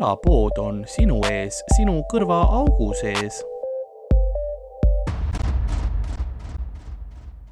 [0.00, 3.42] külapood on sinu ees, sinu kõrvaaugu sees.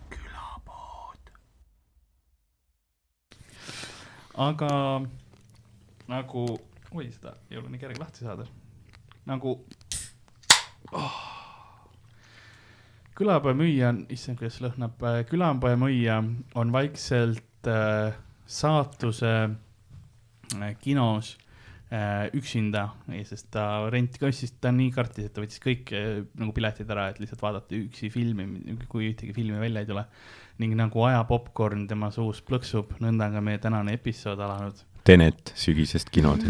[0.09, 1.29] külapood.
[4.47, 4.71] aga
[6.09, 6.45] nagu,
[6.97, 8.47] oi seda ei ole nii kerge lahti saada.
[9.29, 9.53] nagu
[10.93, 11.19] oh.
[13.13, 16.17] külapoemüüja on, issand, kuidas lõhnab, külapoemüüja
[16.55, 19.35] on vaikselt äh, saatuse
[20.57, 21.48] äh, kinos äh,
[22.37, 22.83] üksinda,
[23.25, 27.09] sest ta renti kassis, ta nii kartis, et ta võttis kõik äh, nagu piletid ära,
[27.09, 28.45] et lihtsalt vaadata üksi filmi,
[28.93, 30.05] kui ühtegi filmi välja ei tule.
[30.59, 35.53] ning nagu aja popkorn tema suus plõksub, nõnda on ka meie tänane episood alanud Tenet
[35.57, 36.45] sügisest kinodes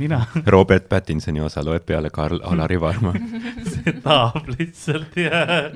[0.00, 3.12] mina Robert Pattinsoni osa loeb peale Karl Alari Varma.
[4.04, 5.70] tahab lihtsalt ja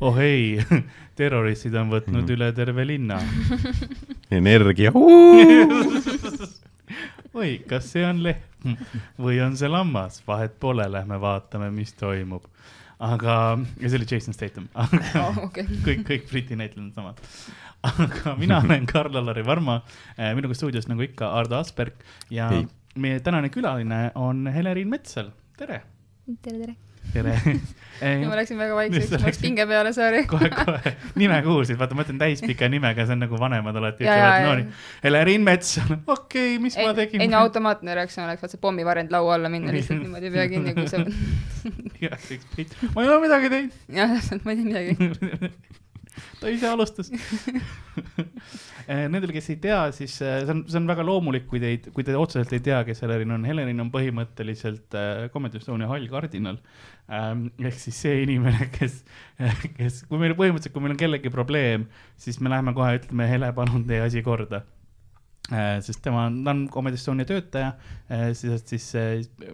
[0.00, 0.60] oh ei,
[1.20, 2.32] terroristid on võtnud Mhm.
[2.36, 3.20] üle terve linna.
[4.40, 4.90] energia.
[7.34, 8.74] oi, kas see on lehm
[9.24, 12.44] või on see lammas, vahet pole, lähme vaatame, mis toimub.
[13.00, 13.34] aga,
[13.80, 15.64] ja see oli Jason Statham, Oh, okei.
[15.86, 17.22] kõik, kõik Briti näitlejad on samad.
[17.88, 19.78] aga mina olen Karl-Alari Varma,
[20.36, 21.94] minuga stuudios nagu ikka Ardo Asperg
[22.30, 22.66] ja Ei.
[23.00, 25.80] meie tänane külaline on Heleriin Metsal, tere.
[26.42, 26.76] tere, tere.
[27.14, 27.36] Tere
[28.30, 30.22] ma läksin väga vaikseks, ma läks pinge peale, sorry.
[30.30, 34.46] kohe, kohe nime kuulsid, vaata, ma ütlen täispika nimega, see on nagu vanemad alati ütlevad,
[34.46, 35.74] no nii, Heleriin Mets,
[36.16, 37.24] okei, mis ei ma, tegin.
[37.24, 40.88] ei no automaatne reaktsioon oleks vaata pommivarjend laua alla minna lihtsalt niimoodi pea kinni, kui
[40.90, 41.02] sa.
[42.94, 45.52] ma ei ole midagi teinud, jah, täpselt, ma ei tea midagi.
[46.40, 47.10] Ta ise alustas.
[48.90, 52.06] Nendel, kes ei tea, siis äh, see on, see on väga loomulik, kui teid, kui
[52.06, 53.44] te otseselt ei tea, kes Helerin on.
[53.46, 56.58] Helerin on põhimõtteliselt äh, Comedy Estonia hall kardinal
[57.12, 57.46] ähm,.
[57.60, 59.02] ehk siis see inimene, kes,
[59.78, 61.86] kes, kui meil põhimõtteliselt, kui meil on kellegi probleem,
[62.20, 64.64] siis me läheme kohe ütleme, Hele, palun tee asi korda
[65.50, 67.72] sest tema on, ta on Comedy Estonia töötaja
[68.38, 68.84] siis, siis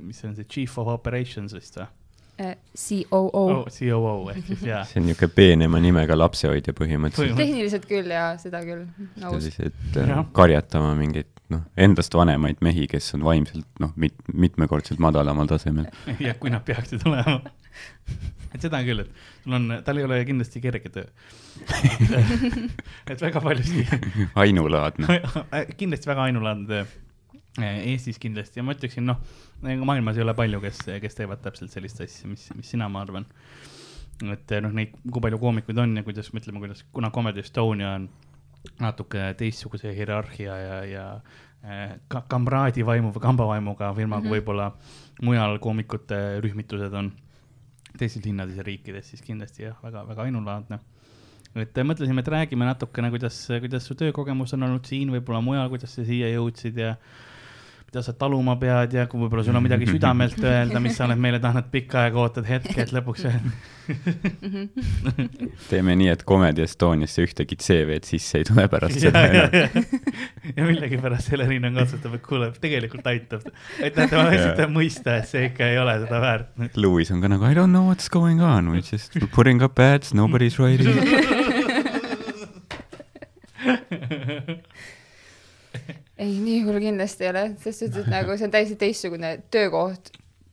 [0.04, 1.86] mis see on see chief of operations vist või
[2.36, 3.68] COO oh,?
[3.72, 4.82] COO ehk siis jaa.
[4.84, 7.38] see on niisugune peenema nimega lapsehoidja põhimõtteliselt.
[7.40, 8.84] Tehniliselt küll ja seda küll,
[9.16, 10.18] sellised Jah.
[10.18, 15.88] äh, karjatama mingeid noh, endast vanemaid mehi, kes on vaimselt noh, mit-, mitmekordselt madalamal tasemel.
[16.26, 17.38] ja kui nad peaksid olema.
[18.52, 21.08] et seda küll, et sul on, tal ei ole kindlasti kerge töö.
[23.12, 23.86] et väga paljuski,
[24.44, 25.20] ainulaadne.
[25.80, 26.86] kindlasti väga ainulaadne töö.
[27.56, 29.22] Eestis kindlasti ja ma ütleksin, noh,
[29.62, 33.26] maailmas ei ole palju, kes, kes teevad täpselt sellist asja, mis, mis sina, ma arvan.
[34.32, 38.08] et noh, neid, kui palju koomikuid on ja kuidas, ütleme, kuidas, kuna Comedy Estonia on
[38.80, 41.04] natuke teistsuguse hierarhia ja, ja
[41.62, 44.34] eh, ka kamraadi vaimu või kambavaimuga firma kui Mhm.
[44.36, 44.72] võib-olla
[45.22, 47.12] mujal koomikute rühmitused on
[47.98, 50.78] teistes linnades ja riikides, siis kindlasti jah, väga-väga ainulaadne.
[51.56, 55.68] et äh, mõtlesime, et räägime natukene, kuidas, kuidas su töökogemus on olnud siin, võib-olla mujal,
[55.72, 56.96] kuidas sa siia jõudsid ja
[57.86, 61.20] mida sa taluma pead ja kui võib-olla sul on midagi südamelt öelda, mis sa oled
[61.22, 63.26] meile tahtnud pikka aega ootad hetke, et lõpuks
[65.70, 69.86] teeme nii, et Comedy Estoniasse ühtegi CV-d sisse ei tule pärast seda ja, enam.
[70.50, 73.46] ja, millegipärast Helerin on katsutab, et kuule, tegelikult aitab.
[73.78, 76.50] et näete, ma lihtsalt mõista, et see ikka ei ole seda väärt.
[76.74, 80.10] Louis on ka nagu I don't know what's going on, we just putting up ads,
[80.14, 80.90] nobody's writing.
[86.26, 90.10] ei, nii hull kindlasti ei ole, sest et, et nagu see on täiesti teistsugune töökoht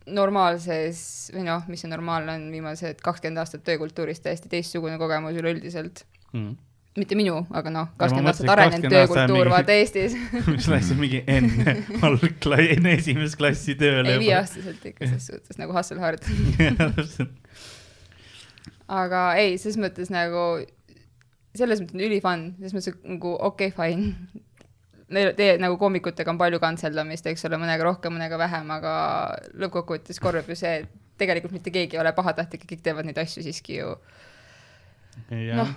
[0.09, 6.05] normaalses või noh, mis see normaalne on, viimased kakskümmend aastat töökultuuris täiesti teistsugune kogemus üleüldiselt.
[6.33, 6.55] Mm.
[6.97, 10.17] mitte minu, aga noh, kakskümmend aastat arenenud 20 aastat töökultuur vaata Eestis.
[10.53, 15.73] mis läksid mingi enne algklassi, enne esimest klassi tööle ei, viieaastaselt ikka selles suhtes nagu
[15.77, 16.27] hustle hard.
[19.01, 20.47] aga ei, selles mõttes nagu,
[21.57, 24.43] selles mõttes on ülifun, selles mõttes nagu okei okay,, fine.
[25.13, 28.93] Neil, teie nagu koomikutega on palju kantseldamist, eks ole, mõnega rohkem, mõnega vähem, aga
[29.61, 33.19] lõppkokkuvõttes korrab ju see, et tegelikult mitte keegi ei ole pahatahtlik ja kõik teevad neid
[33.21, 33.95] asju siiski ju.
[35.29, 35.73] jah Noh.,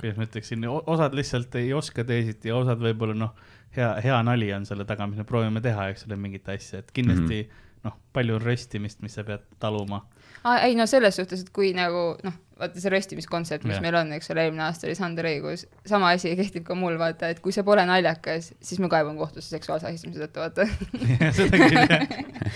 [0.00, 3.34] kuidas ma ütleksin, osad lihtsalt ei oska teisiti ja osad võib-olla noh,
[3.76, 6.92] hea, hea nali on selle taga, mis me proovime teha, eks ole, mingit asja, et
[6.96, 7.66] kindlasti mm -hmm.
[7.84, 10.06] noh, palju on röstimist, mis sa pead taluma.
[10.44, 13.84] aa, ei no selles suhtes, et kui nagu noh, vaata see röstimiskontsept, mis Jah.
[13.84, 17.24] meil on, eks ole, eelmine aasta oli Sander Õigus, sama asi kehtib ka mul, vaata,
[17.32, 20.62] et kui see pole naljakas, siis ma kaeban kohtusse seksuaalse ahistamise tõttu, vaata.
[21.38, 21.90] seda küll jah.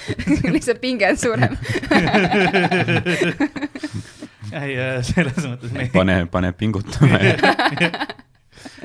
[0.56, 1.52] lihtsalt pinge on suurem.
[4.60, 4.72] ei,
[5.08, 7.34] selles mõttes me pane, pane pingutama ja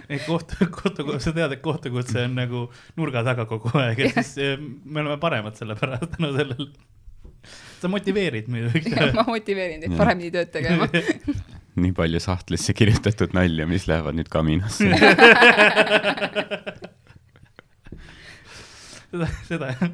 [0.10, 2.64] ei kohtu, kohtu, sa tead, et kohtukutse on nagu
[2.98, 6.70] nurga taga kogu aeg, et siis eh, me oleme paremad selle pärast tänu sellele.
[7.82, 8.94] Sa motiveerid muidugi.
[9.18, 10.90] ma motiveerin teid paremini tööd tegema.
[11.84, 14.90] nii palju sahtlisse kirjutatud nalja, mis lähevad nüüd kaminasse.
[19.10, 19.86] seda, seda jah.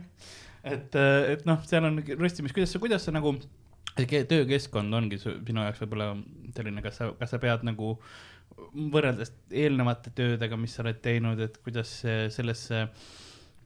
[0.64, 0.98] et,
[1.36, 3.36] et noh, seal on röstimis, kuidas sa, kuidas sa nagu,
[3.96, 6.14] töökeskkond ongi sinu jaoks võib-olla
[6.56, 7.96] selline, kas sa, kas sa pead nagu
[8.96, 11.92] võrreldes eelnevate töödega, mis sa oled teinud, et kuidas
[12.34, 12.88] sellesse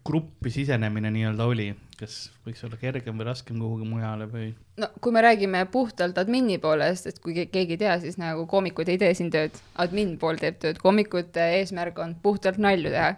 [0.05, 1.69] gruppi sisenemine nii-öelda oli,
[1.99, 2.13] kas
[2.47, 4.53] võiks olla kergem või raskem kuhugi mujale või?
[4.79, 8.45] no kui me räägime puhtalt admini poolest, et kui ke- keegi ei tea, siis nagu
[8.47, 13.15] koomikud ei tee siin tööd, admin pool teeb tööd, koomikute eesmärk on puhtalt nalju teha.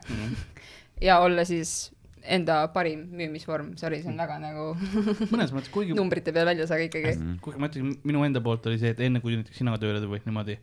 [1.02, 1.92] Ja olla siis
[2.24, 4.76] enda parim müümisvorm, sorry, see on väga nagu
[5.34, 7.16] mõnes mõttes, kuigi numbrite peal väljas, aga ikkagi.
[7.42, 10.26] kuigi ma ütlen, minu enda poolt oli see, et enne kui näiteks sina tööle tulid
[10.26, 10.58] niimoodi,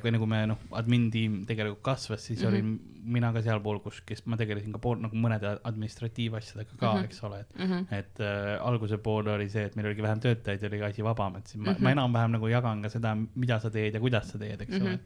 [0.00, 2.48] kui enne kui me noh, admin tiim tegelikult kasvas, siis mm -hmm.
[2.48, 6.98] olin mina ka sealpool, kus, kes ma tegelesin ka pool nagu mõnede administratiivasjadega ka mm,
[6.98, 7.00] Mhm.
[7.00, 7.04] -hmm.
[7.04, 7.98] eks ole, et Mm -hmm.
[7.98, 11.02] et äh, alguse pool oli see, et meil oligi vähem töötajaid ja oli ka asi
[11.04, 11.78] vabam, et siis ma, mm Mhm.
[11.78, 11.82] -hmm.
[11.82, 14.76] ma enam-vähem nagu jagan ka seda, mida sa teed ja kuidas sa teed, eks mm
[14.78, 14.82] -hmm.
[14.82, 14.92] Mhm.
[14.92, 14.98] ole.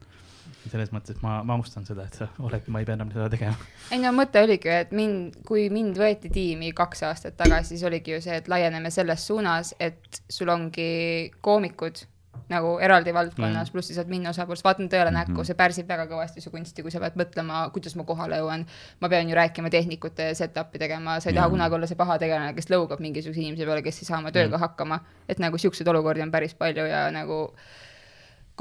[0.71, 3.56] Selles mõttes ma, ma austan seda, et sa oled, ma ei pea enam seda tegema.
[3.91, 8.12] ei no mõte oligi et mind, kui mind võeti tiimi kaks aastat tagasi, siis oligi
[8.17, 12.06] ju see, et laieneme selles suunas, et sul ongi koomikud
[12.53, 13.73] nagu eraldi valdkonnas Mm.
[13.73, 15.44] pluss siis admin osapool, sest vaatan tõele näkku, Mhm.
[15.44, 18.67] see pärsib väga kõvasti su kunsti, kui sa pead mõtlema, kuidas ma kohale jõuan.
[19.00, 21.50] ma pean ju rääkima tehnikute setup'i tegema, sa ei taha Jaa.
[21.50, 24.56] kunagi olla see paha tegelane, kes lõugab mingisuguse inimese peale, kes ei saa oma tööga
[24.56, 24.61] Mm.
[24.61, 25.00] hakkama.
[25.29, 27.53] et nagu siukseid olukordi on päris palju ja nagu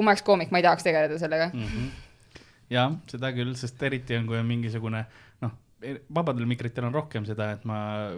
[0.01, 1.51] kui ma oleks koomik, ma ei tahaks tegeleda sellega.
[1.53, 1.67] mm.
[1.67, 2.45] -hmm.
[2.73, 5.05] jah, seda küll, sest eriti on, kui on mingisugune
[5.45, 5.53] noh,
[6.09, 8.09] vabadel mikritel on rohkem seda, et ma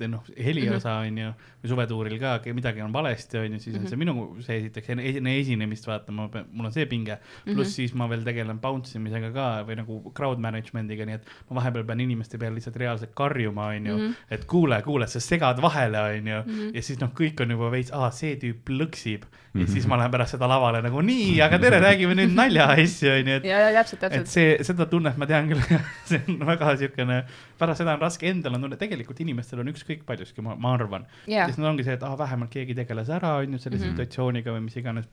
[0.00, 1.32] teen noh, heliosa on ju,
[1.62, 4.14] või suvetuuril ka, midagi on valesti, on ju, siis on see minu
[4.44, 7.18] see esiteks enne enne esinemist vaata, ma pean, mul on see pinge,
[7.48, 11.60] pluss siis ma veel tegelen bounce imisega ka või nagu crowd management'iga, nii et ma
[11.60, 13.98] vahepeal pean inimeste peale lihtsalt reaalselt karjuma, on ju,
[14.32, 16.40] et kuule, kuule, sa segad vahele, on ju,
[16.76, 19.28] ja siis noh, kõik on juba veits, aa, see tüüp lõksib.
[19.58, 23.30] Ja siis ma lähen pärast seda lavale nagu nii, aga tere, räägime nüüd naljaasju, on
[23.32, 24.30] ju, et ja, ja täpselt, et täpselt.
[24.30, 25.64] see, seda tunnet ma tean küll,
[26.10, 27.16] see on väga siukene,
[27.58, 31.06] pärast seda on raske endal on tunne, tegelikult inimestel on ükskõik paljuski, ma, ma arvan.
[31.26, 31.46] Jaa.
[31.46, 33.90] sest nad ongi see, et ah, vähemalt keegi tegeles ära, on ju, selle mm -hmm.
[33.90, 35.08] situatsiooniga või mis iganes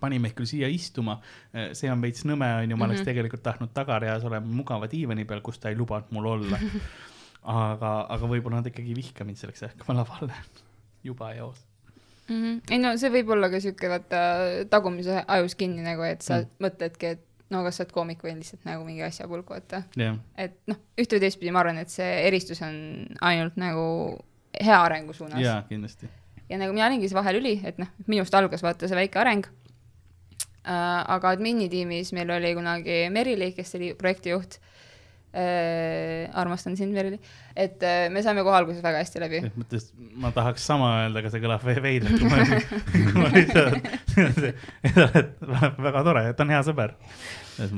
[0.00, 1.20] pani meid küll siia istuma,
[1.72, 3.04] see on veits nõme, on ju, ma oleks Mhm.
[3.06, 6.58] tegelikult tahtnud tagareas olema mugava diivani peal, kus ta ei lubanud mul olla.
[7.44, 10.34] aga, aga võib-olla nad ikkagi ei vihka mind selleks ajaks, kui ma lavale
[11.04, 11.64] juba eos.
[12.28, 12.42] mm.
[12.42, 12.60] -hmm.
[12.70, 14.20] ei no see võib olla ka siuke vaata
[14.70, 16.42] tagumise ajus kinni nagu, et sa Mm.
[16.42, 16.66] mm.
[16.66, 19.82] mõtledki, et no kas sa oled koomik või lihtsalt nagu mingi asjapulk, vaata.
[19.98, 22.78] jah, et noh, ühte või teistpidi ma arvan, et see eristus on
[23.26, 23.86] ainult nagu
[24.56, 25.40] hea arengu suunas.
[25.42, 26.10] jaa, kindlasti.
[26.48, 31.02] ja nagu mina olingi see vahelüli, et noh, minust algas vaata see väike areng äh,.
[31.16, 34.58] aga admini tiimis meil oli kunagi Merili, kes oli projektijuht
[35.36, 36.30] äh,.
[36.36, 37.18] armastan sind, Merili.
[37.56, 39.42] et äh, me saime kohe alguses väga hästi läbi.
[39.44, 42.30] selles mõttes ma tahaks sama öelda, aga see kõlab ve- veidralt, kui
[43.20, 43.90] ma, lihtsalt,
[45.88, 46.96] väga tore, ta on hea sõber.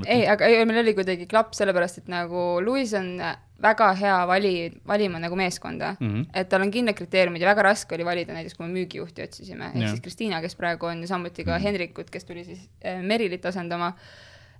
[0.06, 3.16] ei, aga ei, meil oli kuidagi klapp, sellepärast et nagu Luis on
[3.62, 4.54] väga hea vali,
[4.86, 6.08] valima nagu meeskonda mm.
[6.08, 6.26] -hmm.
[6.34, 9.72] et tal on kindlad kriteeriumid ja väga raske oli valida näiteks, kui me müügijuhti otsisime,
[9.74, 13.46] ehk siis Kristiina, kes praegu on ja samuti ka Hendrikut, kes tuli siis äh, Merilit
[13.46, 13.92] asendama.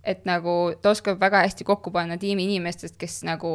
[0.05, 3.51] Et nagu ta oskab väga hästi kokku panna tiimi inimestest, kes nagu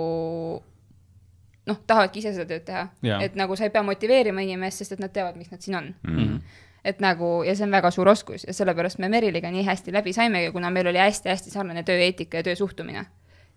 [1.69, 3.21] noh, tahavadki ise seda tööd teha Jaa..
[3.23, 5.89] et nagu sa ei pea motiveerima inimest, sest et nad teavad, miks nad siin on
[6.03, 6.41] Mm.
[6.83, 10.13] et nagu ja see on väga suur oskus ja sellepärast me Meriliga nii hästi läbi
[10.13, 13.05] saimegi, kuna meil oli hästi-hästi sarnane tööeetika ja töösuhtumine.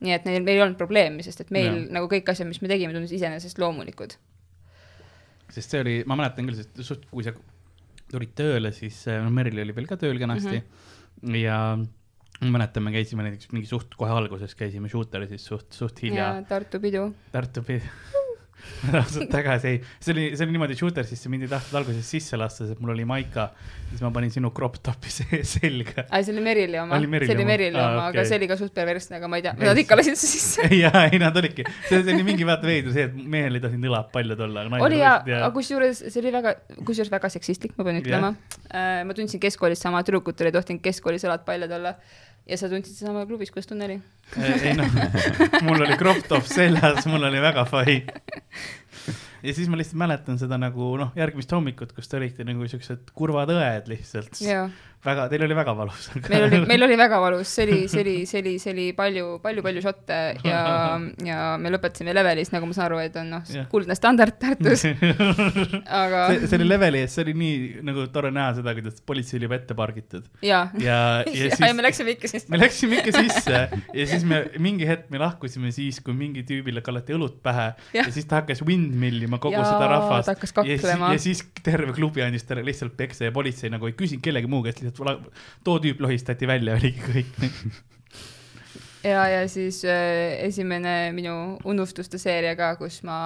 [0.00, 1.82] nii et neil, meil ei olnud probleemi, sest et meil ja.
[1.98, 4.14] nagu kõik asjad, mis me tegime, tundus iseenesest loomulikud.
[5.50, 7.32] sest see oli, ma mäletan küll, sest suht, kui sa
[8.10, 11.36] tulid tööle, siis no Merili oli veel ka tööl kenasti mm -hmm.
[11.42, 11.78] ja
[12.40, 16.30] ma mäletan, me käisime näiteks mingi suht kohe alguses käisime shooter'i siis suht, suht hilja
[16.34, 17.08] ja Tartu pidu.
[17.32, 17.82] Tartu pidi
[19.00, 22.38] aastad tagasi, ei, see oli, see oli niimoodi shooter, siis mind ei tahtnud alguses sisse
[22.38, 23.48] lasta, sest mul oli maika,
[23.90, 26.04] siis ma panin sinu crop top'i se- selga.
[26.06, 27.46] aa, see oli Merili oma, see oli?
[27.48, 28.20] Merili oma, okei.
[28.20, 30.68] aga see oli ka suht perversne, aga ma ei tea, nad ikka lasid su sisse.
[30.76, 34.12] ja, ei nad olidki, see oli mingi vaata veider see, et mehel ei tohinud õlad
[34.14, 34.66] paljad olla.
[34.82, 38.32] oli ja, aga kusjuures see oli väga, kusjuures väga seksistlik, ma pean ütlema.
[39.06, 41.96] ma tundsin keskkoolis sama, tüdrukutel ei tohtinud keskkoolis jalad paljad olla
[42.46, 44.00] ja sa tundsid sedasama klubis, kuidas tunne oli?
[44.62, 44.98] ei noh,
[45.66, 47.98] mul oli crop top seljas, mul oli väga fai.
[49.42, 53.12] ja siis ma lihtsalt mäletan seda nagu noh, järgmist hommikut, kus te olite nagu siuksed
[53.16, 54.38] kurvad õed lihtsalt.
[55.06, 56.08] väga, teil oli väga valus.
[56.28, 59.38] meil oli, meil oli väga valus, see oli, see oli, see oli, see oli palju,
[59.44, 60.62] palju, palju šotte ja,
[61.24, 64.84] ja me lõpetasime levelis, nagu ma saan aru, et on noh kuldne standard Tartus,
[66.02, 69.48] aga see, oli leveli ees, see oli nii nagu tore näha seda, kuidas politsei oli
[69.48, 70.26] juba ette pargitud.
[70.44, 73.60] Ja, ja ja, ja siis me läksime ikka siis me läksime ikka sisse.
[73.94, 77.68] Ja siis me mingi hetk me lahkusime siis, kui mingi tüübile kallati õlut pähe.
[77.94, 80.28] Ja, ja siis ta hakkas windmillima kogu Jaa, seda rahvast.
[80.28, 81.12] ta hakkas ja, kaklema.
[81.14, 84.62] ja siis terve klubi andis talle lihtsalt peksa ja politsei nagu ei küsinud kellegi muu
[84.66, 84.95] käest, lihtsalt
[85.64, 87.38] too tüüp lohistati välja, oligi kõik.
[89.12, 93.18] ja, ja siis äh, esimene minu unustuste seeria ka, kus ma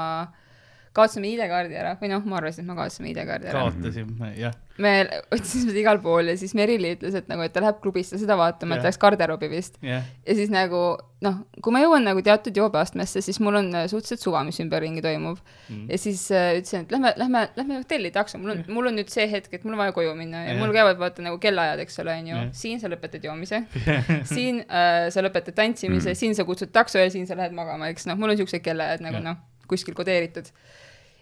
[0.96, 3.60] kaotasime ID-kaardi ära või noh, ma arvasin, et me kaotasime ID-kaardi ära.
[3.68, 4.54] kaotasime, jah.
[4.80, 4.92] me
[5.30, 8.34] otsisime seda igal pool ja siis Merili ütles, et nagu, et ta läheb klubisse seda
[8.40, 8.88] vaatama, et Jah.
[8.90, 9.76] läks garderoobi vist.
[9.86, 10.80] jah, ja siis nagu
[11.20, 15.02] noh, kui ma jõuan nagu teatud joobeastmesse, siis mul on äh, suhteliselt suva, mis ümberringi
[15.04, 15.38] toimub
[15.70, 15.84] Mm.
[15.92, 19.12] ja siis äh, ütlesin, et lähme, lähme, lähme hotelli takso, mul on, mul on nüüd
[19.12, 20.58] see hetk, et mul on vaja koju minna ja Jah.
[20.58, 22.48] mul käivad vaata nagu kellaajad, eks ole, onju Jah..
[22.56, 23.60] siin sa lõpetad joomise,
[24.34, 26.18] siin äh, sa lõpetad tantsimise Mm.
[26.18, 29.04] siin sa kutsud takso ja siin sa lähed magama, eks noh, mul on siuksed kellaajad
[29.04, 29.24] nagu Jah.
[29.30, 29.38] noh,
[29.70, 30.50] kuskil kodeeritud.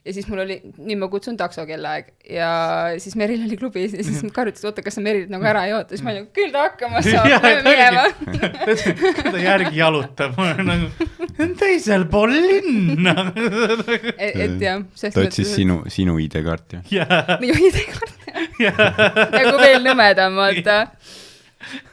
[0.08, 2.48] ja siis mul oli, nüüd ma kutsun takso kellaaeg ja
[3.02, 5.74] siis Meril oli klubis ja siis Karl ütles, oota, kas sa Merilit nagu ära ei
[5.76, 8.04] oota, siis ma olin, küll ta hakkama saab, Jah, lähme minema.
[9.34, 13.16] ta järgi jalutab, nagu teisel pool linna.
[14.24, 16.84] et et jah, selles ta otsis sinu, sinu ID-kaarti.
[17.42, 18.16] minu ID-kaart
[19.34, 20.78] nagu veel nõmedam, vaata.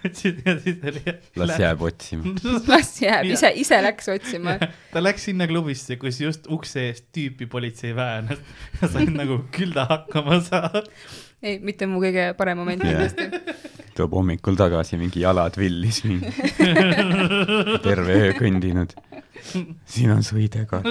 [0.04, 1.04] Ja siis oli.
[1.36, 1.60] las.
[1.60, 2.34] jääb otsima.
[2.72, 4.58] las jääb, ise, ise läks otsima.
[4.94, 8.42] ta läks sinna klubisse, kus just ukse eest tüüpi politsei väänas
[8.82, 10.90] ja sai nagu küll ta hakkama saab.
[11.44, 13.30] ei, mitte mu kõige parem moment kindlasti.
[13.96, 16.32] tuleb hommikul tagasi, mingi jalad villis, mingi
[17.86, 18.96] terve öö kõndinud.
[19.86, 20.90] siin on su ID-kaart.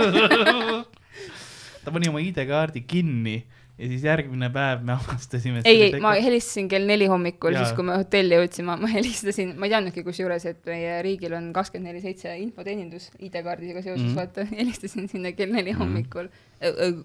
[1.84, 3.42] ta pani oma ID-kaardi kinni
[3.78, 5.62] ja siis järgmine päev me avastasime.
[5.64, 9.66] ei, ei, ma helistasin kell neli hommikul, siis kui me hotelli jõudsime, ma helistasin, ma
[9.66, 14.10] ei teadnudki kusjuures, et meie riigil on kakskümmend neli seitse infoteenindus ID-kaardiga seoses mm.
[14.10, 14.16] -hmm.
[14.20, 15.80] vaata, helistasin sinna kell neli Mhm.
[15.82, 16.28] hommikul.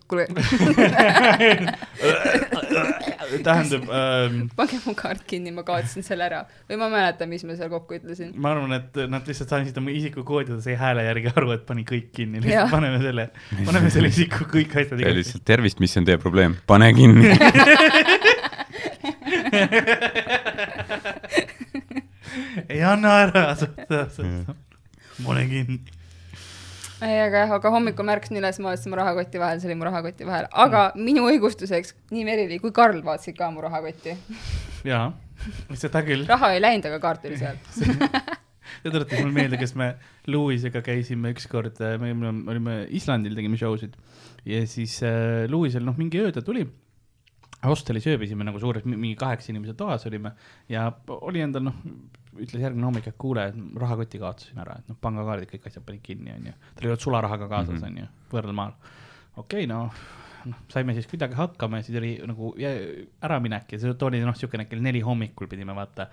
[0.08, 0.28] kuule,
[3.44, 6.40] tähendab ähm,, pange mu kaart kinni, ma kaotasin selle ära.
[6.70, 8.32] või ma ei mäleta, mis ma seal kokku ütlesin.
[8.40, 11.84] ma arvan, et nad lihtsalt andsid oma isikukoodi, ta sai hääle järgi aru, et pani
[11.88, 13.26] kõik kinni, lihtsalt paneme selle,
[13.68, 17.28] paneme selle isiku kõik asjad ja lihtsalt tervist, mis on teie probleem, pane kinni.
[22.70, 23.46] ei anna ära,
[25.20, 25.99] ma olen kinni.
[27.06, 29.78] ei, aga jah, aga hommikul ma ärkasin üles, ma vaatasin mu rahakoti vahel, see oli
[29.80, 31.06] mu rahakoti vahel, aga Mm.
[31.10, 34.16] minu õigustuseks nii Merili kui Karl vaatasid ka mu rahakotti.
[34.88, 35.14] jaa,
[35.74, 36.26] seda küll.
[36.28, 37.58] raha ei läinud, aga kaart oli seal.
[38.84, 39.94] see tuletas mulle meelde, kas me
[40.28, 43.96] Lewisega käisime ükskord, me me olime Islandil, tegime show sid
[44.46, 46.68] ja siis äh, Lewisel noh, mingi öö ta tuli.
[47.66, 50.32] Hostelis ööbisime nagu suures, mingi kaheksa inimese toas olime
[50.72, 50.86] ja
[51.20, 51.82] oli endal noh,
[52.40, 53.50] ütles järgmine hommik, et kuule,
[53.82, 56.56] rahakoti kaotasin ära, et noh, pangakaardid, kõik asjad panid kinni, onju.
[56.76, 58.74] tal ei olnud sularahaga kaasas Mhm., onju, võõral maal.
[59.36, 59.90] okei okay,, no
[60.48, 62.54] noh, saime siis kuidagi hakkama ja siis oli nagu
[63.26, 66.08] äraminek ja see oli noh, siukene kell neli hommikul pidime vaata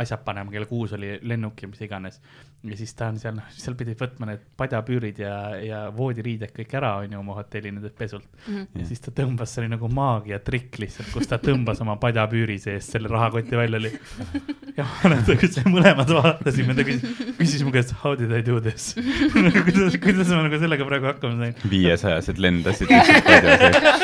[0.00, 2.20] asjad panema, kell kuus oli lennuk ja mis iganes.
[2.66, 6.72] Ja siis ta on seal, noh, seal pidi võtma need padjapüürid ja, ja voodiriided kõik
[6.74, 8.26] ära, onju, oma hotelli nendelt pesult.
[8.46, 8.80] Mhm.
[8.80, 12.96] ja siis ta tõmbas, see oli nagu maagiatrikk lihtsalt, kus ta tõmbas oma padjapüüri seest
[12.96, 13.92] selle rahakoti välja oli.
[14.78, 18.58] ja ma kus me mõlemad vaatasime, ta küsis, küsis mu käest how did I do
[18.64, 18.90] this
[19.66, 21.70] kuidas, kuidas ma nagu sellega praegu hakkama sain.
[21.70, 23.96] viiesajased lendasid lihtsalt padja sees.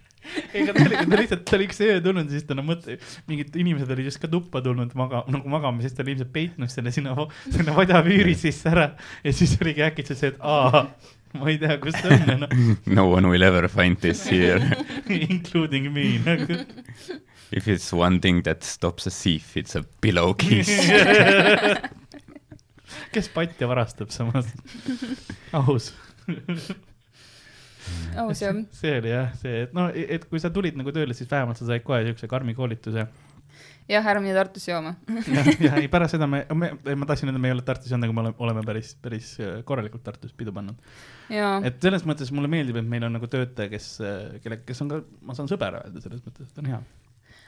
[0.52, 2.96] ei, aga ta oli, ta lihtsalt, ta oli üks öö tulnud, siis ta no mõtle,
[3.30, 6.72] mingid inimesed olid just ka tuppa tulnud maga-, nagu magama, siis ta oli ilmselt peitnud
[6.72, 7.14] selle sinna,
[7.48, 8.90] sinna padjapüüri sisse ära
[9.24, 10.84] ja siis oligi äkitselt see, et aa,
[11.38, 12.56] ma ei tea, kus see on, noh,
[12.90, 14.60] no one will ever find this here.
[15.30, 16.64] including me nagu.
[17.52, 20.70] If it's one thing that stops a thief, it's a pillowcase.
[23.14, 24.46] kes patja varastab samas?
[25.52, 25.92] aus.
[28.20, 28.60] aus jah.
[28.76, 31.68] see oli jah, see, et noh, et kui sa tulid nagu tööle, siis vähemalt sa
[31.68, 33.06] said kohe siukse karmi koolituse.
[33.90, 34.94] jah, ära mine Tartusse jooma.
[35.36, 38.08] jah, ja ei pärast seda me, me, ma tahtsin öelda, me ei ole Tartus olnud,
[38.08, 40.78] aga me oleme, oleme päris, päris äh, korralikult Tartus pidu pannud.
[41.30, 43.92] et selles mõttes mulle meeldib, et meil on nagu töötaja, kes,
[44.44, 46.82] kelle, kes on ka, ma saan sõber öelda selles mõttes, et on hea.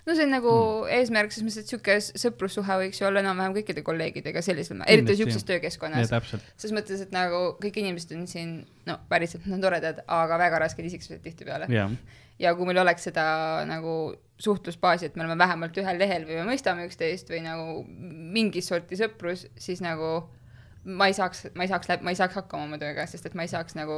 [0.07, 0.89] No see on nagu mm.
[0.99, 5.47] eesmärk, selles mõttes, et sihuke sõprussuhe võiks ju olla enam-vähem kõikide kolleegidega sellisel, eriti sihukeses
[5.49, 6.11] töökeskkonnas.
[6.11, 8.57] selles mõttes, et nagu kõik inimesed on siin,
[8.89, 11.71] no päriselt nad on toredad, aga väga rasked isiksused tihtipeale.
[11.73, 11.95] jah,
[12.43, 13.25] ja kui meil oleks seda
[13.69, 13.97] nagu
[14.43, 18.99] suhtlusbaasi, et me oleme vähemalt ühel lehel või me mõistame üksteist või nagu mingit sorti
[18.99, 20.25] sõprus, siis nagu
[20.85, 23.45] ma ei saaks, ma ei saaks, ma ei saaks hakkama oma tööga, sest et ma
[23.47, 23.95] ei saaks nagu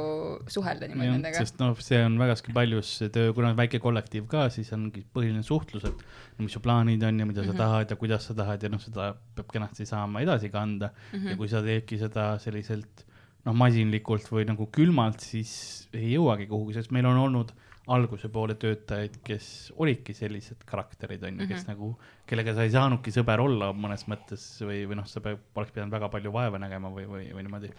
[0.51, 1.39] suhelda niimoodi nendega.
[1.41, 5.41] sest noh, see on vägaski paljus töö, kuna on väike kollektiiv ka, siis ongi põhiline
[5.45, 6.05] suhtlus, et
[6.37, 7.57] no mis su plaanid on ja mida sa Mhm.
[7.57, 11.19] tahad ja kuidas sa tahad ja noh, seda peab kenasti saama edasi kanda mm.
[11.19, 11.29] -hmm.
[11.29, 13.05] ja kui sa teedki seda selliselt
[13.45, 17.51] noh, masinlikult või nagu külmalt, siis ei jõuagi kuhugi, sest meil on olnud
[17.93, 19.49] alguse poole töötajaid, kes
[19.81, 21.91] olidki sellised karakterid, on ju, kes nagu,
[22.29, 25.93] kellega sa ei saanudki sõber olla mõnes mõttes või, või noh, sa pead, oleks pidanud
[25.93, 27.69] väga palju vaeva nägema või, või, või niimoodi.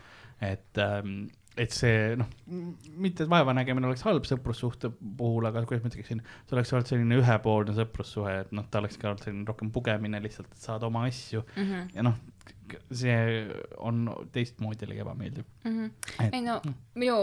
[0.47, 2.29] et ähm,, et see noh,
[3.01, 6.91] mitte et vaeva nägemine oleks halb sõprussuhte puhul, aga kuidas ma ütleksin, see oleks olnud
[6.91, 10.91] selline ühepoolne sõprussuhe, et noh, ta oleks ka olnud selline rohkem pugemine lihtsalt, et saada
[10.91, 11.63] oma asju mm.
[11.63, 11.87] -hmm.
[11.97, 12.21] ja noh,
[12.93, 13.47] see
[13.79, 14.01] on
[14.33, 15.45] teistmoodi jällegi ebameeldiv.
[15.65, 16.31] Mm -hmm.
[16.33, 16.61] Ei no
[16.95, 17.15] minu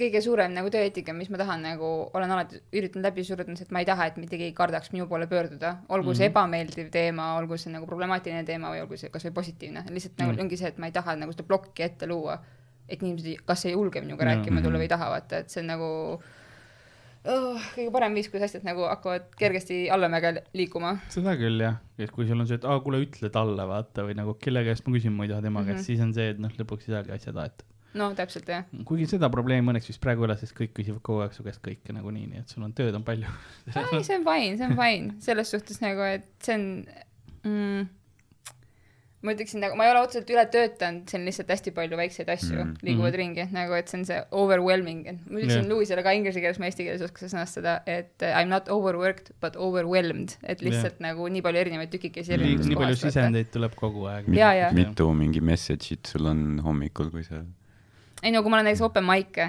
[0.00, 3.64] kõige suurem nagu tööeetika, mis ma tahan nagu, olen alati üritanud läbi suruda, on see,
[3.64, 5.76] et ma ei taha, et mitte keegi kardaks minu poole pöörduda.
[5.88, 6.16] olgu mm -hmm.
[6.16, 6.32] see Mhm.
[6.32, 10.40] ebameeldiv teema, olgu see nagu problemaatiline teema või olgu see kasvõi positiivne, lihtsalt nagu Mhm.
[10.40, 12.38] ongi see, et ma ei taha nagu seda plokki ette luua.
[12.88, 14.34] et inimesed kas ei julge minuga Jaa.
[14.34, 14.78] rääkima tulla Mhm.
[14.78, 16.20] või ei taha, vaata, et see on nagu
[17.24, 20.96] oh, kõige parem viis, kuidas asjad nagu hakkavad kergesti allamäge liikuma.
[21.12, 24.16] seda küll jah, et kui sul on see, et aa, kuule, ütle talle vaata või
[24.18, 25.70] nagu kelle käest ma küsin, ma ei taha tema Mhm.
[25.72, 27.64] käest, siis on see, et noh, lõpuks ei saagi asjad aetud.
[27.94, 28.64] no täpselt jah.
[28.84, 31.62] kuigi seda probleemi õnneks vist praegu ei ole, sest kõik küsivad kogu aeg su käest
[31.62, 33.26] kõike nagunii, nii et sul on tööd on palju.
[33.68, 36.64] ei, see on fine, see on fine, selles suhtes nagu, et see on
[37.44, 37.88] mm,,
[39.24, 42.28] ma ütleksin nagu, ma ei ole otseselt üle töötanud, see on lihtsalt hästi palju väikseid
[42.34, 42.74] asju Mm.
[42.86, 43.18] liiguvad mm.
[43.18, 45.70] ringi, et nagu, et see on see overwhelming, et ma ütlesin yeah.
[45.72, 48.52] Louisele ka inglise keeles, ma eesti keeles ei oska seda sõnastada, et uh, I m
[48.52, 51.08] not overworked but overwhelmed, et lihtsalt yeah.
[51.08, 54.30] nagu nii palju erinevaid tükikesi nii, erinevast nii palju sisendeid tuleb kogu aeg.
[54.76, 57.42] Mitu mingi message'it sul on hommikul, kui sa
[58.24, 59.46] ei no kui ma olen näiteks open mic'e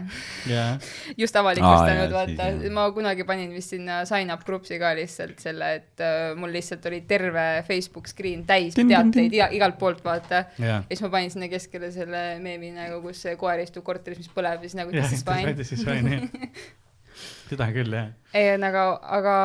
[0.50, 0.76] jaa,
[1.22, 5.72] just avalikustanud ah,, vaata ma kunagi panin vist sinna sign up gruppi ka lihtsalt selle,
[5.80, 8.92] et uh, mul lihtsalt oli terve Facebook screen täis tin.
[8.92, 10.46] teateid iga, igalt poolt, vaata.
[10.60, 10.82] jaa.
[10.82, 14.32] ja siis ma panin sinna keskele selle meemi nagu, kus see koer istub korteris, mis
[14.36, 15.56] põleb ja siis nagu this is fine.
[15.56, 16.66] this is fine, jah.
[17.50, 18.12] seda küll, jah.
[18.36, 18.90] ei, aga,
[19.20, 19.36] aga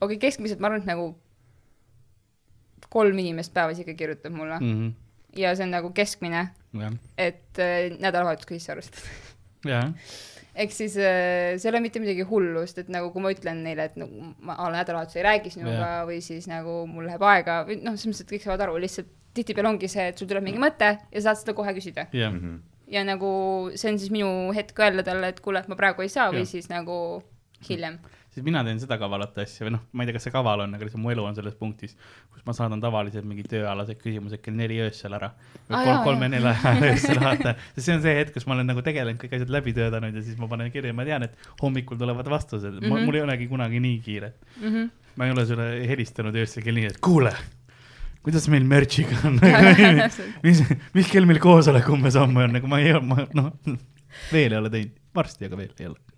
[0.00, 1.12] okei okay,, keskmiselt ma arvan, et nagu
[2.90, 4.74] kolm inimest päevas ikka kirjutab mulle mm.
[4.74, 4.90] Mhm.
[5.36, 6.48] Ja see on nagu keskmine,
[7.18, 9.06] et äh, nädalavahetus ka sisse arvestada.
[9.64, 9.92] jah,
[10.54, 13.62] ehk siis äh, see ei ole mitte midagi hullu, sest et nagu kui ma ütlen
[13.64, 17.22] neile, et nagu ma a la nädalavahetus ei räägi sinuga või siis nagu mul läheb
[17.22, 20.26] aega või noh, selles mõttes, et kõik saavad aru, lihtsalt tihtipeale ongi see, et sul
[20.26, 22.06] tuleb mingi mõte ja sa saad seda kohe küsida.
[22.12, 22.56] jah, Mhm.
[22.90, 26.08] ja nagu see on siis minu hetk öelda talle, et kuule, et ma praegu ei
[26.08, 26.48] saa või Jah.
[26.50, 27.22] siis nagu
[27.68, 27.98] hiljem.
[28.40, 30.74] Siis mina teen seda kavalat asja või noh, ma ei tea, kas see kaval on,
[30.76, 31.92] aga lihtsalt mu elu on selles punktis,
[32.32, 35.30] kus ma saadan tavaliselt mingi tööalased küsimused kell neli öösel ära.
[35.68, 36.32] või kolm, jaa, kolme jaa.
[36.34, 39.36] nelja ajal öösel vaata, sest see on see hetk, kus ma olen nagu tegelenud kõik
[39.38, 42.88] asjad läbi töötanud ja siis ma panen kirja, ma tean, et hommikul tulevad vastused mm,
[42.88, 43.06] -hmm.
[43.10, 44.32] Mul ei olegi kunagi nii kiire.
[44.60, 44.90] Mm -hmm.
[45.16, 47.32] ma ei ole sulle helistanud öösel kell neli, et kuule,
[48.22, 49.40] kuidas meil merch'iga on
[50.46, 50.62] mis,
[50.94, 53.52] mis kell meil koosolek umbes homme on, nagu ma ei ma noh,
[54.32, 56.09] veel ei ole teinud, varsti, aga veel ei ole.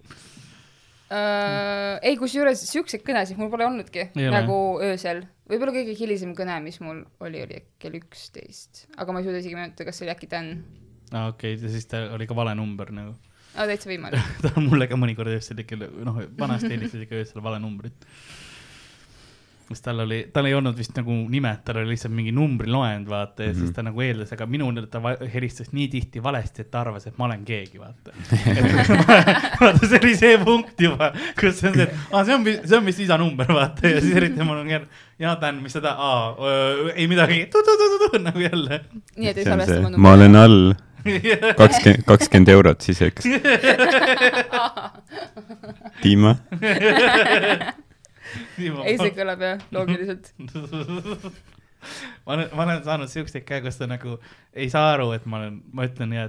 [1.13, 5.25] Uh, ei, kusjuures siukseid kõnesid mul pole olnudki nagu öösel.
[5.51, 9.59] võib-olla kõige hilisem kõne, mis mul oli, oli kell üksteist, aga ma ei suuda isegi
[9.59, 10.49] meenutada, kas see oli äkki Dan.
[11.11, 13.13] aa okei okay,, siis ta oli ka vale number nagu.
[13.53, 14.31] aa, täitsa võimalik.
[14.47, 18.09] ta on mulle ka mõnikord öösel ikka, noh, vanasti helistas ikka öösel vale numbrit.
[19.69, 23.43] Sest tal oli, tal ei olnud vist nagu nimed, tal oli lihtsalt mingi numbriloend, vaata,
[23.43, 23.61] ja mm -hmm.
[23.61, 25.01] siis ta nagu eeldas, aga minule ta
[25.35, 28.13] helistas nii tihti valesti, et ta arvas, et ma olen keegi, vaata.
[29.61, 32.87] vaata, see oli see punkt juba, kus on see, et aa, see on, see on
[32.87, 34.87] vist isa number, vaata, ja siis eriti mul on jälle,
[35.19, 37.49] jaa, Dan, mis sa tahad, aa, ei midagi,
[38.29, 38.85] nagu jälle.
[39.17, 40.75] nii et ei salvesta see oma, ma olen all
[41.63, 43.27] kakskümmend, kakskümmend eurot siseks.
[46.03, 46.37] Dima,
[48.59, 50.33] ei, see kõlab jah, loogiliselt.
[52.27, 54.19] ma olen, ma olen saanud siukseid käe, kus ta nagu
[54.55, 56.29] ei saa aru, et ma olen, ma ütlen ja,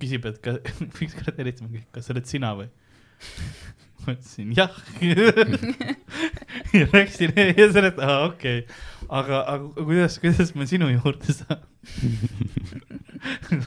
[0.00, 0.60] küsib, et kas,
[1.04, 2.68] ükskord helistame, kas sa oled sina või?
[4.06, 4.76] ma ütlesin jah.
[6.76, 8.76] ja läksin ja sellest, aa okei okay.,
[9.08, 11.64] aga, aga kuidas, kuidas ma sinu juurde saan?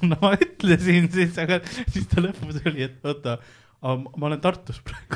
[0.10, 3.39] no ma ütlesin siis, aga siis ta lõpus oli, et oota,
[3.82, 5.15] ma olen Tartus praegu.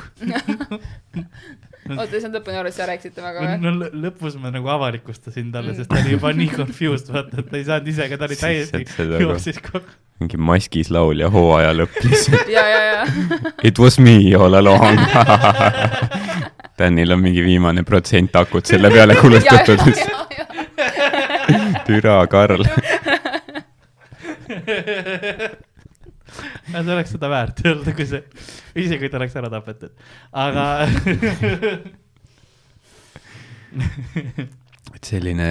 [1.97, 3.57] oota, see on lõpuni et sa rääkisid temaga või?
[3.65, 7.49] no lõ- lõpus ma nagu avalikustasin talle, sest ta oli juba nii confused, vaata, et
[7.51, 8.85] ta ei saanud ise, aga ta oli täiesti
[9.19, 9.83] jooksis kogu
[10.23, 12.47] mingi maskis laulja hooaja lõpp lihtsalt.
[12.55, 13.01] ja, ja, ja.
[13.67, 15.01] It was me all along.
[16.79, 19.91] Danil on mingi viimane protsent akut selle peale kulutatud.
[21.89, 22.63] türa, Karl.
[26.71, 28.23] see oleks seda väärt öelda, kui see,
[28.75, 29.93] isegi kui ta oleks ära tapetud,
[30.43, 30.65] aga
[34.93, 35.47] et selline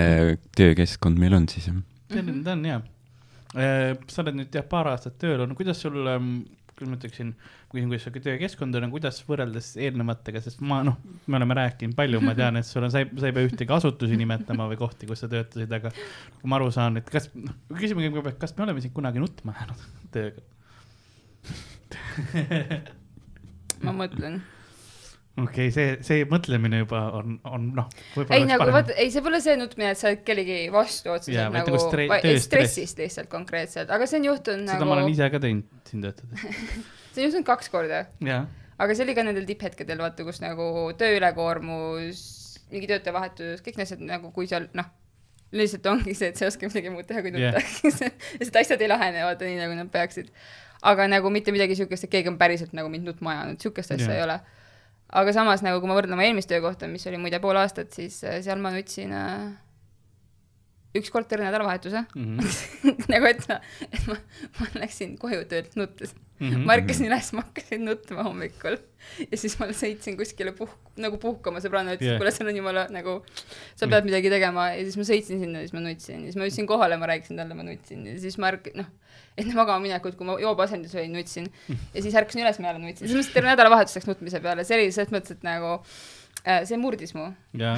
[0.57, 1.79] töökeskkond meil on siis jah.
[2.13, 2.83] selline ta on jah.
[3.53, 5.99] sa oled nüüd jah paar aastat tööl olnud, kuidas sul,
[6.73, 7.35] kuidas ma ütleksin,
[7.73, 12.23] küsin, kuidas su töökeskkond on, kuidas võrreldes eelnevatega, sest ma noh, me oleme rääkinud palju,
[12.25, 15.09] ma tean, et sul on, sa ei, sa ei pea ühtegi asutusi nimetama või kohti,
[15.11, 18.67] kus sa töötasid, aga kui ma aru saan, et kas, noh, küsime kõigepealt, kas me
[18.67, 20.52] oleme siin kunagi nutma jäänud tööga?
[23.87, 24.41] ma mõtlen.
[25.41, 27.91] okei okay,, see, see mõtlemine juba on, on noh,
[28.29, 31.61] ei nagu vaata, ei, see pole see nutmine, et sa oled kellegi vastu otseselt vaid
[31.61, 35.31] nagu nagu vaid- stressist lihtsalt konkreetselt, aga see on juhtunud seda ma olen nagu, ise
[35.33, 36.49] ka teinud siin töötades.
[37.13, 38.45] see on juhtunud kaks korda, jaa,
[38.83, 40.67] aga see oli ka nendel tipphetkedel, vaata, kus nagu
[40.99, 42.25] töö ülekoormus,
[42.73, 44.89] mingi töötajavahetus, kõik need asjad nagu, kui seal noh,
[45.53, 48.13] lihtsalt ongi see, et sa ei oska midagi muud teha, kui nutta yeah.
[48.41, 50.33] lihtsalt asjad ei lahene, vaata nii, nagu nad peaksid.
[50.83, 54.09] Aga nagu mitte midagi siukest, et keegi on päriselt nagu mind nutma ajanud, siukest asja
[54.09, 54.19] yeah.
[54.19, 54.39] ei ole.
[55.23, 58.23] aga samas nagu, kui ma võrdlen oma eelmist töökohta, mis oli muide pool aastat, siis
[58.25, 59.53] äh, seal ma nutsin äh,
[60.99, 62.41] üks kord terve nädalavahetuse Mhm.
[63.13, 64.17] nagu et ma, et ma,
[64.61, 66.13] ma läksin koju töölt nuttes.
[66.43, 66.65] Mhm.
[66.67, 68.75] ma ärkasin üles, ma hakkasin nutma hommikul
[69.31, 72.17] ja siis ma sõitsin kuskile puh-, nagu puhkama, sõbranna ütles Jah.
[72.17, 73.13] yeah., kuule, seal on jumala nagu,
[73.79, 76.41] sa pead midagi tegema ja siis ma sõitsin sinna ja siis ma nutsin ja siis
[76.41, 78.89] ma jõudsin kohale, ma rääkisin talle, ma nutsin ja siis ma ärk-, noh,
[79.39, 83.07] enne magama minekut, kui ma joobeasendis olin, nutsin ja siis ärkasin üles, ma jälle nutsin,
[83.07, 85.77] selles mõttes terve nädalavahetus läks nutmise peale, see oli selles mõttes, et nagu
[86.67, 87.29] see murdis mu.
[87.55, 87.77] jaa,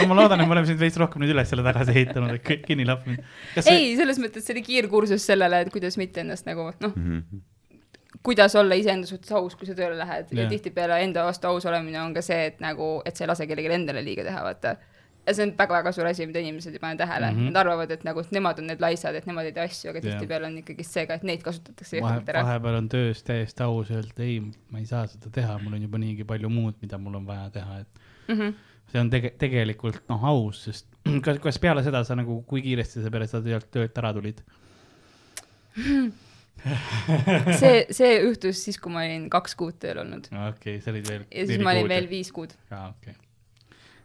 [0.00, 2.44] no ma loodan, et me oleme sind veits rohkem nüüd üles jälle tagasi ehitanud, et
[2.46, 3.22] kõik kinni lappinud.
[3.66, 7.42] ei, selles mõttes see oli kiirkursus sellele, et kuidas mitte ennast nagu noh, Mhm.
[8.26, 10.36] kuidas olla iseenda suhtes aus, kui sa tööle lähed yeah.
[10.36, 10.44] Jah.
[10.44, 13.46] ja tihtipeale enda vastu aus olemine on ka see, et nagu, et sa ei lase
[13.48, 14.76] kellelegi endale liiga teha, vaata.
[15.26, 17.38] Ja see on väga-väga suur asi, mida inimesed ei pane tähele mm.
[17.38, 17.50] -hmm.
[17.50, 20.04] nad arvavad, et nagu et nemad on need laisad, et nemad ei tee asju, aga
[20.06, 22.44] tihtipeale on ikkagi see ka, et neid kasutatakse jõhkralt ära.
[22.46, 25.98] vahepeal on töös täiesti aus öelda ei, ma ei saa seda teha, mul on juba
[25.98, 28.54] niigi palju muud, mida mul on vaja teha, et Mm -hmm.
[28.92, 30.86] see on tege-, tegelikult noh, aus, sest
[31.24, 34.42] kas, kas peale seda sa nagu, kui kiiresti sa peale seda töölt, ära tulid?
[37.60, 41.08] see, see juhtus siis, kui ma olin kaks kuud tööl olnud okei okay,, sa olid
[41.08, 41.26] veel.
[41.30, 42.08] ja siis ma olin veel.
[42.10, 42.52] viis kuud.
[42.70, 43.29] aa, okei okay..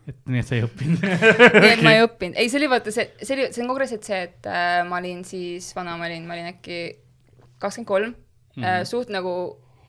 [0.07, 1.01] Et nii, et sa ei õppinud.
[1.63, 4.03] nii et ma ei õppinud, ei, see oli vaata see, see oli, see on konkreetselt
[4.07, 6.79] see, et äh, ma olin siis, vana ma olin, ma olin äkki
[7.59, 8.15] kakskümmend kolm,
[8.87, 9.31] suht nagu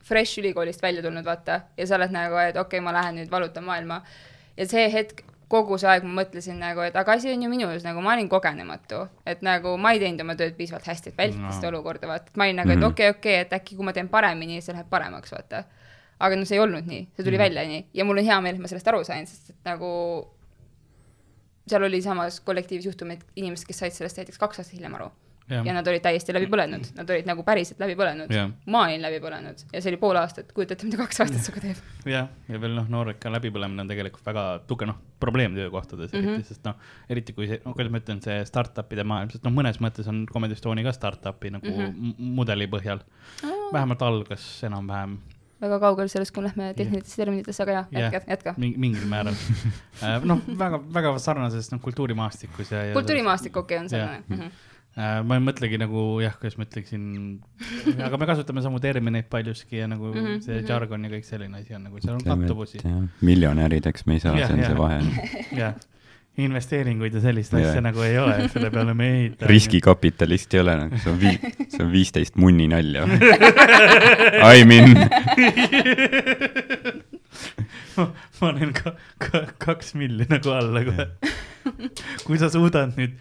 [0.07, 3.31] fresh ülikoolist välja tulnud, vaata, ja sa oled nagu, et okei okay,, ma lähen nüüd
[3.31, 4.01] valutan maailma.
[4.57, 7.83] ja see hetk, kogu see aeg ma mõtlesin nagu, et aga asi on ju minus,
[7.85, 11.45] nagu ma olin kogenematu, et nagu ma ei teinud oma tööd piisavalt hästi, et vältida
[11.45, 11.51] No.
[11.55, 12.87] seda olukorda, vaata, et ma olin nagu, et Mhm.
[12.89, 15.63] okei, okei, et äkki kui ma teen paremini, see läheb paremaks, vaata.
[16.19, 17.43] Aga noh, see ei olnud nii, see tuli Mhm.
[17.43, 19.91] välja nii ja mul on hea meel, et ma sellest aru sain, sest et nagu
[21.67, 25.09] seal oli samas kollektiivis juhtumeid, inimesed, kes said sellest näiteks kaks aastat hiljem aru
[25.47, 28.31] ja nad olid täiesti läbi põlenud, nad olid nagu päriselt läbi põlenud
[28.67, 31.61] ma olin läbi põlenud ja see oli pool aastat, kujuta ette, mida kaks aastat sinuga
[31.63, 31.77] teeb.
[32.15, 36.27] jah, ja veel noh, nooreka läbipõlemine on tegelikult väga tugev noh, probleem töökohtades mm, Mhm.
[36.27, 36.33] -hmm.
[36.35, 36.75] eriti, sest noh,
[37.09, 40.25] eriti kui see, no kuidas ma ütlen, see startup'ide maailm, sest noh, mõnes mõttes on
[40.27, 42.11] Comedy Estonia ka startup'i nagu mm Mhm.
[42.11, 42.19] -hmm.
[42.19, 42.99] mudeli põhjal.
[43.73, 45.17] vähemalt algas enam-vähem
[45.61, 48.13] väga kaugel sellest, kui me lähme tehnilistesse terminitesse, aga jah, Jah.
[48.13, 48.55] jätka, jätka.
[48.61, 49.37] mingi, mingil määral.
[50.31, 52.97] noh, väga, väga sarnases noh, kultuurimaastikus ja, ja.
[52.97, 54.29] kultuurimaastik, okei, on sarnane Jah.
[54.29, 54.41] mm.
[54.41, 54.65] -hmm.
[54.97, 57.01] Äh, ma ei mõtlegi nagu jah, kuidas ma ütleksin,
[58.01, 60.69] aga me kasutame samu termineid paljuski ja nagu mm -hmm, see mhm.
[60.71, 62.81] jargon ja kõik selline asi on nagu, seal on kattuvusi.
[63.21, 64.71] miljonärideks me ei saa, see on jah.
[64.71, 64.97] see vahe.
[65.61, 65.75] jah,
[66.37, 67.65] investeeringuid ja sellist Jah.
[67.71, 69.49] asja nagu ei ole, selle peale me ehitame.
[69.49, 73.07] riskikapitalist ei ole, nagu see on vii-, see on viisteist munni nalja.
[74.57, 74.93] I mean,
[77.97, 78.07] ma
[78.39, 81.09] panen ka, ka kaks milli nagu alla kohe.
[82.23, 83.17] kui sa suudad nüüd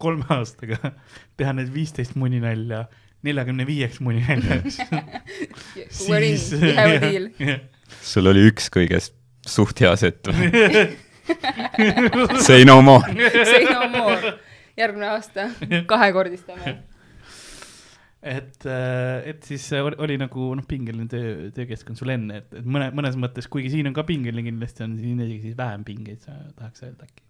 [0.00, 0.92] kolme aastaga
[1.40, 2.84] teha need viisteist muninalja
[3.26, 4.00] neljakümne viieks
[6.76, 7.30] have a deal.
[8.00, 9.16] sul oli üks kõigest
[9.48, 10.28] suht hea set.
[12.48, 13.04] Say no more.
[13.52, 14.36] Say no more.
[14.80, 15.50] järgmine aasta
[15.90, 16.76] kahekordistame.
[18.22, 18.66] et,
[19.26, 23.18] et siis oli, oli nagu noh, pingeline töö, töökeskkond sul enne, et, et mõne, mõnes
[23.20, 26.86] mõttes, kuigi siin on ka pingeline kindlasti on siin isegi siis vähem pingeid, sa tahaks
[26.86, 27.24] öelda äkki.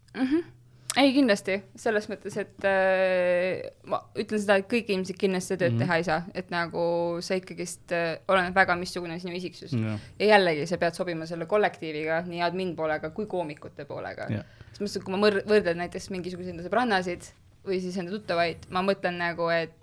[0.98, 5.74] ei, kindlasti, selles mõttes, et äh, ma ütlen seda, et kõik inimesed kindlasti seda tööd
[5.74, 5.86] mm -hmm.
[5.86, 6.84] teha ei saa, et nagu
[7.22, 9.86] sa ikkagist äh, oleneb väga, missugune sinu isiksus mm..
[9.86, 14.26] jah, ja jällegi, sa pead sobima selle kollektiiviga, nii admin poolega kui koomikute poolega.
[14.30, 14.44] Jah.
[14.72, 17.30] selles mõttes, et kui ma mõr-, võrdlen näiteks mingisuguseid enda sõbrannasid
[17.66, 19.76] või siis enda tuttavaid, ma mõtlen nagu, et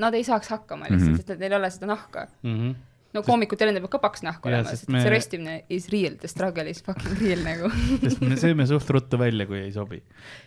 [0.00, 1.14] nad ei saaks hakkama lihtsalt mm.
[1.14, 1.16] -hmm.
[1.16, 2.28] sest et neil ei ole seda nahka.
[2.42, 2.74] Mhm.
[3.16, 6.30] No koomikutel endal peab ka paks nahk olema, sest me- see röstimine is real, the
[6.30, 7.70] struggle is fucking real nagu.
[8.04, 10.02] sest me sööme suht ruttu välja, kui ei sobi.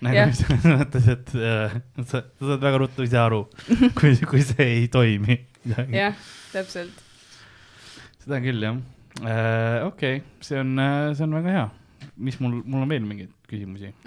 [0.06, 3.44] nagu selles mõttes, et äh, sa, sa saad väga ruttu ise aru,
[3.98, 5.40] kui, kui see ei toimi.
[5.92, 6.16] jah,
[6.54, 7.04] täpselt.
[8.24, 8.78] seda küll jah
[9.24, 9.88] äh,.
[9.88, 10.76] okei okay., see on,
[11.18, 11.66] see on väga hea.
[12.20, 13.92] mis mul, mul on veel mingeid küsimusi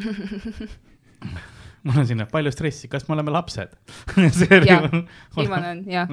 [1.82, 3.74] mul on sinna palju stressi, kas me oleme lapsed
[4.70, 4.88] Jah.
[5.36, 6.08] viimane on, jah.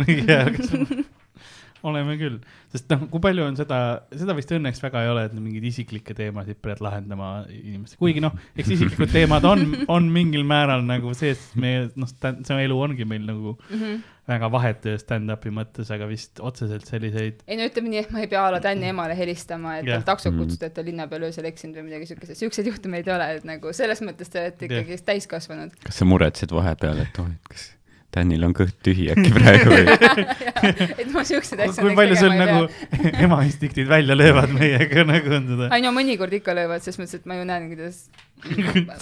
[1.88, 2.38] Oleme küll,
[2.74, 3.80] sest noh, kui palju on seda,
[4.12, 8.36] seda vist õnneks väga ei ole, et mingeid isiklikke teemasid pead lahendama inimestega, kuigi noh,
[8.60, 9.66] eks isiklikud teemad on,
[9.96, 13.80] on mingil määral nagu sees, meie noh, see elu ongi meil nagu mm.
[13.80, 14.04] -hmm.
[14.30, 17.42] väga vahetu stand-up'i mõttes, aga vist otseselt selliseid.
[17.48, 20.06] ei no ütleme nii, et ma ei pea a la Tänni emale helistama, et tal
[20.14, 20.46] taksot Mm.
[20.46, 23.48] kutsuda, et ta linna peal öösel eksinud või midagi siukest, siukseid juhtumeid ei ole, et
[23.48, 25.74] nagu selles mõttes te olete ikkagi täiskasvanud.
[25.84, 27.72] kas sa muretsed vahepeal, et oh, et kas
[28.10, 29.84] Tänil on kõht tühi äkki praegu või?
[31.02, 32.64] et ma siukseid asju kui palju sul nagu
[33.26, 37.20] ema instinktid välja löövad meiega nagu on seda ei no mõnikord ikka löövad, selles mõttes,
[37.22, 38.00] et ma ju näen, kuidas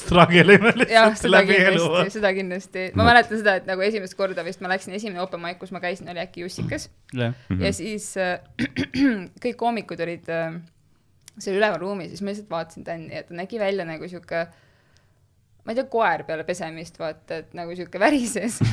[0.02, 1.80] struggle ime lihtsalt seda läbi elu.
[1.80, 2.86] kindlasti, seda kindlasti.
[2.96, 3.08] ma No.
[3.12, 6.10] mäletan seda, et nagu esimest korda vist ma läksin esimene open mic, kus ma käisin,
[6.12, 7.64] oli äkki Jussikas jah, Mhm.
[7.64, 8.40] ja siis äh,
[9.44, 10.58] kõik koomikud olid äh,
[11.38, 14.48] seal üleval ruumis, siis ma lihtsalt vaatasin Tänni ja ta nägi välja nagu sihuke
[15.68, 18.62] ma ei tea, koer peale pesemist, vaata, et nagu sihuke värises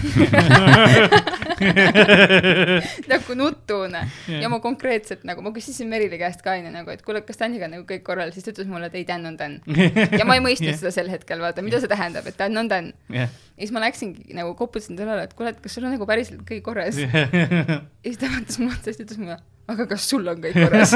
[3.10, 7.24] nagu nutune ja ma konkreetselt nagu, ma küsisin Merile käest ka onju nagu, et kuule,
[7.26, 9.56] kas Tänniga on nagu kõik korral, siis ta ütles mulle, et ei, Tän on Tän.
[10.20, 12.92] ja ma ei mõistnud seda sel hetkel, vaata, mida see tähendab, et Tän on Tän.
[13.10, 16.06] jah, ja siis ma läksingi nagu koputasin talle et kuule, et kas sul on nagu
[16.06, 17.02] päriselt kõik korras.
[17.02, 17.26] ja
[18.06, 19.40] siis ta vaatas mulle otsa siis ütles mulle,
[19.72, 20.92] aga kas sul on kõik korras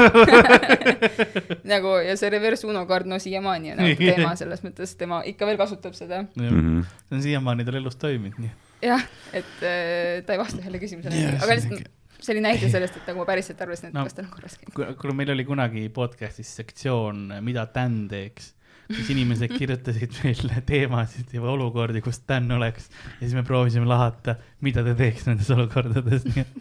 [1.71, 5.47] nagu ja see reverse Uno kaart, no siiamaani on nagu teema selles mõttes, tema ikka
[5.49, 6.23] veel kasutab seda.
[6.37, 6.81] Mhm.
[7.09, 8.51] see on siiamaani tal elus toiminud, nii.
[8.89, 12.41] jah, et äh, ta ei vasta ühele küsimusele yeah,, see aga on lihtsalt see oli
[12.43, 14.03] näide sellest, et nagu ma päriselt arvasin, et No.
[14.03, 14.95] kas tal on korras kõik.
[14.99, 18.51] kuna meil oli kunagi podcast'is sektsioon, mida Dan teeks,
[18.91, 24.35] siis inimesed kirjutasid meile teemasid ja olukordi, kus Dan oleks ja siis me proovisime lahata,
[24.65, 26.59] mida ta teeks nendes olukordades, nii et.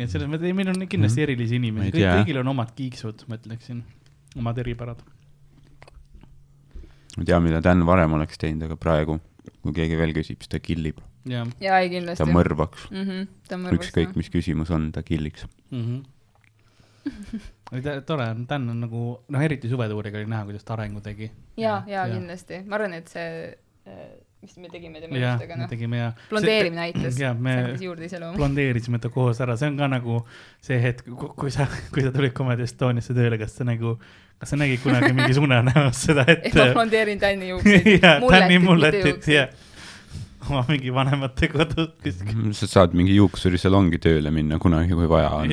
[0.00, 2.70] Nii et selles mõttes, meil on kindlasti erilisi Ma inimesi, ei kõik, kõigil on omad
[2.76, 3.82] kiiksud, ma ütleksin,
[4.40, 5.00] omad eripärad.
[7.16, 9.18] ma ei tea, mida Dan varem oleks teinud, aga praegu,
[9.60, 10.96] kui keegi veel küsib, siis ta killib.
[11.28, 12.32] ja jaa, ei kindlasti ta.
[12.32, 12.88] mõrvaks.
[12.88, 13.04] mm.
[13.10, 13.22] -hmm,
[13.76, 15.44] ükskõik, mis küsimus on, ta killiks.
[15.70, 15.84] mm.
[15.84, 16.00] -hmm.
[18.08, 21.30] tore on, Dan on nagu, noh, eriti suvetuuriga oli näha, kuidas ta arengu tegi.
[21.56, 22.16] jaa, jaa, Jah.
[22.16, 22.62] kindlasti.
[22.64, 23.56] ma arvan, et see,
[24.40, 26.08] mis me tegime tema jah, juustega, noh, tegime ja.
[26.30, 30.20] blondeerimine aitas, jah, see me- blondeerisime ta koos ära, see on ka nagu
[30.64, 33.96] see hetk, kui sa, kui sa tulid Comedy Estoniasse tööle, kas sa nagu,
[34.40, 37.90] kas sa nägid kunagi mingis unenäos seda, et et ma blondeerin Tänni juukseid.
[37.98, 39.48] jaa, Tänni Mulletit, mulletit mitte ja
[40.48, 42.50] oma mingi vanemate kodus kuskil.
[42.56, 45.52] sa saad mingi juuksurisalongi tööle minna kunagi, kui vaja on.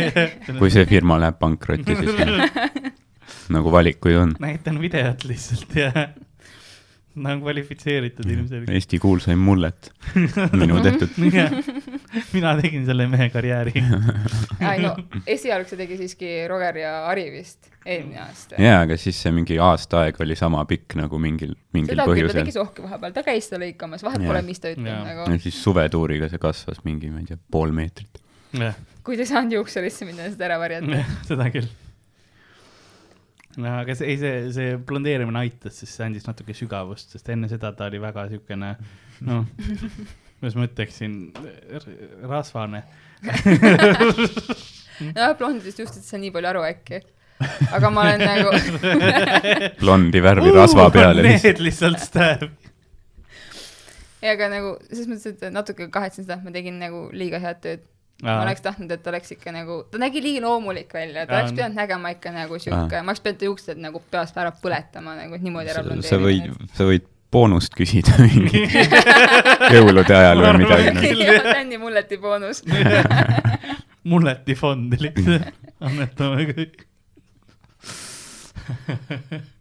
[0.60, 4.36] kui see firma läheb pankrotti, siis nagu valikuid on.
[4.40, 5.92] näitan videot lihtsalt ja
[7.14, 8.70] ta on kvalifitseeritud ilmselgelt.
[8.74, 9.90] Eesti kuulsaim mullet,
[10.52, 11.12] minu tehtud.
[12.36, 13.74] mina tegin selle mehe karjääri.
[14.72, 14.94] ei no
[15.26, 18.56] esialgu tegi siiski Roger ja Ari vist eelmine aasta.
[18.62, 22.14] jaa, aga siis see mingi aasta aega oli sama pikk nagu mingil, mingil seda küll,
[22.14, 22.56] ta põhjusel tegi.
[22.56, 25.38] sohki vahepeal, ta käis seda lõikamas, vahet pole, mis ta ütleb nagu ja.
[25.42, 28.22] siis suvetuuriga see kasvas mingi, ma ei tea, pool meetrit.
[29.02, 31.02] kui te ei saanud juuksurisse minna ja seda ära varjata.
[31.26, 31.70] seda küll.
[33.60, 37.50] No aga see, ei see, see blondeerimine aitas, sest see andis natuke sügavust, sest enne
[37.50, 38.70] seda ta oli väga siukene,
[39.28, 39.42] noh,
[40.40, 41.18] kuidas ma ütleksin,
[42.30, 42.84] rasvane.
[45.12, 47.02] nojah, blondidest just, et sa nii palju aru äkki.
[47.74, 48.50] aga ma olen nagu,
[49.82, 51.58] blondi värvi rasva peale lihtsalt.
[51.58, 52.44] Need lihtsalt stab.
[54.22, 57.60] ei aga nagu selles mõttes, et natuke kahetsen seda, et ma tegin nagu liiga head
[57.64, 57.88] tööd.
[58.22, 61.56] Ma oleks tahtnud, et oleks ikka nagu, ta nägi liiga loomulik välja, ta Aa, oleks
[61.56, 65.72] pidanud nägema ikka nagu sihuke, ma oleks pidanud juuksed nagu peast ära põletama nagu niimoodi
[65.74, 68.62] ära sa võid sa võid boonust küsida mingi
[69.74, 71.16] jõulude ajal või midagi.
[71.48, 72.60] Tänni mulleti boonus.
[74.12, 75.48] mulleti fondi lihtsalt,
[75.80, 76.84] annetame kõik.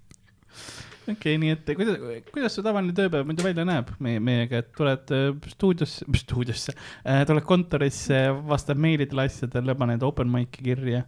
[1.09, 1.97] okei, nii et kuidas,
[2.31, 7.23] kuidas su tavaline tööpäev muidu välja näeb meie, meiega, et tuled äh, stuudiosse, stuudiosse äh,,
[7.29, 11.03] tuled kontorisse, vastad meilidele, asjadele, paned open mic'i kirja.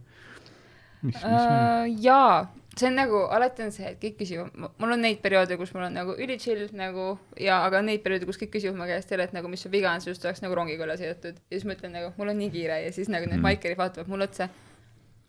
[1.04, 2.46] Äh, jaa,
[2.78, 5.84] see on nagu, alati on see, et kõik küsivad, mul on neid perioode, kus mul
[5.90, 9.12] on nagu üli chill nagu ja, aga on neid perioode, kus kõik küsivad mu käest
[9.12, 11.36] jälle, et nagu mis su viga on, sa just oleks nagu rongiga üle sõidetud.
[11.44, 13.44] ja siis ma ütlen nagu, mul on nii kiire ja siis nagu need Mm.
[13.50, 14.48] maikerid vaatavad mulle otsa.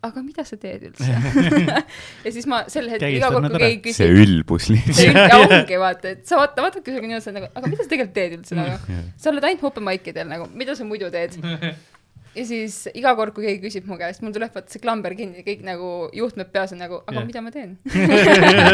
[0.08, 1.10] Aga mida sa teed üldse?
[2.24, 5.00] ja siis ma sel hetkel iga kord, kui keegi see küsib, ülbus lihtsalt.
[5.00, 8.16] see ja ongi vaata, et sa vaata, vaatadki siuke niimoodi nagu, aga mida sa tegelikult
[8.16, 9.02] teed üldse nagu.
[9.20, 11.38] sa oled ainult open mic idel nagu, mida sa muidu teed?
[12.36, 15.44] ja siis iga kord, kui keegi küsib mu käest, mul tuleb vaata see klamber kinni,
[15.46, 17.28] kõik nagu juhtmed peas on nagu, aga yeah.
[17.28, 17.76] mida ma teen?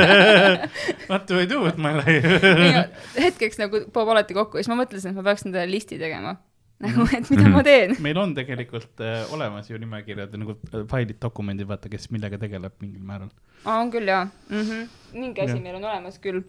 [1.10, 2.88] What do I do with my life?
[3.18, 6.36] hetkeks nagu poob alati kokku ja siis ma mõtlesin, et ma peaks endale listi tegema.
[6.82, 7.94] nagu, et mida ma teen.
[8.04, 12.74] meil on tegelikult äh, olemas ju nimekirjad nagu äh, failid, dokumendid, vaata, kes millega tegeleb
[12.82, 13.30] mingil määral.
[13.64, 14.60] aa, on küll jaa mm.
[14.60, 14.88] -hmm.
[15.12, 15.62] mingi asi Jah.
[15.62, 16.42] meil on olemas küll.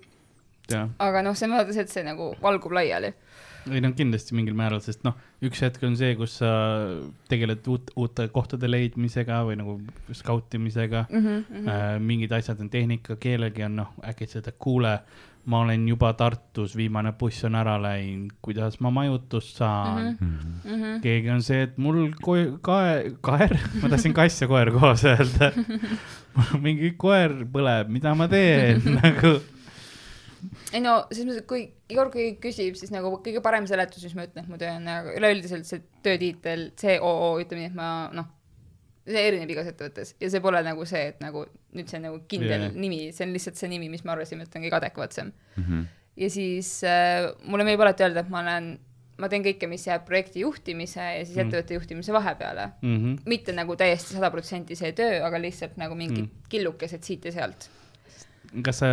[0.99, 3.13] aga noh, see on vaata see, et see nagu valgub laiali
[3.71, 5.15] ei no kindlasti mingil määral, sest noh,
[5.45, 6.49] üks hetk on see, kus sa
[7.31, 9.77] tegeled uut, uute kohtade leidmisega või nagu
[10.11, 11.21] skautimisega mm.
[11.21, 11.43] mm.
[11.49, 11.69] -hmm.
[11.71, 14.97] Äh, mingid asjad on tehnika, keelegi on noh, äkitselt, et kuule,
[15.45, 20.17] ma olen juba Tartus, viimane buss on ära läinud, kuidas ma majutust saan mm.
[20.19, 20.51] -hmm.
[20.63, 21.01] Mm -hmm.
[21.01, 25.51] keegi on see, et mul koe-, kae-, kaer, ma tahtsin kass ja koer koos öelda.
[26.65, 29.39] mingi koer põleb, mida ma teen nagu
[30.73, 33.67] ei no selles mõttes, et kui iga kord, kui keegi küsib, siis nagu kõige parem
[33.69, 37.71] seletus, mis ma ütlen, et mu töö on nagu üleüldiselt see töötiitel COO, ütleme nii,
[37.71, 38.29] et ma noh,
[39.07, 41.43] see erineb igas ettevõttes ja see pole nagu see, et nagu
[41.75, 42.71] nüüd see on nagu kindel yeah.
[42.85, 45.33] nimi, see on lihtsalt see nimi, mis me arvasime, et on kõige adekvaatsem.
[45.59, 45.83] Mhm.
[46.23, 48.73] ja siis äh, mulle meeldib alati öelda, et ma olen,
[49.17, 51.47] ma teen kõike, mis jääb projekti juhtimise ja siis Mm.
[51.47, 52.71] ettevõtte juhtimise vahepeale.
[52.81, 52.97] mm.
[52.97, 53.19] -hmm.
[53.25, 56.29] mitte nagu täiesti sada protsenti see töö, aga lihtsalt nagu mingid Mm.
[56.29, 56.49] mm.
[56.49, 57.69] killukesed siit ja sealt.
[58.63, 58.85] kas sa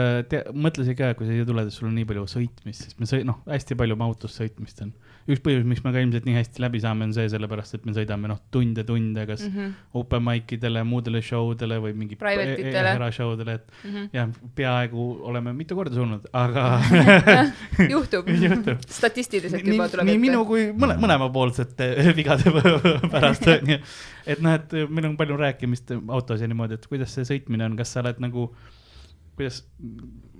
[0.52, 3.24] mõtlesid ka, kui sa siia tuled, et sul on nii palju sõitmist, sest me sõi-,
[3.24, 4.92] noh, hästi palju autos sõitmist on.
[5.28, 7.92] Üks põhjus, miks me ka ilmselt nii hästi läbi saame, on see sellepärast, et me
[7.96, 9.56] sõidame noh, tunde-tunde, kas mm.
[9.56, 9.74] -hmm.
[10.00, 14.08] open mic idele, muudele show dele või mingi erashow dele, et Mhm.
[14.12, 16.64] jah, peaaegu oleme mitu korda surnud, aga
[17.92, 18.78] juhtub Juhtub.
[18.88, 22.52] statistiliselt juba, tuleb nii minu kui mõle, mõlemapoolsete vigade
[23.10, 23.78] pärast onju.
[24.26, 27.76] et noh, et meil on palju rääkimist autos ja niimoodi, et kuidas see sõitmine on,
[27.80, 28.50] kas sa oled nagu,
[29.40, 29.62] kuidas,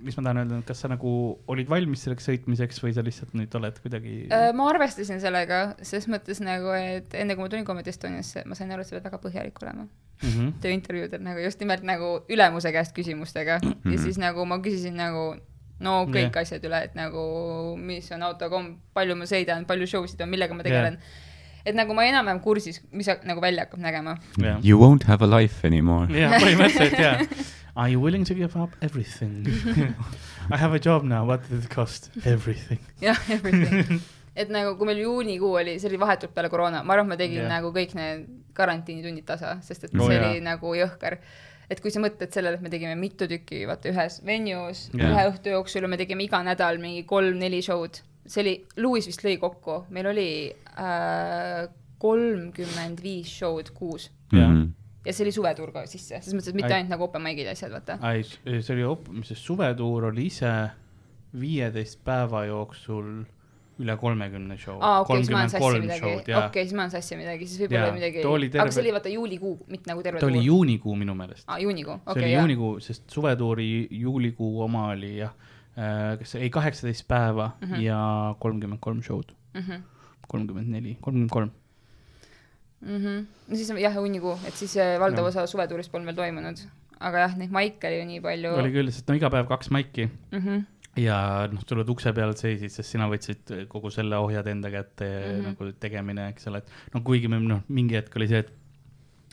[0.01, 1.11] mis ma tahan öelda, kas sa nagu
[1.51, 6.07] olid valmis selleks sõitmiseks või sa lihtsalt nüüd oled kuidagi Äh, ma arvestasin sellega ses
[6.13, 9.09] mõttes nagu, et enne kui ma tulin Comedy Estoniasse, ma sain aru, et sa pead
[9.09, 10.53] väga põhjalik olema mm -hmm.
[10.65, 13.97] tööintervjuudel nagu just nimelt nagu ülemuse käest küsimustega ja Mhm.
[14.05, 15.35] siis nagu ma küsisin nagu
[15.81, 16.43] no kõik yeah.
[16.43, 20.55] asjad üle, et nagu mis on autokomm, palju ma sõidan, palju show sid on, millega
[20.55, 21.63] ma tegelen yeah..
[21.65, 24.19] et nagu ma enam-vähem kursis, mis nagu välja hakkab nägema.
[24.39, 26.07] jah, You won't have a life anymore.
[26.13, 27.21] jah, põhimõtteliselt jah.
[27.77, 29.47] Are you willing to give up everything
[30.53, 32.11] I have a job now, what did it cost?
[32.25, 32.81] Everything.
[33.01, 34.01] jah, everything.
[34.35, 37.19] et nagu, kui meil juunikuu oli, see oli vahetult peale koroona, ma arvan, et ma
[37.21, 37.53] tegin yeah.
[37.53, 40.31] nagu kõik need karantiinitunnid tasa, sest et Oo, see jaa.
[40.31, 41.19] oli nagu jõhker.
[41.71, 45.13] et kui sa mõtled sellele, et me tegime mitu tükki, vaata ühes venues yeah.
[45.13, 49.23] ühe õhtu jooksul ja me tegime iga nädal mingi kolm-neli show'd, see oli, Louis vist
[49.27, 51.69] lõi kokku, meil oli äh,
[52.03, 54.47] kolmkümmend viis show'd kuus Jah.
[54.49, 54.69] Mhm.
[55.07, 56.79] Ja see oli suvetuur ka sisse, selles mõttes, et mitte Ai.
[56.81, 57.99] ainult nagu open mic'id ja asjad, vaata.
[58.03, 58.87] ai, see oli,
[59.19, 60.51] mis see suvetuur oli ise
[61.41, 63.23] viieteist päeva jooksul
[63.81, 64.77] üle kolmekümne show.
[64.85, 67.87] aa, okei, siis ma olen sassi midagi, okei, siis ma olen sassi midagi, siis võib-olla
[67.89, 71.15] oli midagi, terve- aga see oli vaata juulikuu, mitte nagu terve ta oli juunikuu minu
[71.17, 71.47] meelest.
[71.49, 72.43] aa, juunikuu, see okei, oli jaa.
[72.43, 73.71] juunikuu, sest suvetuuri
[74.03, 75.33] juulikuu oma oli jah,
[76.21, 77.75] kas see, ei kaheksateist päeva mm Mhm.
[77.75, 77.81] -hmm.
[77.87, 79.33] ja kolmkümmend kolm show'd,
[80.29, 81.51] kolmkümmend neli, kolmkümmend kolm.
[82.83, 83.25] Mhm.
[83.49, 85.33] no siis jah, juunikuu, et siis äh, valdav Jah.
[85.35, 86.61] osa suvetuurist polnud veel toimunud.
[87.01, 88.53] aga jah, neid maike oli ju nii palju.
[88.61, 90.39] oli küll, sest no iga päev kaks maiki mm.
[90.41, 90.65] -hmm.
[91.01, 95.21] ja noh, tuled ukse peal seisid, sest sina võtsid kogu selle ohjad enda kätte mm
[95.21, 95.41] Mhm.
[95.41, 95.47] -hmm.
[95.51, 98.53] nagu tegemine, eks ole, et no kuigi me noh, mingi hetk oli see, et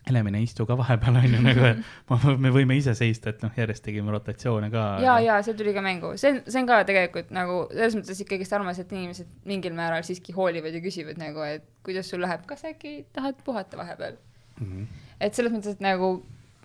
[0.07, 1.81] Elemine istu ka vahepeal onju nagu, et
[2.43, 4.85] me võime ise seista, et noh, järjest tegime rotatsioone ka.
[5.03, 8.23] ja, ja see tuli ka mängu, see on, see on ka tegelikult nagu selles mõttes
[8.23, 12.45] ikkagist armas, et inimesed mingil määral siiski hoolivad ja küsivad nagu, et kuidas sul läheb,
[12.49, 14.17] kas äkki tahad puhata vahepeal.
[14.57, 14.87] Mhm.
[15.21, 16.15] et selles mõttes, et nagu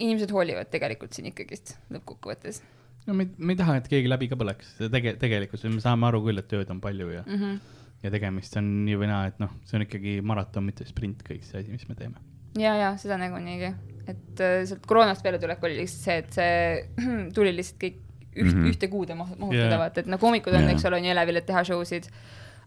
[0.01, 2.63] inimesed hoolivad tegelikult siin ikkagist lõppkokkuvõttes
[3.07, 6.23] no me, me ei taha, et keegi läbi ka põleks, tege-, tegelikult me saame aru
[6.27, 7.39] küll, et tööd on palju ja mm.
[7.39, 7.81] -hmm.
[8.05, 11.45] ja tegemist on nii või naa, et noh, see on ikkagi maraton, mitte sprint, kõik
[11.49, 12.23] see asi, mis me teeme.
[12.59, 13.73] ja, ja seda nagunii,
[14.09, 17.99] et äh, sealt koroonast pealetulek oli lihtsalt see, et see tuli lihtsalt kõik
[18.33, 18.63] üht mm, Mhm.
[18.63, 18.71] -hmm.
[18.73, 19.79] ühte kuude mahu- mahutada Jaa.
[19.79, 22.07] vaata, et no koomikud on yeah., eks ole, on ju elevil, et teha show sid.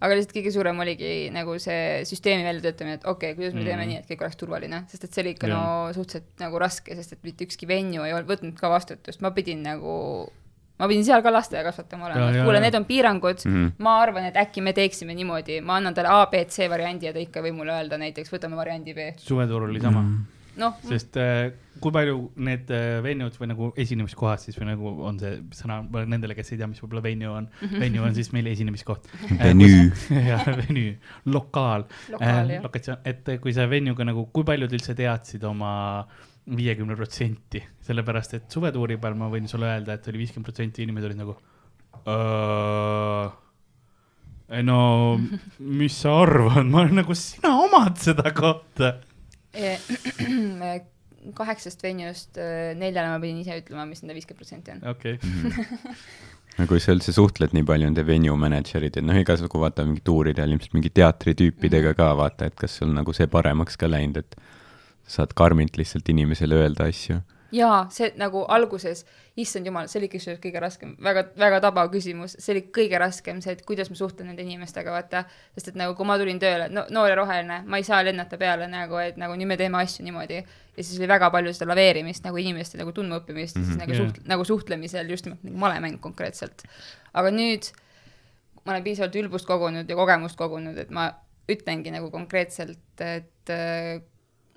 [0.01, 3.81] aga lihtsalt kõige suurem oligi nagu see süsteemi väljatöötamine, et okei okay,, kuidas me teeme
[3.85, 3.89] Mhm.
[3.89, 5.57] nii, et kõik oleks turvaline, sest et see oli ikka Jaa.
[5.87, 9.31] no suhteliselt nagu raske, sest et mitte ükski venue ei olnud võtnud ka vastutust, ma
[9.31, 10.29] pidin nagu,
[10.79, 13.55] ma pidin seal ka lasteaia kasvatama olema, et kuule, need on piirangud mm.
[13.55, 13.73] -hmm.
[13.87, 17.13] ma arvan, et äkki me teeksime niimoodi, ma annan talle A, B, C variandi ja
[17.15, 19.11] ta ikka ei või mulle öelda näiteks, võtame variandi B.
[19.17, 20.25] suvetuur oli sama mm,
[20.57, 20.89] -hmm.
[20.89, 25.39] sest äh, kui palju need äh, venued või nagu esinemiskohad siis või nagu on see
[25.55, 29.07] sõna nendele, kes ei tea, mis võib-olla venue on, venue on siis meil esinemiskoht.
[29.43, 29.91] Venue.
[30.31, 32.63] jah, venue, lokaal, Lokaal, äh, jah.
[32.67, 35.73] lokatsioon, et kui sa venue'ga nagu, kui palju te üldse teadsid oma
[36.45, 41.09] viiekümne protsenti, sellepärast et suvetuuri peal ma võin sulle öelda, et oli viiskümmend protsenti inimesed
[41.09, 41.33] olid nagu
[42.05, 43.29] "Öö,
[44.63, 44.79] no
[45.59, 48.93] mis sa arvad, ma olen nagu sina omad seda kohta.
[51.33, 54.81] kaheksast venjust äh, neljale ma pidin ise ütlema, mis nende viiskümmend protsenti on.
[54.91, 55.15] okei,
[56.59, 60.03] no kui sa üldse suhtled nii palju nende venue manager'id, et noh, igasugu vaata mingi
[60.05, 64.37] tuuridel ilmselt mingi teatritüüpidega ka vaata, et kas sul nagu see paremaks ka läinud, et
[65.07, 67.21] saad karmilt lihtsalt inimesele öelda asju.
[67.55, 69.05] jaa, see nagu alguses,
[69.39, 73.37] issand jumal, see oli kusjuures kõige raskem, väga, väga tabav küsimus, see oli kõige raskem
[73.43, 75.23] see, et kuidas ma suhtlen nende inimestega, vaata.
[75.55, 78.39] sest et nagu, kui ma tulin tööle, no noor ja roheline, ma ei saa lennata
[78.41, 80.41] peale nagu, et nagu nüüd me teeme asju niimoodi.
[80.75, 83.67] ja siis oli väga palju seda laveerimist nagu inimeste nagu tundmaõppimist mm, -hmm.
[83.67, 84.01] siis nagu Jaa.
[84.03, 86.65] suht-, nagu suhtlemisel just nimelt nagu malemäng konkreetselt.
[87.13, 87.71] aga nüüd
[88.65, 91.11] ma olen piisavalt ülbust kogunud ja kogemust kogunud, et ma
[91.51, 94.01] ütlengi nagu konkreetselt, et äh,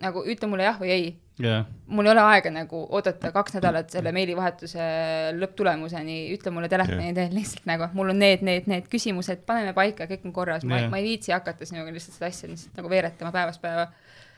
[0.03, 1.09] nagu ütle mulle jah või ei.
[1.39, 4.83] Jah, mul ei ole aega nagu oodata kaks nädalat selle meilivahetuse
[5.39, 10.09] lõpptulemuseni, ütle mulle telefoni teel lihtsalt nagu, mul on need, need, need küsimused, paneme paika,
[10.11, 10.91] kõik on korras, ma Jah.
[10.91, 13.87] ma ei viitsi hakata sinuga lihtsalt seda asja lihtsalt nagu veeretama päevast päeva.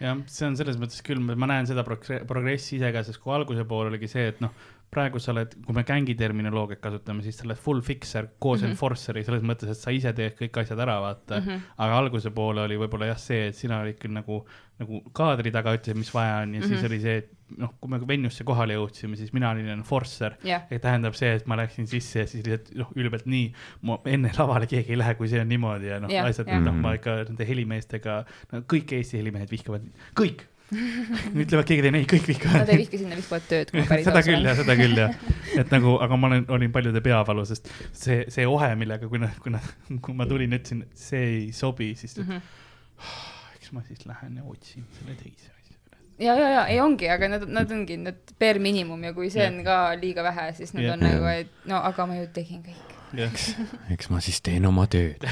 [0.00, 3.32] jah, see on selles mõttes küll, ma näen seda progre- progressi ise ka, sest kui
[3.32, 4.52] alguse pool oligi see, et noh,
[4.90, 8.64] praegu sa oled, kui me gängi terminoloogiat kasutame, siis sa oled full fixer koos mm
[8.64, 8.66] Mhm.
[8.66, 8.70] -hmm.
[8.74, 11.46] enforcer'i selles mõttes, et sa ise teed kõik asjad ära, vaata mm.
[11.46, 11.60] -hmm.
[11.78, 14.44] aga alguse poole oli võib-olla jah see, et sina olid küll nagu,
[14.80, 16.68] nagu kaadri taga ütlesid, mis vaja on ja mm -hmm.
[16.68, 16.86] siis Mhm.
[16.92, 20.78] oli see, et noh, kui me venusse kohale jõudsime, siis mina olin enforcer jah, ja
[20.78, 24.66] tähendab see, et ma läksin sisse ja siis lihtsalt noh, ülbelt nii, ma enne lavale
[24.66, 26.60] keegi ei lähe, kui see on niimoodi ja noh, Jah, asjad, jah.
[26.62, 29.82] noh, ma ikka nende helimeestega, no kõik Eesti helimehed vihkavad,
[30.18, 30.42] kõik.
[31.42, 34.46] ütlevad keegi teine, ei kõik vihkavad nad ei vihka sinna vihkavad tööd, kui seda küll
[34.46, 35.14] jah, seda küll jah,
[35.58, 39.34] et nagu, aga ma olen, olin paljude peavalu, sest see, see ohe, millega, kui nad,
[39.42, 39.66] kui nad,
[40.04, 42.38] kui ma tulin, ütlesin, see ei sobi, siis Mhm.
[42.38, 43.24] ütles,
[43.56, 46.06] eks ma siis lähen ja otsin selle teise asja üles.
[46.20, 49.42] ja, ja, ja ei ongi, aga nad, nad ongi need bare minimum ja kui see
[49.42, 49.52] Jah.
[49.54, 50.94] on ka liiga vähe, siis nad Jah.
[50.98, 52.96] on nagu, et no aga ma ju tegin kõik.
[53.18, 53.32] jah,
[53.96, 55.24] eks ma siis teen oma tööd,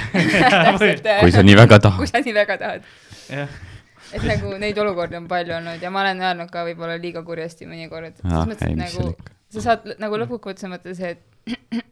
[1.22, 2.08] kui sa nii väga kui tahad.
[2.10, 2.88] sa nii väga tahad.
[3.30, 3.48] jah,
[4.12, 7.66] et nagu neid olukordi on palju olnud ja ma olen öelnud ka võib-olla liiga kurjasti
[7.68, 9.14] mõnikord, et Ah, selles mõttes, ei, et nagu
[9.54, 11.22] sa saad nagu lõppkokkuvõttes mõttes see, et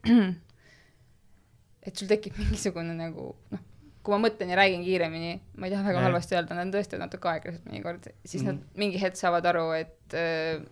[1.87, 3.61] et sul tekib mingisugune nagu noh,
[4.07, 6.99] kui ma mõtlen ja räägin kiiremini, ma ei taha väga halvasti öelda, nad on tõesti
[7.01, 8.47] natuke aeglased mõnikord, siis Mhm.
[8.53, 10.63] nad mingi hetk saavad aru, et äh,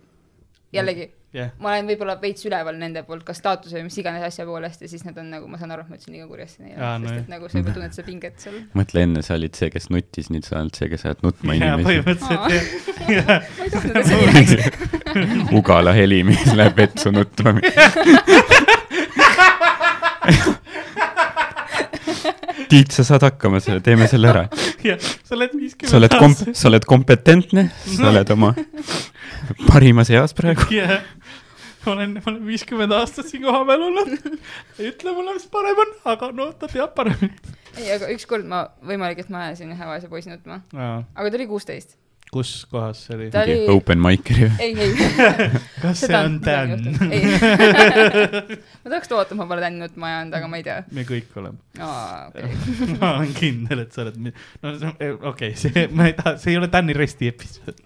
[0.75, 4.45] jällegi jah, ma olen võib-olla veits üleval nende poolt, kas staatuse või mis iganes asja
[4.47, 6.79] poolest ja siis nad on nagu, ma saan aru, et ma ütlesin liiga kurjasti neile
[6.79, 8.57] Aa,, sest no et nagu sa juba tunned seda pinget seal.
[8.79, 11.73] mõtle, enne sa olid see, kes nutis, nüüd sa oled see, kes ajad nutma ja
[11.75, 11.87] inimesi.
[11.89, 12.43] põhimõtteliselt
[13.11, 14.53] jah, ma ei tahtnud, et see nii läks.
[15.59, 17.59] Ugala helimees läheb vetsu nutma.
[22.71, 24.43] Tiit, sa saad hakkama, teeme selle ära.
[24.89, 28.53] jah, sa oled viiskümmend sa oled kom-, sa oled kompetentne, sa oled oma
[29.67, 30.67] parimas eas praegu.
[30.79, 31.03] jah,
[31.85, 34.15] ma olen, ma olen viiskümmend aastat siin kohapeal olnud.
[34.79, 37.33] ütle mulle, mis parem on, aga no ta teab paremini.
[37.75, 41.49] ei, aga ükskord ma, võimalik, et ma ajasin ühe vaese poisi nutma, aga ta oli
[41.51, 41.97] kuusteist.
[42.33, 43.27] Kus kohas see oli?
[43.41, 44.33] Oli- Open mic'i.
[44.59, 44.91] ei, ei.
[45.83, 46.69] kas see on Dan?
[48.83, 50.79] ma tahaks loota, et ma pole tänni nutma ajanud, aga ma ei tea.
[50.95, 51.57] me kõik oleme.
[51.79, 52.49] aa, okei.
[52.99, 54.29] ma olen kindel, et sa oled, no
[54.79, 57.77] see on- okei okay,, see, ma ei taha, see ei ole Danny Resti episood.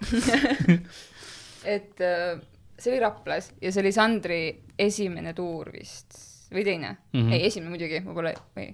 [1.75, 2.31] et äh,
[2.79, 4.41] see oli Raplas ja see oli Sandri
[4.79, 6.09] esimene tuur vist
[6.49, 7.19] või teine mm.
[7.19, 7.31] -hmm.
[7.35, 8.67] ei esimene muidugi, ma pole, või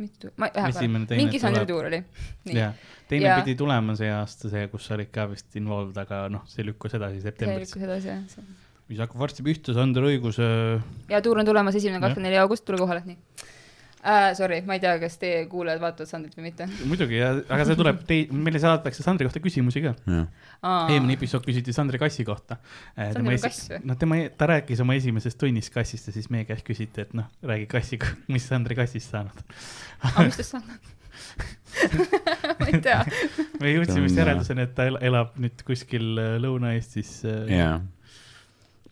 [0.00, 1.68] mitu, ma vähemalt, mingi tuleb.
[1.68, 2.00] tuur oli.
[2.56, 2.74] jah,
[3.10, 6.44] teine Ja- pidi tulema see aasta, see, kus sa olid ka vist involved, aga noh,
[6.50, 8.50] see lükkus edasi see septembrisse, lükkus edasi jah.
[8.90, 10.82] mis hakkab varsti pihta, Sander õigus äh,.
[11.12, 13.18] ja tuur on tulemas esimene, kakskümmend neli august, tule kohale, nii
[14.04, 14.30] uh,.
[14.36, 16.68] Sorry, ma ei tea, kas teie kuulajad vaatavad Sandrit või mitte.
[16.88, 19.94] muidugi ja, aga see tuleb tei-, meile saadetakse Sandri kohta küsimusi ka.
[20.62, 22.60] Eelmine episood küsiti Sandri kassi kohta.
[22.96, 23.82] Sandril on kass või?
[23.90, 27.28] no tema, ta rääkis oma esimesest tunnist kassist ja siis meie käest küsiti, et noh,
[27.46, 29.44] räägi kassiga, mis Sandri kassist saanud.
[30.00, 30.96] aga mis tast saanud on?
[32.60, 33.00] ma ei tea.
[33.62, 37.80] me jõudsime vist järelduseni, et ta el- elab nüüd kuskil äh, Lõuna-Eestis äh,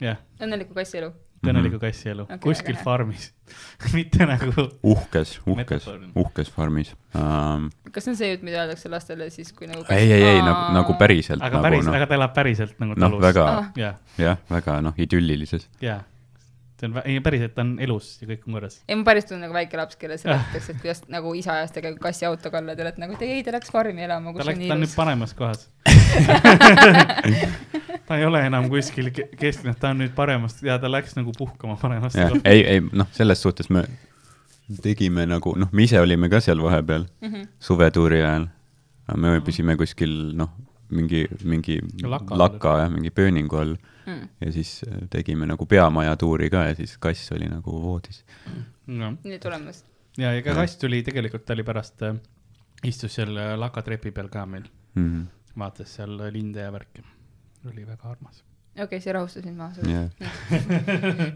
[0.03, 1.01] jah, õnneliku kassi
[1.43, 1.53] elu.
[1.53, 2.85] õnneliku kassi elu Okei, okay,, kuskil hea.
[2.85, 3.29] farmis,
[3.97, 7.71] mitte nagu uhkes, uhkes uhkes farmis um,.
[7.93, 10.75] kas see on see jutt, mida öeldakse lastele siis, kui nagu ei, ei, ei nagu,
[10.77, 13.25] nagu päriselt aga nagu päris, noh, aga ta elab päriselt nagu noh, talus.
[13.29, 13.99] väga Ah.
[14.19, 15.69] jah, väga noh, idüllilises.
[15.83, 16.05] jah.
[16.81, 18.77] See on, ei päriselt ta on elus ja kõik on korras.
[18.89, 22.03] ei, ma päris tunnen nagu väike laps, kellele seletatakse, et kuidas nagu isa ajas tegelikult
[22.09, 24.51] kassi auto kallal, te olete nagu, et ei, ta läks farmi elama, ta kus on
[24.53, 24.97] läks, nii ta on nüüd ilus.
[25.01, 25.61] paremas kohas
[28.09, 31.33] ta ei ole enam kuskil ke- kesklinnas, ta on nüüd paremas ja ta läks nagu
[31.37, 32.41] puhkama paremasse kohta.
[32.49, 33.85] ei, ei noh, selles suhtes me
[34.83, 37.49] tegime nagu noh, me ise olime ka seal vahepeal Mhm.
[37.61, 38.49] suvetuuri ajal.
[39.17, 40.51] me ööbisime kuskil noh,
[40.91, 43.77] mingi, mingi Laka laka jah, mingi pööningu all
[44.09, 44.29] Mm.
[44.41, 48.23] ja siis äh, tegime nagu peamaja tuuri ka ja siis kass oli nagu voodis.
[48.87, 49.83] nii tulemas.
[50.17, 52.01] ja, ja ka kass tuli, tegelikult ta oli pärast,
[52.89, 54.65] istus seal äh, lakatrepi peal ka meil,
[54.97, 55.27] Mhm.
[55.59, 57.05] vaatas seal äh, linde ja värki.
[57.69, 58.41] oli väga armas.
[58.75, 59.75] okei okay,, see rahustas mind maha.
[59.85, 60.09] jah,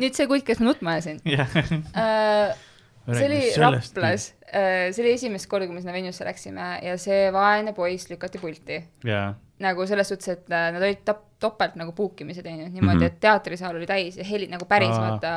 [0.00, 2.56] nüüd see kutt, kes ma nutma ajasin uh,.
[3.06, 4.26] See oli Raplas,
[4.94, 8.78] see oli esimest korda, kui me sinna venusse läksime ja see vaene poiss lükati pulti.
[9.04, 12.88] jaa, nagu selles suhtes, et äh, nad olid tap-, topelt nagu puukimise teinud niimoodi mm,
[12.88, 13.02] Mhm.
[13.02, 13.06] -hmm.
[13.06, 15.00] et teatrisaal oli täis ja heli nagu päris Aa.
[15.10, 15.32] vaata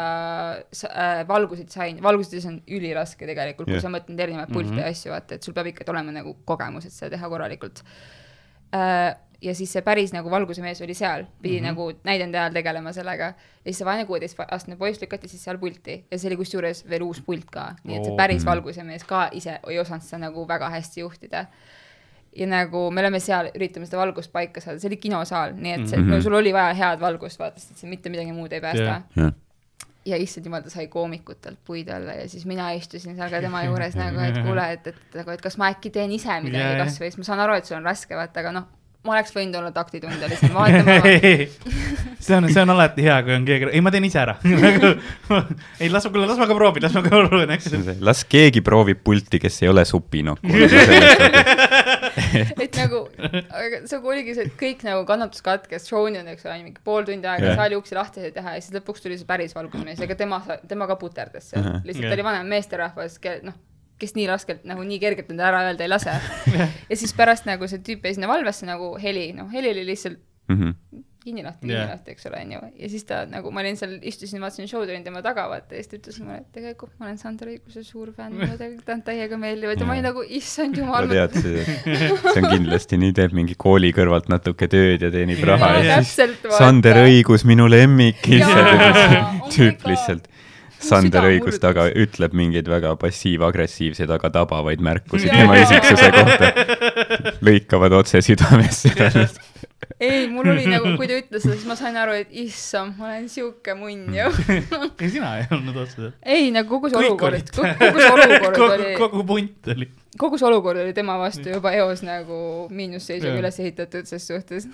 [0.90, 3.82] äh, valgusid sain, valgustes on üliraske tegelikult, kui Jah.
[3.82, 4.80] sa mõtled erinevaid pilte mm Mhm.
[4.80, 4.86] -hmm.
[4.86, 7.84] ja asju, vaata, et sul peab ikka olema nagu kogemus, et seda teha korralikult
[8.74, 9.16] äh,.
[9.46, 11.68] Ja siis see päris nagu valguse mees oli seal, pidi mm -hmm.
[11.70, 13.36] nagu näidende ajal tegelema sellega ja
[13.66, 17.22] siis see vaene kuueteistaastane poiss lükati siis seal pulti ja see oli kusjuures veel uus
[17.22, 18.50] pult ka, nii et see päris Mhm.
[18.52, 21.46] valguse mees ka ise ei osanud seda nagu väga hästi juhtida
[22.36, 25.88] ja nagu me oleme seal, üritame seda valgust paika saada, see oli kinosaal, nii et
[25.88, 26.12] see mm, Mhm.
[26.12, 26.16] -hmm.
[26.16, 29.02] no sul oli vaja head valgust, vaata, sest see mitte midagi muud ei päästa yeah..
[29.16, 29.32] jah,
[30.06, 33.64] ja issand jumal, ta sai koomikutelt puid alla ja siis mina istusin seal ka tema
[33.64, 36.86] juures nagu, et kuule, et, et nagu, et kas ma äkki teen ise midagi jah.
[36.86, 38.64] kasvõi, sest ma saan aru, et sul on raske, vaata, aga noh,
[39.06, 41.00] ma oleks võinud olla taktitundelisem, vaatama
[42.26, 44.36] see on, see on alati hea, kui on keegi, ei, ma teen ise ära.
[45.82, 47.66] ei, las ma, kuule, las ma ka proovin, las ma ka proovin, eks.
[48.06, 50.46] las keegi proovib pulti, kes ei ole supinokk.
[52.64, 56.58] et nagu, aga see oligi see, et kõik nagu kannatus katkes, show'ni on, eks ole,
[56.64, 57.60] mingi pool tundi aega yeah.
[57.60, 60.38] saali uksi lahti teha ja siis lõpuks tuli see päris valgusmees, ega tema,
[60.70, 61.78] tema ka puterdas seal Ahah.
[61.84, 62.10] lihtsalt Jah.
[62.10, 62.18] yeah.
[62.18, 63.14] oli vanem meesterahvas,
[63.46, 63.58] noh,
[64.00, 66.16] kes nii raskelt nagu nii kergelt enda ära öelda ei lase.
[66.92, 70.20] ja siis pärast nagu see tüüp jäi sinna valvesse nagu heli, noh, heli oli lihtsalt
[70.46, 70.76] Mhm.
[71.26, 72.58] kinni lahti, kinni lahti, eks ole, onju.
[72.78, 75.82] ja siis ta nagu, ma olin seal, istusin, vaatasin show'd, olin tema taga, vaata, ja
[75.82, 78.94] siis ta ütles mulle, et tegelikult ma olen Sander Õiguse suur fänn, mulle tegelikult ta
[78.94, 81.10] on täiega meeldiv, et ma olin nagu, issand ma jumal.
[81.10, 81.66] tead, see,
[82.30, 85.98] see on kindlasti nii, teeb mingi kooli kõrvalt natuke tööd ja teenib raha Jaa, ja
[86.06, 86.38] siis.
[86.60, 90.30] Sander Õigus, minu lemmik, Jaa, oh tüüp lihtsalt.
[90.82, 96.52] Sander Õigus taga ütleb mingeid väga passiiv-agressiivseid, aga tabavaid märkusi tema isiksuse kohta.
[97.46, 98.92] lõikavad otse südamesse.
[100.00, 103.12] ei, mul oli nagu, kui ta ütles seda, siis ma sain aru, et issand, ma
[103.12, 104.30] olen siuke munn ju.
[105.02, 106.20] ei, sina ei olnud otseselt.
[106.22, 109.90] ei, nagu kogu see olukord kogu see olukord kogu, oli, kogu punt oli.
[110.22, 112.40] kogu see olukord oli tema vastu juba eos nagu
[112.74, 114.70] miinusseisuga üles ehitatud ses suhtes.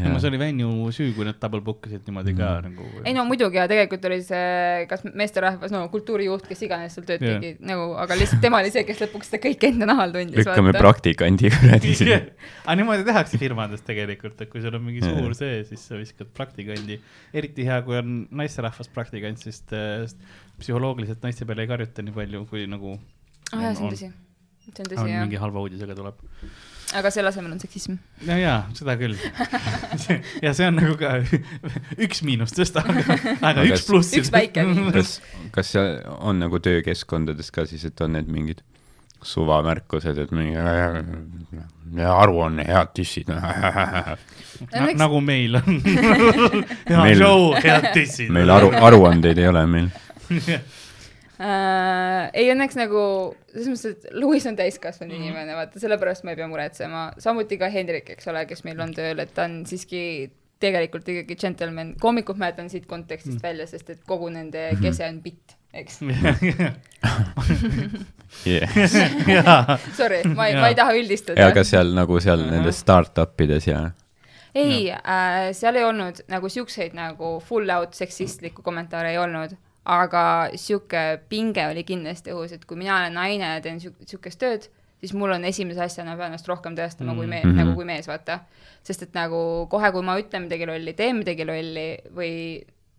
[0.00, 2.86] No see oli Venju süü, kui nad double book isid niimoodi ka nagu.
[3.04, 7.20] ei no muidugi ja tegelikult oli see, kas meesterahvas, no kultuurijuht, kes iganes seal tööd
[7.20, 10.40] tegi nagu, aga lihtsalt tema oli see, kes lõpuks seda kõike enda nahal tundis.
[10.40, 12.20] lükkame praktikandi kuradi sinna.
[12.64, 16.32] aga niimoodi tehakse firmades tegelikult, et kui sul on mingi suur see, siis sa viskad
[16.40, 17.00] praktikandi.
[17.36, 20.08] eriti hea, kui on naisterahvas praktikant, sest äh,
[20.62, 24.12] psühholoogiliselt naiste peale ei karjuta nii palju, kui nagu aa jaa, see on tõsi.
[24.70, 26.28] see on tõsi jah mingi, halva uudisega tuleb.
[26.98, 27.96] Aga selle asemel on seksism.
[28.28, 29.14] no jaa, seda küll.
[30.44, 31.14] ja see on nagu ka
[32.06, 33.00] üks miinustest, aga,
[33.38, 34.12] aga Aga üks pluss.
[34.18, 34.92] Üks väike miinus.
[34.96, 38.62] kas, kas seal on nagu töökeskkondades ka siis, et on need mingid
[39.22, 40.58] suvamärkused, et mingi
[42.02, 43.28] aruanne, head tissid.
[44.72, 45.78] Õnneks- nagu meil on.
[45.86, 48.32] hea Meil- show, head tissid.
[48.34, 49.90] meil aru, aruandeid ei ole meil.
[51.42, 53.02] Äh, ei õnneks nagu
[53.52, 55.32] selles mõttes, et Louis on täiskasvanud mm -hmm.
[55.32, 58.94] inimene, vaata sellepärast ma ei pea muretsema, samuti ka Hendrik, eks ole, kes meil on
[58.94, 60.30] tööl, et ta on siiski
[60.62, 63.42] tegelikult ikkagi džentelmen, koomikud ma jätan siit kontekstist mm.
[63.42, 65.98] välja, sest et kogu nende kese on bitt, eks.
[69.98, 71.40] Sorry, ma ei, ma ei taha üldistada.
[71.40, 73.90] Ja ka seal nagu seal nendes startup ides ja
[74.54, 80.24] ei äh,, seal ei olnud nagu siukseid nagu full out seksistlikku kommentaare ei olnud, aga
[80.54, 84.68] sihuke pinge oli kindlasti õhus, et kui mina olen naine ja teen siukest tööd,
[85.02, 87.64] siis mul on esimese asjana pean ennast rohkem tõestama kui mees mm, -hmm.
[87.64, 88.40] nagu kui mees, vaata.
[88.82, 92.32] sest et nagu kohe, kui ma ütlen midagi lolli, teen midagi lolli või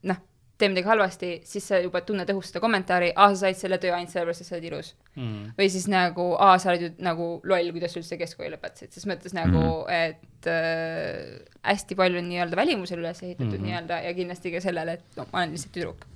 [0.03, 0.19] noh,
[0.57, 3.93] teen midagi halvasti, siis sa juba tunned õhus seda kommentaari, aa, sa said selle töö
[3.95, 5.51] ainult sellepärast, et sa oled ilus Mm.
[5.57, 9.05] või siis nagu, aa, sa oled ju nagu loll, kuidas sa üldse keskkooli lõpetasid, ses
[9.05, 10.09] mõttes nagu mm, -hmm.
[10.09, 13.57] et äh, hästi palju on nii-öelda välimusele üles ehitatud mm.
[13.57, 13.67] -hmm.
[13.67, 16.07] nii-öelda ja kindlasti ka sellele, et no ma olen lihtsalt tüdruk.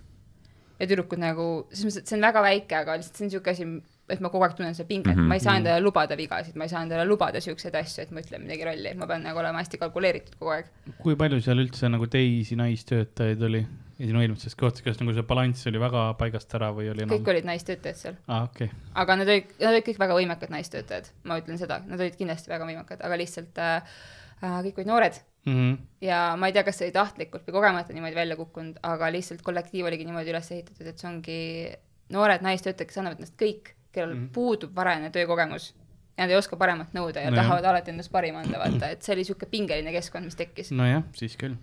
[0.80, 3.56] Ja tüdrukud nagu, selles mõttes, et see on väga väike, aga lihtsalt see on niisugune
[3.56, 5.24] asi, et ma kogu aeg tunnen seda pinget mm, Mhm.
[5.24, 5.28] -hmm.
[5.34, 8.22] ma ei saa endale lubada vigasid, ma ei saa endale lubada siukseid asju, et ma
[8.22, 10.66] ütlen midagi lolli, ma pean nagu olema hästi kalkuleeritud kogu aeg.
[11.02, 13.66] kui palju seal üldse nagu teisi naistöötajaid oli
[14.00, 17.16] ja sinu eelmises kohtas, kas nagu see balanss oli väga paigast ära või oli enam
[17.16, 17.32] kõik?
[17.34, 18.70] olid naistöötajad seal, aa, okei.
[18.94, 22.54] aga nad olid, nad olid kõik väga võimekad naistöötajad, ma ütlen seda, nad olid kindlasti
[22.54, 23.82] väga võimekad, aga lihtsalt äh,
[24.44, 25.18] äh, kõik olid noored
[25.48, 25.74] Mhm.
[26.02, 29.42] ja ma ei tea, kas see oli tahtlikult või kogemata niimoodi välja kukkunud, aga lihtsalt
[29.42, 31.42] kollektiiv oligi niimoodi üles ehitatud, et see ongi
[32.14, 34.30] noored naistöötajad, kes annavad ennast kõik, kellel mm.
[34.36, 35.74] puudub varajane töökogemus
[36.18, 39.04] ja nad ei oska paremat nõuda ja no tahavad alati endast parima anda, vaata, et
[39.06, 40.72] see oli niisugune pingeline keskkond, mis tekkis.
[40.72, 41.56] nojah, siis küll.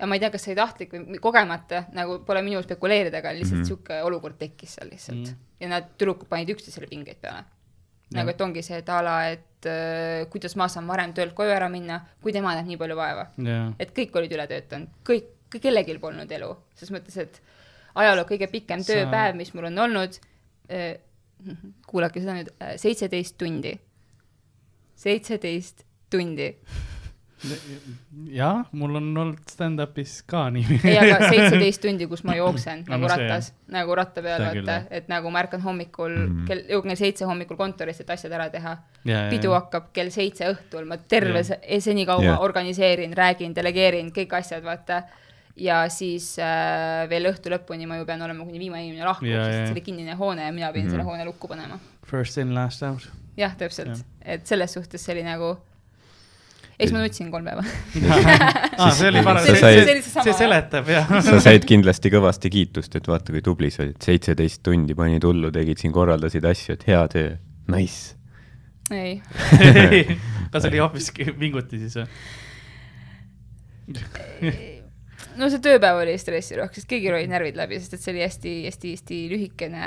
[0.00, 3.32] ja ma ei tea, kas see oli tahtlik või kogemata, nagu pole minu spekuleerida, aga
[3.36, 3.64] lihtsalt Mhm.
[3.64, 4.06] niisugune mm -hmm.
[4.06, 5.24] olukord tekkis seal lihtsalt mm.
[5.24, 5.36] -hmm.
[5.60, 7.44] ja nad tüdrukud panid üksteisele pingeid peale.
[8.16, 11.52] Nagu et ongi see, et a la, et äh, kuidas ma saan varem töölt koju
[11.54, 13.28] ära minna, kui tema näeb nii palju vaeva.
[13.78, 15.28] Et kõik olid üle töötanud, kõik,
[15.60, 17.40] kellelgi polnud elu, selles mõttes, et
[17.94, 20.18] ajaloo kõige pikem Sa- tööpäev, mis mul on olnud,
[21.86, 23.72] kuulake seda nüüd, seitseteist tundi.
[25.00, 26.50] seitseteist tundi.
[28.34, 30.78] jah, mul on olnud stand-up'is ka nii.
[30.84, 34.76] ei, aga seitseteist tundi, kus ma jooksen No nagu see rattas, nagu ratta peal, vaata
[35.00, 36.34] et nagu ma ärkan hommikul Mhm.
[36.40, 36.46] mm.
[36.50, 38.76] kell, jõuan kell seitse hommikul kontorisse, et asjad ära teha.
[39.08, 44.62] ja, pidu hakkab kell seitse õhtul, ma terve see, senikaua organiseerin, räägin, delegeerin kõik asjad,
[44.64, 45.02] vaata.
[45.60, 49.66] ja siis äh, veel õhtu lõpuni ma ju pean olema, kuni viimane inimene lahkub sest
[49.66, 51.00] see oli kinnine hoone ja mina pidin mm Mhm.
[51.00, 51.02] -hmm.
[51.02, 51.78] selle hoone lukku panema.
[52.06, 53.08] First in, last out.
[53.36, 55.56] jah, täpselt et selles suhtes see oli nagu,
[56.80, 57.64] eks ma nutsin kolm päeva.
[57.64, 61.12] aa, see oli parem, see, said- see, see see seletab jah.
[61.26, 65.52] sa said kindlasti kõvasti kiitust, et vaata, kui tubli sa olid, seitseteist tundi panid hullu,
[65.54, 67.30] tegid siin, korraldasid asju, et hea töö,
[67.74, 68.16] nice.
[68.90, 69.20] ei,
[70.52, 72.08] kas oli hoopiski vinguti siis või?
[75.40, 79.20] no see tööpäev oli stressirohke, sest kõigil olid närvid läbi, sest et see oli hästi-hästi-hästi
[79.32, 79.86] lühikene,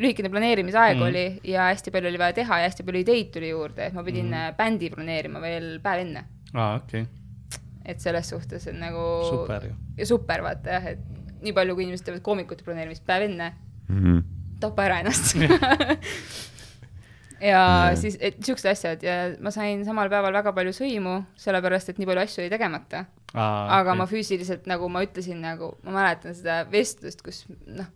[0.00, 1.02] lühikene planeerimisaeg mm.
[1.08, 4.04] oli ja hästi palju oli vaja teha ja hästi palju ideid tuli juurde, et ma
[4.06, 4.54] pidin mm.
[4.56, 6.24] bändi planeerima veel päev enne.
[6.54, 7.04] aa, okei,
[7.84, 9.74] et selles suhtes on nagu super ju.
[9.98, 13.52] ja super, vaata jah, et nii palju, kui inimesed teevad koomikute planeerimist päev enne,
[13.92, 14.18] Mhm.
[14.62, 15.34] tapa ära ennast
[17.42, 17.96] ja Jah.
[17.98, 22.06] siis, et siuksed asjad ja ma sain samal päeval väga palju sõimu, sellepärast et nii
[22.08, 23.04] palju asju oli tegemata.
[23.34, 27.88] aga ma füüsiliselt, nagu ma ütlesin, nagu ma mäletan seda vestlust, kus noh,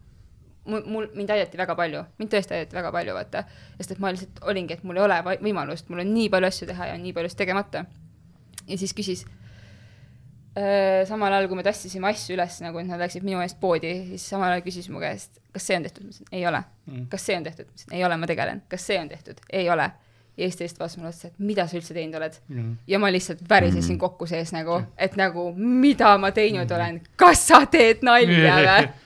[0.66, 3.44] mul, mul, mind aidati väga palju, mind tõesti aidati väga palju, vaata.
[3.78, 6.66] sest et ma lihtsalt olingi, et mul ei ole võimalust, mul on nii palju asju
[6.72, 7.84] teha ja nii palju asju tegemata.
[8.68, 9.24] ja siis küsis
[10.56, 13.92] äh, samal ajal, kui me tassisime asju üles nagu, et nad läksid minu eest poodi,
[14.12, 16.62] siis samal ajal küsis mu käest, kas see on tehtud, ma ütlesin ei ole.
[16.90, 17.06] Mm.
[17.12, 19.70] kas see on tehtud, ma ütlesin ei ole, ma tegelen, kas see on tehtud, ei
[19.72, 19.90] ole.
[20.36, 22.72] ja siis ta lihtsalt vaatas mulle otsa, et mida sa üldse teinud oled Mm.
[22.86, 24.00] ja ma lihtsalt värisesin Mhm.
[24.00, 28.88] kokku sees nagu, et nagu mida ma teinud olen, kas sa teed nalja või?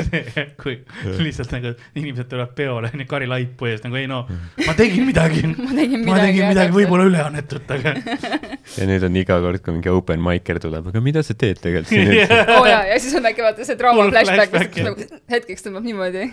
[0.62, 0.78] kui
[1.22, 4.22] lihtsalt nagu inimesed tulevad peole, onju, Kari Laipu ees nagu ei no,
[4.66, 5.44] ma tegin midagi.
[5.66, 6.26] ma tegin ma midagi.
[6.26, 7.94] tegin midagi, võib-olla üleannetut, aga.
[8.78, 11.92] ja nüüd on iga kord, kui mingi open micer tuleb, aga mida sa teed tegelikult
[11.92, 12.40] siin üldse?
[12.56, 15.88] oo jaa, ja siis on äkki vaata see trauma Full flashback, kus nagu hetkeks tõmbab
[15.88, 16.28] niimoodi.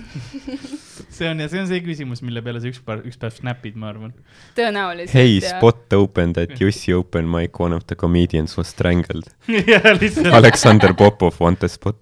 [1.20, 3.92] see on ja see on see küsimus, mille peale sa ükspäev, üks päev snap'id, ma
[3.94, 4.14] arvan.
[4.58, 5.16] tõenäoliselt.
[5.16, 9.32] Hey, spot opened at Jussi open mic, one of the comedians was strangled.
[9.50, 10.34] ja lihtsalt.
[10.40, 11.98] Aleksander Popov want a spot.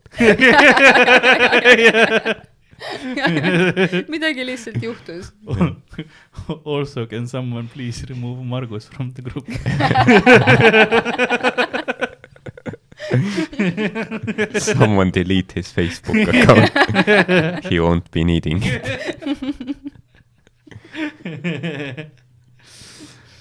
[4.13, 5.33] midagi lihtsalt juhtus.
[6.65, 9.47] Also can someone please remove Margus from the group?
[14.59, 17.65] Someone delete his Facebook account.
[17.65, 18.83] He won't be needing it.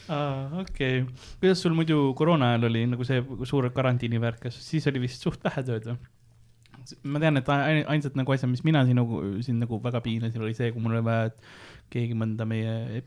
[0.09, 1.05] aa, okei.
[1.41, 5.23] kuidas sul muidu koroona ajal oli nagu see suur karantiini värk, kas siis oli vist
[5.27, 5.97] suht vähe tööd või?
[7.03, 10.43] Ma tean, et ai- ainsad nagu asjad, mis mina siin nagu, siin nagu väga piinasin,
[10.43, 11.39] oli see, kui mul oli vaja, et
[11.93, 13.03] keegi mõnda meie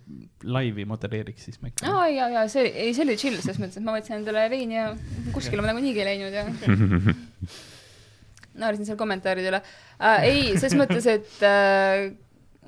[0.48, 3.80] laivi modereeriks, siis ma ikka aa ja, ja see, ei see oli chill, selles mõttes,
[3.80, 4.86] et ma võtsin endale veini ja
[5.36, 6.44] kuskile ma nagunii ei läinud ja
[8.60, 10.28] naersin seal kommentaaride üle äh,.
[10.28, 12.10] ei, ses mõttes, et äh,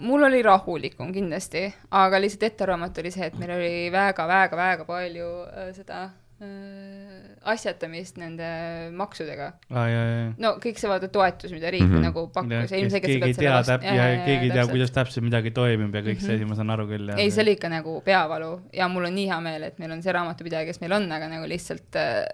[0.02, 1.62] mul oli rahulikum kindlasti,
[1.96, 6.00] aga lihtsalt ettearvamatu oli see, et meil oli väga-väga-väga palju äh, seda
[6.44, 7.11] äh,
[7.44, 8.46] asjatamist nende
[8.94, 9.48] maksudega.
[9.74, 10.34] aa, ja, ja, ja.
[10.38, 11.98] no kõik see vaata toetus, mida riik mm Mhm.
[11.98, 12.06] -hmm.
[12.12, 15.52] nagu pakkus ja ilmselgelt keegi ei tea täp- ja keegi ei tea, kuidas täpselt midagi
[15.52, 17.10] toimib ja kõik see asi, ma saan aru küll.
[17.18, 20.02] ei, see oli ikka nagu peavalu ja mul on nii hea meel, et meil on
[20.04, 22.26] see raamatupidaja, kes meil on, aga nagu lihtsalt äh,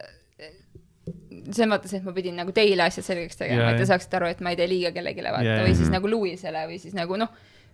[1.51, 4.41] selles mõttes, et ma pidin nagu teile asjad selgeks tegema et te saaksite aru, et
[4.43, 5.93] ma ei tee liiga kellelegi vaata või siis jah.
[5.95, 7.29] nagu Louisele või siis nagu noh,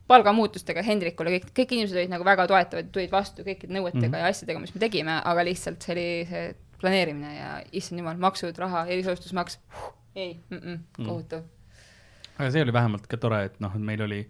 [0.08, 4.14] palgamuutustega Hendrikule, kõik, kõik inimesed olid nagu väga toetavad, tulid vastu kõikide nõuetega mm Mhm.
[4.14, 4.20] -hmm.
[4.20, 6.54] ja asjadega, mis me tegime, aga lihtsalt see oli see
[6.84, 9.60] planeerimine ja issand jumal, maksud, raha, erisoodustusmaks,
[10.16, 11.06] ei mm, -mm, Mm.
[11.06, 11.44] kohutav.
[12.38, 14.22] aga see oli vähemalt ka tore, et noh, et meil oli,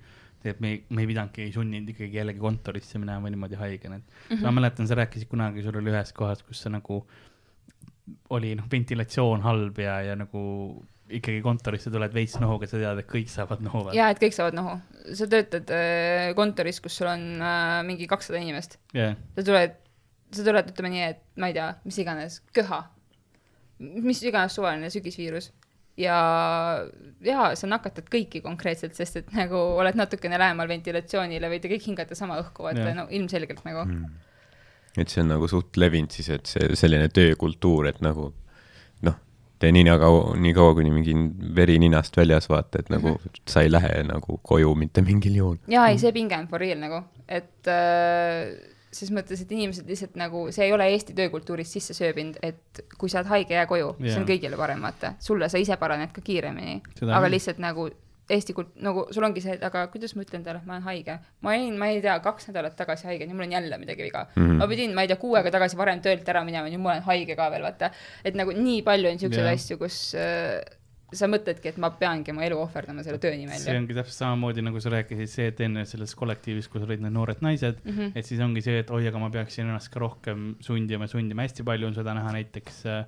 [0.44, 4.04] et me ei, me ei pidanudki, ei sunninud ikkagi jällegi kontorisse minema niimoodi haigena, et
[4.04, 4.42] mm -hmm.
[4.44, 7.06] ma mäletan, sa rääkisid kunagi, sul oli ühes kohas, kus sa nagu
[8.30, 10.42] oli noh, ventilatsioon halb ja, ja nagu
[11.14, 13.86] ikkagi kontorisse tuled veits nohuga, sa tead, et kõik saavad nohu.
[13.96, 14.78] ja et kõik saavad nohu.
[15.14, 19.76] sa töötad äh, kontoris, kus sul on äh, mingi kakssada inimest jah, sa tuled,
[20.38, 22.84] sa tuled, ütleme nii, et ma ei tea, mis iganes, köha,
[23.80, 25.52] mis iganes suvaline sügisviirus
[26.00, 26.18] ja,
[27.26, 32.18] ja sa nakatad kõiki konkreetselt, sest et nagu oled natukene lähemal ventilatsioonile, võite kõik hingata
[32.18, 32.94] sama õhku, Jah.
[32.98, 34.24] no ilmselgelt nagu mm..
[35.02, 38.32] et see on nagu suht levinud siis, et see selline töökultuur, et nagu
[39.06, 39.20] noh,
[39.62, 41.16] tee nii kaua, nii kaua, kuni mingi
[41.56, 45.58] veri ninast väljas vaata, et nagu sa ei lähe nagu koju mitte mingil juhul.
[45.70, 50.16] jaa, ei, see pinge on for real nagu, et äh, ses mõttes, et inimesed lihtsalt
[50.20, 53.94] nagu, see ei ole Eesti töökultuuris sisse sööbinud, et kui sa oled haige, jää koju
[53.98, 55.16] yeah., see on kõigile parem, vaata.
[55.24, 56.80] sulle, sa ise paraned ka kiiremini,
[57.10, 57.90] aga lihtsalt nagu
[58.32, 60.86] Eesti kult-, nagu sul ongi see, et aga kuidas ma ütlen talle, et ma olen
[60.86, 61.18] haige.
[61.44, 64.22] ma olin, ma ei tea, kaks nädalat tagasi haige, nüüd mul on jälle midagi viga
[64.30, 64.46] mm.
[64.46, 64.62] -hmm.
[64.62, 67.04] ma pidin, ma ei tea, kuu aega tagasi varem töölt ära minema, nüüd ma olen
[67.10, 67.92] haige ka veel, vaata.
[68.24, 69.60] et nagu nii palju on siukseid yeah.
[69.60, 70.62] asju, kus äh,
[71.18, 73.60] sa mõtledki, et ma peangi oma elu ohverdama selle töö nimel.
[73.62, 77.16] see ongi täpselt samamoodi, nagu sa rääkisid, see, et enne selles kollektiivis, kus olid need
[77.16, 77.92] noored naised mm.
[77.92, 78.16] -hmm.
[78.20, 81.66] et siis ongi see, et oi, aga ma peaksin ennast ka rohkem sundima, sundima, hästi
[81.68, 83.00] palju on seda näha näiteks äh,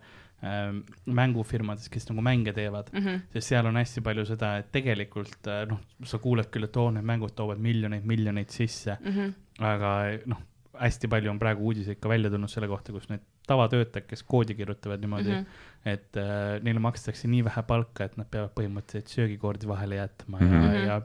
[0.46, 0.72] äh,
[1.06, 3.06] mängufirmades, kes nagu mänge teevad mm.
[3.06, 3.22] -hmm.
[3.34, 6.92] sest seal on hästi palju seda, et tegelikult äh, noh, sa kuuled küll, et oo,
[6.92, 9.12] need mängud toovad miljoneid, miljoneid sisse mm.
[9.12, 9.34] -hmm.
[9.74, 9.96] aga
[10.26, 10.42] noh,
[10.80, 14.56] hästi palju on praegu uudiseid ka välja tulnud selle kohta, kus need tavatöötajad, kes koodi
[14.56, 15.36] kirjutavad niimoodi mm.
[15.36, 15.46] -hmm.
[15.86, 20.54] Et äh, neile makstakse nii vähe palka, et nad peavad põhimõtteliselt söögikordi vahele jätma Mhm.
[20.54, 20.76] ja mm, Mhm.
[20.76, 20.88] -hmm.
[20.88, 21.02] ja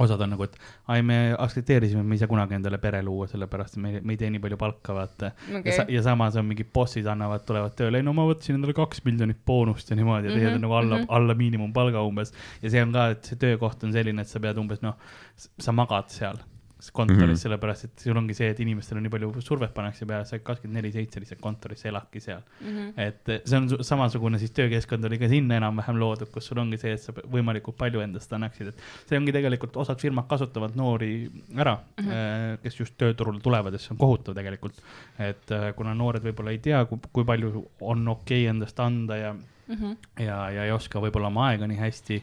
[0.00, 0.54] osad on nagu, et
[0.88, 4.30] ai, me aktsepteerisime, me ei saa kunagi endale pere luua, sellepärast me, me ei tee
[4.30, 5.62] nii palju palka, vaata okay..
[5.64, 8.72] ja, sa,, ja samas on mingid bossid annavad, tulevad tööle, ei no ma võtsin endale
[8.72, 11.10] kaks miljonit boonust ja niimoodi ja teised Mhm, on nagu alla mm, mhm.
[11.10, 11.16] -hmm.
[11.16, 12.32] alla miinimumpalga umbes.
[12.62, 14.94] ja see on ka, et see töökoht on selline, et sa pead umbes noh,
[15.36, 16.38] sa magad seal
[16.90, 17.32] kontoris mm.
[17.32, 20.80] -hmm., sellepärast et sul ongi see, et inimestele nii palju survet pannakse peale, sa kakskümmend
[20.80, 22.40] neli seitse lihtsalt kontoris eladki seal.
[22.60, 22.88] Mhm.
[22.96, 26.58] et eh, see on su- samasugune siis töökeskkond oli ka sinna enam-vähem loodud, kus sul
[26.58, 30.76] ongi see, et sa võimalikult palju endast annaksid, et see ongi tegelikult, osad firmad kasutavad
[30.76, 32.58] noori ära mm, -hmm.
[32.62, 34.82] kes just tööturule tulevad ja see on kohutav tegelikult.
[35.18, 39.34] et eh, kuna noored võib-olla ei tea, kui, palju on okei okay endast anda ja,
[39.68, 39.92] Mhm.
[40.18, 42.22] ja, ja ei oska võib-olla oma aega nii hästi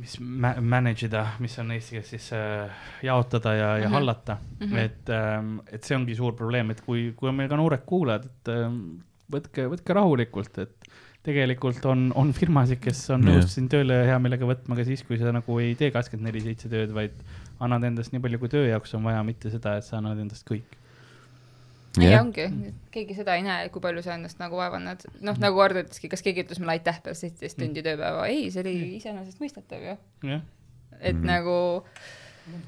[0.00, 2.70] mis ma-, manage ida, mis on eesti keeles siis äh,
[3.06, 3.94] jaotada ja, ja Mhm.
[3.94, 4.66] hallata mm.
[4.66, 4.78] -hmm.
[4.78, 8.24] et ähm,, et see ongi suur probleem, et kui, kui on meil ka noored kuulajad,
[8.30, 8.80] et ähm,
[9.32, 10.90] võtke, võtke rahulikult, et
[11.22, 15.18] tegelikult on, on firmasid, kes on nõus sind tööle hea meelega võtma ka siis, kui
[15.20, 17.12] sa nagu ei tee kakskümmend neli seitse tööd, vaid
[17.60, 20.46] annad endast nii palju, kui töö jaoks on vaja, mitte seda, et sa annad endast
[20.48, 20.78] kõik.
[21.98, 22.46] Ei jah, ongi,
[22.94, 26.10] keegi seda ei näe, kui palju sa ennast nagu vaeva näed, noh nagu Hardo ütleski,
[26.12, 29.98] kas keegi ütles mulle aitäh peale seitseteist tundi tööpäeva, ei, see oli iseenesestmõistetav ju.
[30.30, 30.44] jah,
[31.00, 31.26] et mm.
[31.26, 31.56] nagu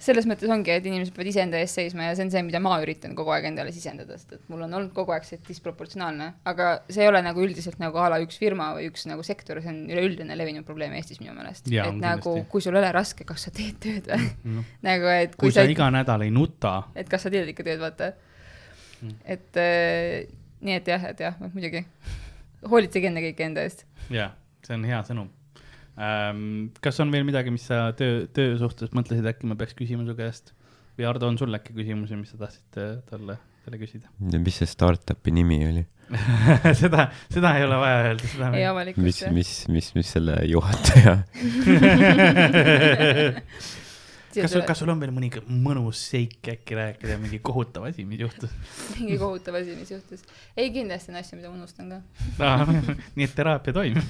[0.02, 2.74] selles mõttes ongi, et inimesed peavad iseenda eest seisma ja see on see, mida ma
[2.82, 6.72] üritan kogu aeg endale sisendada, sest et mul on olnud kogu aeg see disproportsionaalne, aga
[6.88, 9.72] see ei ole nagu üldiselt nagu a la üks firma või üks nagu sektor, see
[9.72, 11.70] on üleüldine levinud probleem Eestis minu meelest.
[11.70, 14.28] Et on nagu kui sul ei ole raske, kas sa teed tööd või?
[14.58, 17.80] noh, nagu, et kui sa iga nädal ei nuta, et kas sa teed ikka tööd,
[17.82, 18.12] vaata
[19.02, 19.14] Mm.
[19.34, 20.30] et äh,
[20.62, 21.80] nii et jah, et jah, muidugi
[22.70, 23.82] hoolitsege ennekõike enda eest.
[24.14, 24.30] jaa,
[24.62, 25.30] see on hea sõnum
[25.98, 26.68] ähm,.
[26.84, 30.14] kas on veel midagi, mis sa töö, töö suhtes mõtlesid, äkki ma peaks küsima su
[30.18, 30.46] käest
[30.98, 33.34] või Ardo, on sul äkki küsimusi, mis sa tahtsid äh, talle,
[33.64, 34.06] talle küsida
[34.38, 35.84] mis see startup'i nimi oli?
[36.82, 39.04] seda, seda ei ole vaja öelda, seda ei mis, avalikult.
[39.32, 41.14] mis, mis, mis selle juhataja,
[44.34, 48.20] kas sul, kas sul on veel mõni mõnus seik äkki rääkida, mingi kohutav asi, mis
[48.24, 48.50] juhtus
[48.98, 50.22] mingi kohutav asi, mis juhtus.
[50.56, 52.52] ei, kindlasti on asju, mida ma unustan ka.
[53.16, 54.02] nii et teraapia toimib.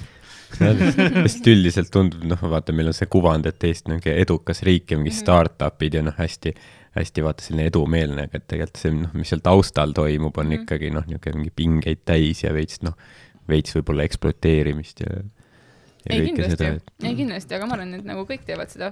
[0.53, 4.91] sest üldiselt tundub, noh, vaata, meil on see kuvand, et Eesti on niisugune edukas riik
[4.93, 5.19] ja mingi Mhm.
[5.23, 6.53] startup'id ja noh, hästi,
[6.93, 10.61] hästi vaata selline edumeelne, aga et tegelikult see, noh, mis seal taustal toimub, on Mhm.
[10.61, 12.93] ikkagi noh, niisugune mingi pingeid täis ja veits noh,
[13.49, 15.09] veits võib-olla ekspluateerimist ja
[16.03, 16.69] ja ei kindlasti
[17.07, 18.89] ei kindlasti, aga ma arvan, et nagu kõik teevad seda.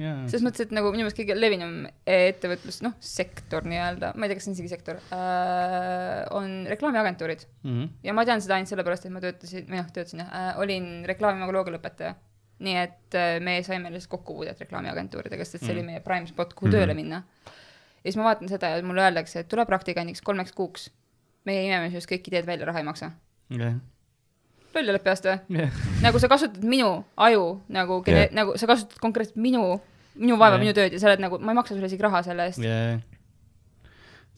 [0.00, 1.74] jaa, selles mõttes, et nagu minu meelest kõige levinum
[2.08, 7.44] ettevõtlus, noh, sektor nii-öelda, ma ei tea, kas see on isegi sektor äh,, on reklaamiagentuurid.
[7.66, 7.84] Mhm.
[8.06, 10.90] ja ma tean seda ainult sellepärast, et ma töötasin, või noh, töötasin jah äh,, olin
[11.10, 12.14] reklaamimagoloogia lõpetaja.
[12.60, 15.78] nii et äh, me saime lihtsalt kokkupuudet reklaamiagentuuridega, sest et see Mm.
[15.78, 16.74] oli meie prime spot, kuhu Mhm.
[16.76, 17.22] tööle minna.
[18.04, 20.90] ja siis ma vaatan seda ja mulle öeldakse, et tule praktikandiks kolmeks kuuks.
[21.46, 23.10] meie imeme sinust kõik ideed välja, raha ei maksa.
[23.50, 23.74] jah,
[24.74, 25.38] loll oled peast või?
[25.58, 25.70] jah,
[26.02, 29.80] nagu sa kasutad minu aju nagu yeah., nagu sa kasutad konkreetselt minu,
[30.20, 30.60] minu vaeva Jah.
[30.60, 32.62] yeah., minu tööd ja sa oled nagu, ma ei maksa sulle isegi raha selle eest.
[32.64, 33.00] jah.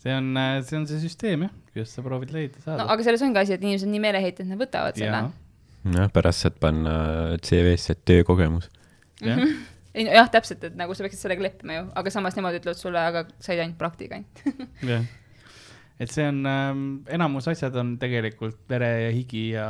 [0.02, 0.32] see on,
[0.66, 2.88] see on see süsteem jah, kuidas sa proovid leida no saada.
[2.94, 5.32] aga selles ongi asi, et inimesed on nii meeleheited, et nad võtavad selle jaa,
[5.96, 6.94] noh, pärast saad panna
[7.42, 8.70] CV-sse töökogemus.
[9.24, 9.42] jah,
[9.92, 12.80] ei no jah, täpselt, et nagu sa peaksid sellega leppima ju, aga samas nemad ütlevad
[12.80, 14.44] sulle, aga said ainult praktikant.
[14.92, 15.04] jah.
[16.00, 19.68] et see on ähm,, enamus asjad on tegelikult vere ja higi ja,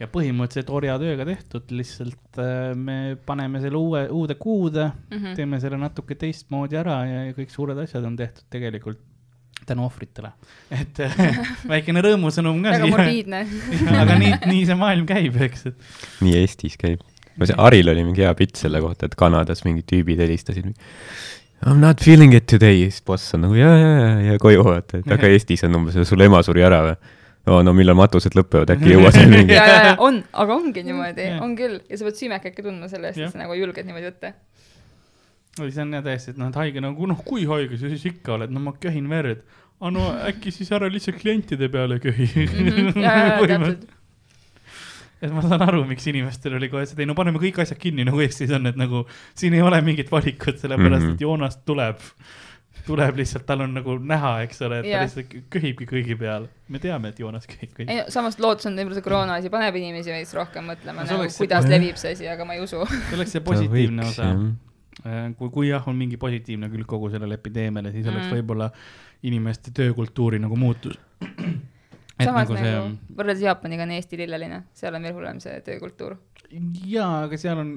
[0.00, 5.34] ja põhimõtteliselt orjatööga tehtud, lihtsalt äh, me paneme selle uue, uude kuude mm, Mhm.
[5.38, 8.98] teeme selle natuke teistmoodi ära ja, ja kõik suured asjad on tehtud tegelikult
[9.64, 10.32] tänu ohvritele.
[10.74, 11.38] et äh,
[11.72, 13.44] väikene rõõmusõnum ka väga morbiidne.
[14.02, 17.00] aga nii, nii see maailm käib, eks, et nii Eestis käib.
[17.44, 20.74] see Aril oli mingi hea pilt selle kohta, et Kanadas mingid tüübid helistasid.
[21.64, 24.66] I m not feeling it today, siis boss on nagu ja, ja, ja, ja koju
[24.66, 26.98] vaata, et aga Eestis on umbes, sul ema suri ära või?
[27.46, 30.54] No no millal matused lõpevad, äkki ei jõua seal mingi ja, ja, ja on, aga
[30.56, 33.28] ongi niimoodi Jah., on küll ja sa pead süümekake tundma selle eest, Jah.
[33.28, 34.32] et sa nagu julged niimoodi võtta.
[35.58, 38.06] või see on jah täiesti, et noh, et haige nagu noh, kui haige sa siis
[38.10, 39.42] ikka oled, no ma köhin verd.
[39.80, 42.98] aga no äkki siis ära lihtsalt klientide peale köhi Mhm.
[43.02, 43.84] ja, ja, ja täpselt.
[45.24, 47.78] et ma saan aru, miks inimestel oli kohe see, et ei no paneme kõik asjad
[47.80, 51.10] kinni nagu Eestis on, et nagu siin ei ole mingit valikut, sellepärast mm.
[51.10, 51.14] -hmm.
[51.14, 52.00] et Joonas tuleb,
[52.86, 55.04] tuleb lihtsalt, tal on nagu näha, eks ole, et ta Jah.
[55.06, 56.48] lihtsalt köhibki kõigi peal.
[56.68, 59.74] me teame, et Joonas köhib kõigi no samas lootus on võib-olla see koroona asi paneb
[59.80, 61.70] inimesi veits rohkem mõtlema No see nagu see- kuidas jah.
[61.72, 62.82] levib see asi, aga ma ei usu.
[63.08, 65.32] see oleks see Ta positiivne võiks, osa jah..
[65.38, 68.36] kui, kui jah, on mingi positiivne külg kogu sellele epideemiale, siis oleks Mm.
[68.38, 68.70] võib-olla
[69.24, 70.98] inimeste töökultuuri nagu muutus.
[71.24, 75.40] et samas nagu nagu, see nagu võrreldes Jaapaniga on Eesti lilleline, seal on veel hullem
[75.40, 76.16] see töökultuur.
[76.86, 77.70] jaa, aga seal on,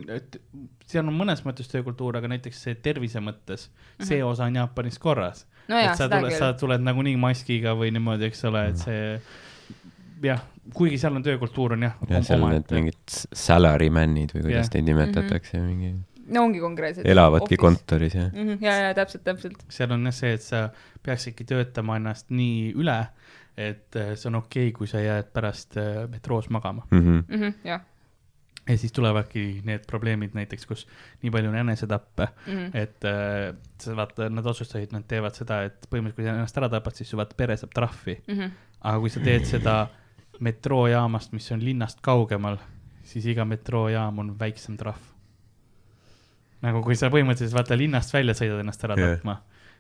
[0.88, 3.68] seal on mõnes mõttes töökultuur, aga näiteks see tervise mõttes,
[4.04, 5.46] see osa on Jaapanis korras.
[5.46, 5.74] Mhm.
[5.74, 6.54] no et sa seda tuled, sa.
[6.54, 9.18] tuled nagunii maskiga või niimoodi, eks ole, et see
[10.24, 11.98] jah, kuigi seal on töökultuur on jah.
[12.10, 14.76] ja seal on need mingid s- salaryman'id või kuidas Jah.
[14.78, 15.92] neid nimetatakse, mingi
[16.34, 17.08] no ongi konkreetselt.
[17.08, 17.58] elavadki.
[17.62, 18.32] kontoris jah.
[18.62, 19.60] ja, ja täpselt, täpselt.
[19.70, 20.70] seal on jah see, et sa
[21.04, 22.98] peaksidki töötama ennast nii üle,
[23.58, 26.88] et äh, see on okei okay,, kui sa jääd pärast äh, metroos magama.
[26.92, 27.54] Mhm.
[27.68, 27.82] jah.
[28.68, 30.86] Ja siis tulevadki need probleemid näiteks, kus
[31.24, 32.66] nii palju on enesetappe, Mhm.
[32.74, 36.70] et äh, sa vaata, nad otsustasid, nad teevad seda, et põhimõtteliselt, kui sa ennast ära
[36.70, 38.18] tapad, siis su vaata pere saab trahvi.
[38.28, 38.52] Mhm.
[38.82, 39.88] aga kui sa teed seda
[40.40, 42.58] metroojaamast, mis on linnast kaugemal,
[43.04, 45.00] siis iga metroojaam on väiksem trahv.
[46.62, 49.16] nagu kui sa põhimõtteliselt vaata linnast välja sõidad ennast ära Jah.
[49.18, 49.36] tapma,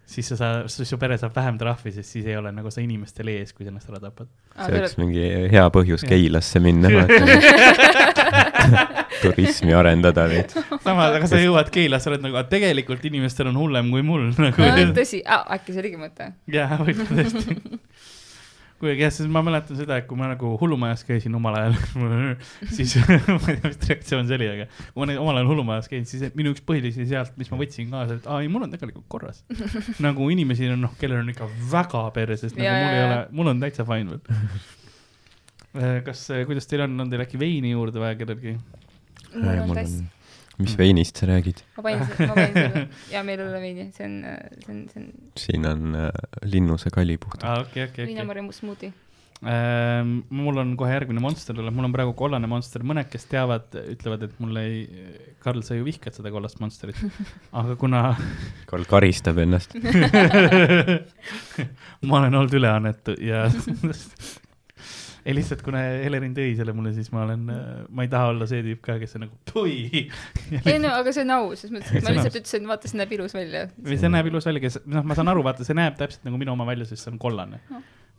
[0.06, 2.82] siis sa saad, siis su pere saab vähem trahvi, sest siis ei ole nagu sa
[2.82, 4.28] inimestel ees, kui sa ennast ära tapad.
[4.56, 6.06] see oleks mingi hea põhjus.
[6.08, 6.90] Keilasse minna,
[9.24, 10.54] turismi arendada neid.
[10.84, 14.70] samas, aga sa jõuad Keilasse, oled nagu, tegelikult inimestel on hullem kui mul nagu.
[14.98, 16.32] tõsi, äkki see oligi mõte.
[16.54, 17.58] jaa, võib-olla tõesti.
[18.78, 21.78] kuigi jah, sest ma mäletan seda, et kui ma nagu hullumajas käisin omal ajal,
[22.70, 23.18] siis ma
[23.50, 26.36] ei tea, mis reaktsioon see oli, aga kui ma nüüd omal ajal hullumajas käisin, siis
[26.38, 29.42] minu üks põhilisi sealt, mis ma võtsin kaasa, et aa ei, mul on tegelikult korras.
[30.04, 33.40] nagu inimesi on noh, kellel on ikka väga perses, nagu Jaa, mul ei jaa, ole
[33.40, 34.44] mul on täitsa fine veel.
[36.06, 38.58] kas, kuidas teil on, on teil äkki veini juurde vaja kellelgi?
[39.36, 39.98] mul on tass.
[40.58, 41.64] mis veinist sa räägid?
[41.78, 44.16] ma panin, ma panin selle ja meil ei ole veini, see on,
[44.64, 45.12] see on, see on
[45.48, 46.08] siin on äh,
[46.46, 47.50] linnuse kali puhtalt.
[47.50, 48.10] aa, okei, okei, okei.
[48.14, 48.94] viinamarja smuuti.
[49.46, 53.68] Ähm, mul on kohe järgmine Monster tuleb, mul on praegu kollane Monster, mõned, kes teavad,
[53.94, 54.80] ütlevad, et mul ei,
[55.44, 56.98] Karl, sa ju vihkad seda kollast Monsterit,
[57.60, 58.02] aga kuna
[58.66, 59.78] Karl karistab ennast.
[62.08, 63.46] ma olen olnud üleannetu ja
[65.28, 67.42] ei lihtsalt, kuna Helerin tõi selle mulle, siis ma olen,
[67.92, 70.06] ma ei taha olla see tüüp ka, kes on nagu tui.
[70.62, 72.92] ei no aga see on aus, selles mõttes, et See ma on lihtsalt ütlesin, vaata,
[72.92, 73.66] see näeb ilus välja.
[73.90, 76.40] või see näeb ilus välja, kes, noh, ma saan aru, vaata, see näeb täpselt nagu
[76.40, 77.60] minu oma välja, sest see on kollane.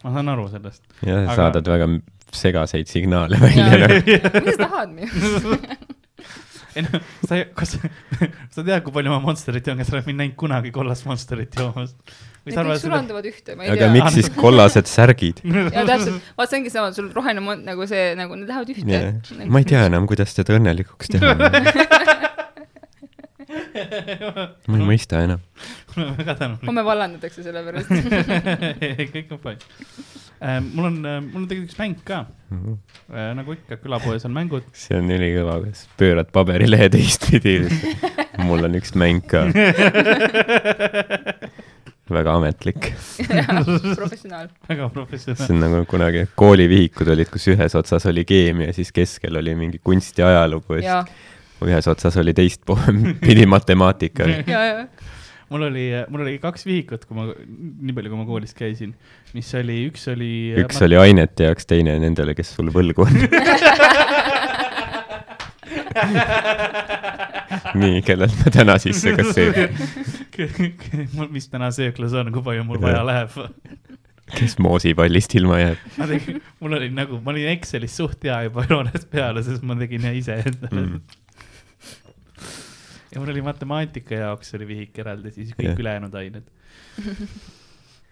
[0.05, 0.85] ma saan aru sellest.
[1.01, 1.89] ja Aga- sa saadad väga
[2.37, 3.89] segaseid signaale välja.
[4.05, 5.89] mida sa tahad minust?
[6.79, 7.75] ei noh, sa, kas,
[8.55, 11.59] sa tead, kui palju ma Monsterit joon, kas sa oled mind näinud kunagi kollast Monsterit
[11.59, 11.95] joomas?
[12.49, 12.87] Need kõik arvad seda?
[12.87, 13.95] sulanduvad ühte, ma ei aga tea.
[13.97, 15.43] miks siis kollased särgid?
[15.75, 18.87] ja täpselt, vaat see ongi sama, sul roheline mon- nagu see, nagu need lähevad ühte
[18.89, 19.49] Yeah.
[19.53, 19.83] ma ei tea.
[19.91, 21.35] enam, kuidas teda õnnelikuks teha.
[24.69, 25.41] ma ei mõista enam.
[26.65, 27.91] homme vallandatakse selle pärast.
[29.15, 29.61] kõik on fine.
[30.41, 32.25] Mul on, mul on tegelikult üks mäng ka.
[33.39, 34.67] nagu ikka, külapoes on mängud.
[34.85, 37.61] see on ülikõva, kas pöörad paberilehe teistpidi.
[38.45, 39.47] mul on üks mäng ka.
[42.09, 42.93] väga ametlik.
[43.97, 44.49] professionaal.
[44.69, 45.55] väga see professionaalne.
[45.55, 50.19] on nagu kunagi koolivihikud olid, kus ühes otsas oli keemia, siis keskel oli mingi kunst
[50.19, 51.03] ja ajalugu ja ja,
[51.59, 54.29] siis ühes otsas oli teistpidi matemaatika.
[54.47, 54.87] ja, ja.
[55.49, 58.93] Mul oli, mul oli kaks vihikut, kui ma, nii palju, kui ma koolis käisin,
[59.37, 60.33] mis oli, üks oli.
[60.65, 63.15] üks oli ainete jaoks, teine nendele, kes sul võlgu on.
[67.79, 69.69] nii, kellelt me täna sisse kasseerime,
[71.17, 73.31] mul, mis täna sööklas on, kui palju mul vaja läheb.
[74.35, 75.87] kes moosipallist ilma jääb.
[75.97, 76.05] ma
[76.61, 80.37] mul oli nagu, ma olin Excelis suht hea juba joonest peale, sest ma tegin ise
[80.43, 81.01] endale mm..
[83.13, 85.81] Ja mul oli matemaatika jaoks oli vihik eraldi, siis kõik yeah.
[85.85, 86.51] ülejäänud ained.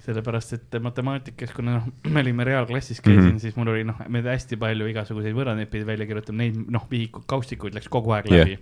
[0.07, 3.31] sellepärast, et matemaatikas, kuna noh, me olime reaalklassis käisin mm.
[3.31, 3.43] -hmm.
[3.43, 7.27] siis mul oli noh, me hästi palju igasuguseid võrrandeid pidi välja kirjutama, neid noh, vihikud,
[7.27, 8.59] kaustikuid läks kogu aeg läbi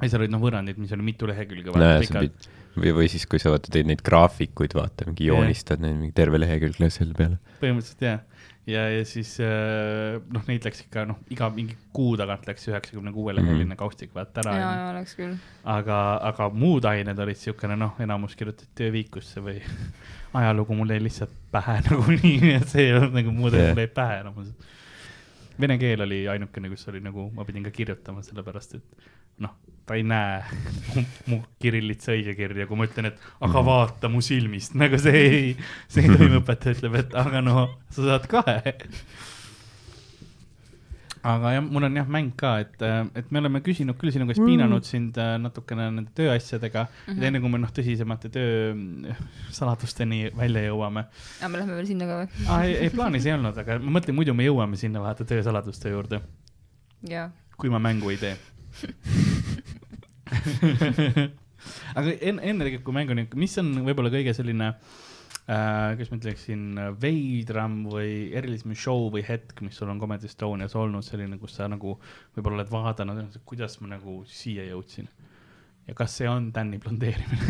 [0.00, 1.74] ja seal olid noh võrrandid, mis oli mitu lehekülge.
[2.08, 5.98] sa pidid, või, või siis, kui sa vaata teed neid graafikuid, vaata mingi joonistad neid
[5.98, 7.40] mingi terve lehekülg lööd selle peale.
[7.60, 8.22] põhimõtteliselt jah,
[8.70, 13.12] ja, ja siis äh, noh, neid läks ikka noh, iga mingi kuu tagant läks üheksakümne
[13.14, 13.78] kuue leheline Mhm.
[13.80, 15.36] kaustik vaata ära ja, ja oleks küll.
[15.64, 15.98] aga,
[16.30, 19.58] aga muud ained olid siukene noh, enamus kirjutati tööviikusse või
[20.40, 23.72] ajalugu mul jäi lihtsalt pähe nagunii, nii et see ei olnud nagu muud yeah.
[23.74, 24.52] mul jäi pähe enamus.
[25.60, 29.08] Vene keel oli ainukene, kus oli nagu, ma pidin ka kirjutama, sellepärast et
[29.40, 29.56] noh,
[29.90, 30.42] ta ei näe
[30.94, 35.56] mu, mu kirillitsa õigekirja, kui ma ütlen, et aga vaata mu silmist, nagu see ei,
[35.90, 38.76] see ei toimi, õpetaja ütleb, et aga no sa saad kahe.
[41.26, 42.76] aga jah, mul on jah mäng ka, et,
[43.18, 47.18] et me oleme küsinud küll sinuga, spiinanud sind äh, natukene nende tööasjadega mm, -hmm.
[47.18, 52.22] et enne kui me noh, tõsisemate töösaladusteni välja jõuame aga me lähme veel sinna ka
[52.22, 52.30] või?
[52.46, 52.62] ah,.
[52.62, 56.22] ei, ei plaanis ei olnud, aga ma mõtlen, muidu me jõuame sinna vaata töösaladuste juurde,
[57.10, 57.28] jaa.
[57.58, 58.38] kui ma mängu ei tee.
[61.98, 66.62] aga enne, enne tegelikult, kui mängu, mis on võib-olla kõige selline äh,, kuidas ma ütleksin,
[67.02, 71.62] veidram või erilisem show või hetk, mis sul on Comedy Estonias olnud selline, kus sa
[71.70, 71.90] nagu
[72.36, 73.16] võib-olla oled vaadanud,
[73.48, 75.06] kuidas ma nagu siia jõudsin
[75.90, 77.42] ja kas see on Tänni blondeerimine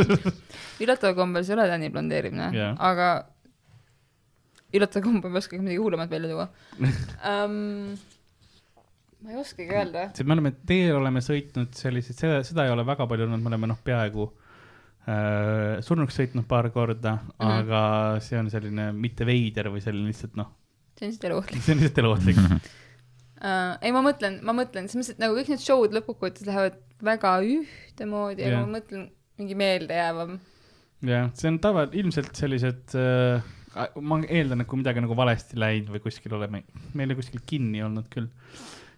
[0.82, 2.72] üllataval kombel see ei ole Tänni blondeerimine Jah.
[2.80, 3.08] aga
[4.72, 6.46] üllataval kombel ma ei oskagi midagi hullemat välja tuua
[6.80, 7.94] um.
[9.22, 10.08] ma ei oskagi öelda.
[10.16, 13.52] see, me oleme teel oleme sõitnud selliseid, seda, seda ei ole väga palju olnud, me
[13.52, 14.28] oleme noh, peaaegu
[15.06, 17.32] äh, surnuks sõitnud paar korda mm.
[17.38, 17.56] -hmm.
[17.62, 17.82] aga
[18.24, 20.52] see on selline mitte veider või selline lihtsalt noh,
[20.96, 22.42] see on lihtsalt eluohtlik see on lihtsalt eluohtlik.
[22.42, 23.74] uh,.
[23.80, 27.36] ei, ma mõtlen, ma mõtlen, selles mõttes, et nagu kõik need show'd lõppkokkuvõttes lähevad väga
[27.46, 28.66] ühtemoodi, aga Jah.
[28.66, 29.08] ma mõtlen
[29.40, 30.36] mingi meeldejäävam.
[31.08, 33.50] jah, see on tava, ilmselt sellised äh,,
[34.04, 36.62] ma eeldan, et kui midagi nagu valesti läinud või kuskil oleme,
[36.94, 38.28] meil oli kuskil kinni olnud küll.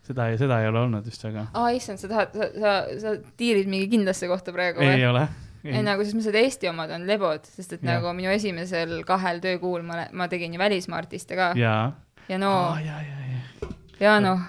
[0.06, 3.70] seda, seda ei ole olnud vist, aga aa, issand, sa tahad, sa, sa, sa tiirid
[3.70, 5.06] mingi kindlasse kohta praegu ei või?
[5.10, 5.26] ole.
[5.64, 7.96] ei nagu, selles mõttes, et Eesti omad on lebod, sest et Jah.
[7.96, 11.76] nagu minu esimesel kahel töökuul ma, ma tegin ju välismaa artiste ka ja,
[12.28, 12.52] ja no
[12.84, 13.72] ja, ja, ja.
[14.02, 14.44] ja noh,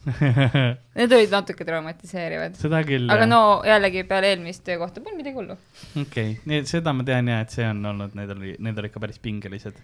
[0.96, 2.54] need olid natuke traumatiseerivad.
[2.60, 3.10] seda küll.
[3.12, 5.56] aga no jällegi peale eelmist töökohta polnud midagi hullu.
[5.92, 8.80] okei okay., nii et seda ma tean ja, et see on olnud, need oli, need
[8.80, 9.76] olid ikka päris pingelised.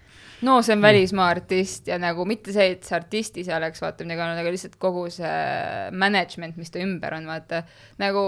[0.47, 4.07] no see on välismaa artist ja nagu mitte see, et see artist ise oleks vaata
[4.07, 5.37] midagi olnud, aga lihtsalt kogu see
[5.93, 7.61] management, mis ta ümber on, vaata.
[8.01, 8.27] nagu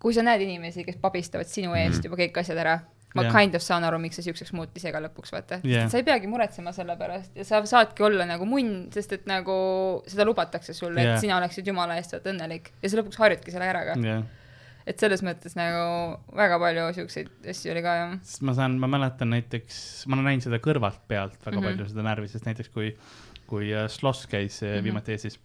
[0.00, 2.78] kui sa näed inimesi, kes pabistavad sinu eest juba kõik asjad ära,
[3.16, 3.34] ma yeah.
[3.34, 5.90] kind of saan aru, miks see siukseks muutus ega lõpuks vaata yeah..
[5.92, 9.56] sa ei peagi muretsema selle pärast ja sa saadki olla nagu munn, sest et nagu
[10.08, 13.54] seda lubatakse sulle yeah., et sina oleksid jumala eest vaata õnnelik ja sa lõpuks harjudki
[13.54, 13.96] selle ära ka.
[14.06, 14.26] jah,
[14.86, 15.86] et selles mõttes nagu
[16.38, 18.16] väga palju siukseid asju oli ka jah.
[18.22, 21.62] sest ma saan, ma mäletan näiteks, ma olen näinud seda kõrvalt pealt väga mm.
[21.62, 21.72] -hmm.
[21.72, 22.92] palju seda närvi, sest näiteks kui,
[23.50, 24.68] kui äh, Sloss käis mm.
[24.68, 24.86] -hmm.
[24.86, 25.40] viimati Eestis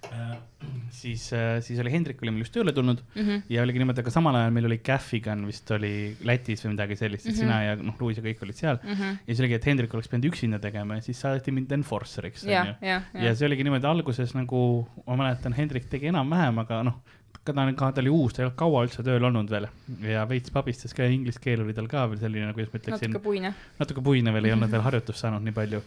[1.00, 1.26] siis,
[1.60, 3.42] siis oli Hendrik oli meil just tööle tulnud Mm -hmm.
[3.52, 7.26] ja oligi niimoodi, aga samal ajal meil oli Gaffigan vist oli Lätis või midagi sellist,
[7.26, 7.32] mm.
[7.32, 7.38] -hmm.
[7.38, 9.20] sina ja noh, Luis ja kõik olid seal Mm -hmm.
[9.26, 12.60] ja siis oligi, et Hendrik oleks pidanud üksinda tegema ja siis saadeti mind enforcer'iks, ja
[12.62, 13.34] onju., ja, ja ja.
[13.34, 17.00] see oligi niimoodi alguses nagu, ma mäletan, Hendrik tegi enam-vähem, aga noh,
[17.44, 19.66] ka ta on ka, ta oli uus, ta ei olnud kaua üldse tööl olnud veel
[20.04, 23.12] ja veits pabistas ka ja inglise keel oli tal ka veel selline, kuidas ma ütleksin
[23.12, 23.52] natuke, puine.
[23.80, 25.82] natuke puine veel, ei olnud veel harjutust saanud nii palju.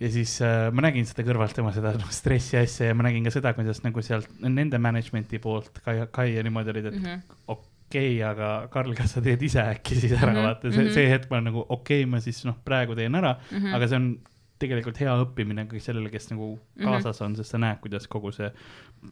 [0.00, 3.26] Ja siis äh, ma nägin seda kõrvalt tema seda noh, stressi asja ja ma nägin
[3.26, 7.04] ka seda, kuidas nagu sealt nende management'i poolt Kai, Kai ja niimoodi olid, et mm.
[7.04, 7.36] -hmm.
[7.46, 7.68] okei
[8.16, 10.48] okay,, aga Karl, kas sa teed ise äkki siis ära mm, -hmm.
[10.48, 10.94] vaata see, mhm.
[10.94, 13.56] see hetk ma olen nagu okei okay,, ma siis noh, praegu teen ära mm.
[13.58, 13.74] -hmm.
[13.76, 14.10] aga see on
[14.60, 16.84] tegelikult hea õppimine ka sellele, kes nagu Mhm.
[16.88, 18.50] kaasas on, sest sa näed, kuidas kogu see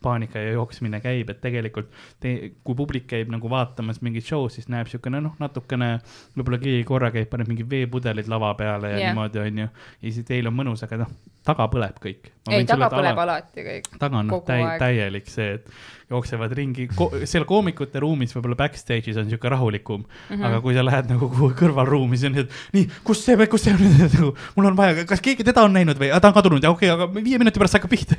[0.03, 1.89] paanika ja jooksmine käib, et tegelikult
[2.21, 2.35] te,
[2.65, 5.95] kui publik käib nagu vaatamas mingit show'd, siis näeb siukene noh, natukene
[6.37, 9.13] võib-olla keegi korra käib, paneb mingid veepudelid lava peale ja yeah.
[9.13, 9.69] niimoodi onju.
[9.69, 11.15] ja siis teil on mõnus, aga noh,
[11.49, 12.29] taga põleb kõik.
[12.53, 13.89] ei, taga põleb alati kõik.
[13.99, 15.73] taga on noh täi, täielik see, et
[16.09, 20.35] jooksevad ringi Ko, seal koomikute ruumis võib-olla backstage'is on siuke rahulikum mm.
[20.35, 20.47] -hmm.
[20.49, 23.65] aga kui sa lähed nagu kuhugi kõrvalruumi, siis on nii, et nii, kus see, kus
[23.65, 26.65] see on, nagu mul on vaja, kas keegi teda on näinud või, ta on kadunud
[26.65, 28.17] ja okei okay,, aga viie minuti pärast hakkab pihta.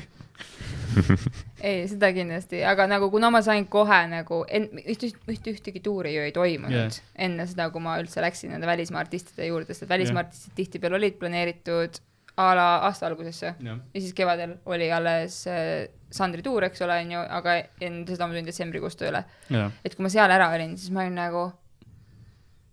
[1.67, 6.13] ei, seda kindlasti, aga nagu kuna ma sain kohe nagu en-, üht, üht, ühtegi tuuri
[6.15, 6.99] ju ei toimunud yeah.
[7.27, 10.27] enne seda, kui ma üldse läksin nende välismaa artistide juurde, sest välismaa Jah.
[10.27, 12.01] artistid tihtipeale olid planeeritud
[12.39, 16.95] a la aasta algusesse jah, ja siis kevadel oli alles äh, Sandri tuur, eks ole,
[17.03, 19.23] onju, aga enne seda ma tulin detsembrikuus tööle.
[19.53, 21.43] jah, et kui ma seal ära olin, siis ma olin nagu,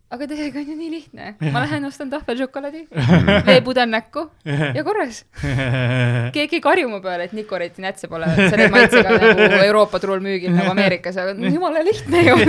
[0.06, 2.84] aga tegelikult on ju nii lihtne, ma lähen ostan tahvelšokolaadi,
[3.48, 5.24] veepudel näkku ja korras.
[6.36, 10.54] keegi ei karju mu peale, et Nicoreti nätse pole selle maitsega nagu Euroopa turul müügil
[10.54, 12.34] nagu Ameerikas, aga jumala lihtne ju.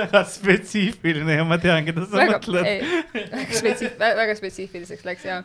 [0.00, 2.64] väga spetsiifiline ja ma tean, keda sa väga, mõtled.
[3.32, 5.40] väga spetsiif-, väga spetsiifiliseks läks ja.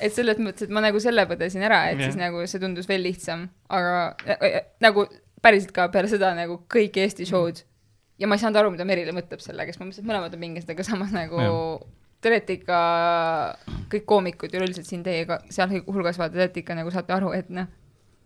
[0.00, 2.08] et selles mõttes, et ma nagu selle põdesin ära, et Jah.
[2.08, 5.04] siis nagu see tundus veel lihtsam, aga äh, nagu
[5.44, 7.62] päriselt ka peale seda nagu kõik Eesti show'd
[8.18, 10.42] ja ma ei saanud aru, mida Merile mõtleb sellega, sest ma mõtlesin, et mõlemad on
[10.46, 11.86] pinges, aga samas nagu Jah.
[12.22, 12.80] te olete ikka,
[13.92, 17.66] kõik koomikud üleüldiselt siin teiega, sealhulgas vaata, te olete ikka nagu saate aru, et noh,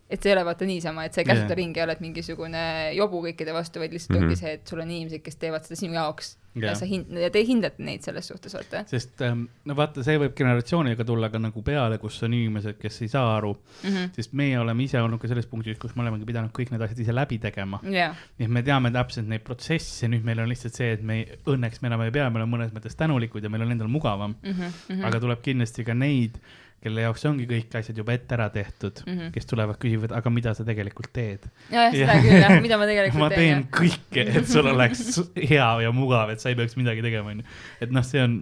[0.09, 1.59] et see ei ole vaata niisama, et sa ei käsuta yeah.
[1.61, 2.63] ringi ja oled mingisugune
[2.97, 4.29] jobu kõikide vastu, vaid lihtsalt mm Mhm.
[4.29, 4.37] -hmm.
[4.37, 6.71] ongi see, et sul on inimesed, kes teevad seda sinu jaoks yeah.
[6.71, 10.19] Ja sa hind-, ja te hindate neid selles suhtes, vaata sest ähm, no vaata, see
[10.21, 13.89] võib generatsiooniga tulla ka nagu peale, kus on inimesed, kes ei saa aru, mm.
[13.89, 14.13] -hmm.
[14.17, 17.03] sest meie oleme ise olnud ka selles punktis, kus me olemegi pidanud kõik need asjad
[17.05, 17.81] ise läbi tegema.
[17.83, 21.21] jaa, nii et me teame täpselt neid protsesse, nüüd meil on lihtsalt see, et me
[21.23, 23.89] ei- õnneks me enam ei pea, me oleme mõnes mõttes tänulikud ja meil on endal
[23.89, 24.53] mugavam mm.
[24.53, 25.05] -hmm.
[25.05, 26.41] aga tuleb kindlasti ka neid,
[26.83, 29.13] kelle jaoks ongi kõik asjad juba ette ära tehtud mm.
[29.19, 29.31] -hmm.
[29.35, 31.49] kes tulevad, küsivad, aga mida sa tegelikult teed?
[31.73, 32.23] jah, seda Jah.
[32.23, 33.69] küll jah, mida ma tegelikult ma teen jah.
[33.79, 35.03] kõike, et sul oleks
[35.37, 37.45] hea ja mugav, et sa ei peaks midagi tegema, onju.
[37.81, 38.39] et noh, see on,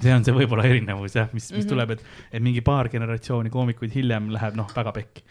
[0.00, 1.60] see on see võib-olla erinevus jah, mis, mis mm.
[1.60, 1.68] -hmm.
[1.74, 5.22] tuleb, et, et mingi paar generatsiooni koomikuid hiljem läheb noh, väga pekki.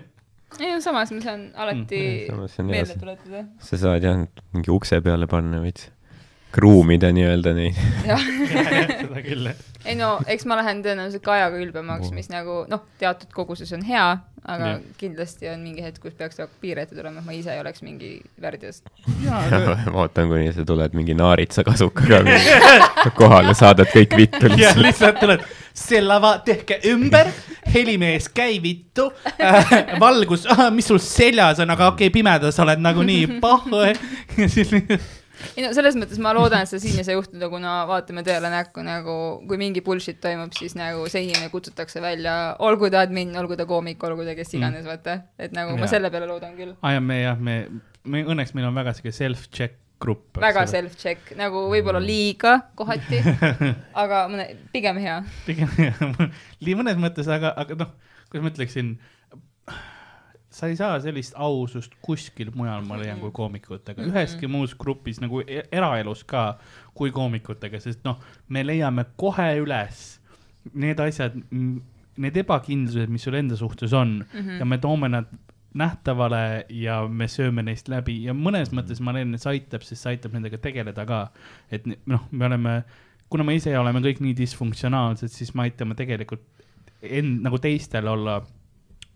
[0.60, 3.44] ei no samas ma saan alati Mm, meelde see- tuletada.
[3.62, 5.86] sa saad jah, mingi ukse peale panna veits,
[6.50, 7.78] kruumida nii-öelda neid.
[8.08, 8.18] jah,
[9.06, 9.68] seda küll, jah.
[9.84, 13.84] Ei no eks ma lähen tõenäoliselt ka ajaga ülbemaks, mis nagu noh, teatud koguses on
[13.86, 14.08] hea,
[14.44, 14.80] aga Jah.
[14.80, 14.96] yeah.
[15.00, 17.84] kindlasti on mingi hetk, kus peaks nagu piir ette tulema, et ma ise ei oleks
[17.84, 18.82] mingi värdjas.
[19.92, 22.20] ma ootan, kuni sa tuled mingi naaritsakasukaga
[23.20, 24.84] kohale, saadad kõik vittu ja lihtsalt.
[24.86, 27.32] lihtsalt tuled, see lava tehke ümber,
[27.74, 29.72] helimees, käi vittu äh,
[30.04, 33.86] valgus, mis sul seljas on, aga okei okay,, pimedas oled nagunii, pahhu.
[33.88, 35.19] ja siis lihtsalt
[35.56, 38.52] ei no selles mõttes ma loodan, et seda siin ei saa juhtuda, kuna vaatame tõele
[38.52, 39.16] näkku nagu,
[39.48, 42.36] kui mingi bullshit toimub, siis nagu see inimene kutsutakse välja,
[42.66, 45.20] olgu ta admin, olgu ta koomik, olgu ta kes iganes, vaata.
[45.38, 45.94] et nagu ma Jaa.
[45.96, 46.74] selle peale loodan küll.
[46.82, 47.60] aa ja me jah, me,
[48.04, 50.40] me õnneks meil on väga sihuke self-check grupp.
[50.40, 50.64] väga.
[50.70, 53.20] self-check, nagu võib-olla liiga kohati,
[54.02, 55.20] aga mõne, pigem hea.
[55.46, 57.94] pigem nii mõnes mõttes, aga, aga noh,
[58.30, 58.94] kuidas ma ütleksin,
[60.60, 65.42] sa ei saa sellist ausust kuskil mujal, ma leian, kui koomikutega, üheski muus grupis nagu
[65.46, 66.44] e- eraelus ka
[66.96, 70.20] kui koomikutega, sest noh, me leiame kohe üles
[70.76, 71.38] need asjad,
[72.20, 74.20] need ebakindlused, mis sul enda suhtes on.
[74.26, 74.58] Mm -hmm.
[74.60, 75.30] ja me toome nad
[75.74, 78.24] nähtavale ja me sööme neist läbi.
[78.24, 81.30] Ja mõnes mõttes ma leian, et see aitab, sest see aitab nendega tegeleda ka.
[81.70, 82.82] et noh, me oleme,
[83.28, 86.42] kuna me ise oleme kõik nii disfunktsionaalsed, siis me aitame tegelikult
[87.02, 88.40] end nagu teistel olla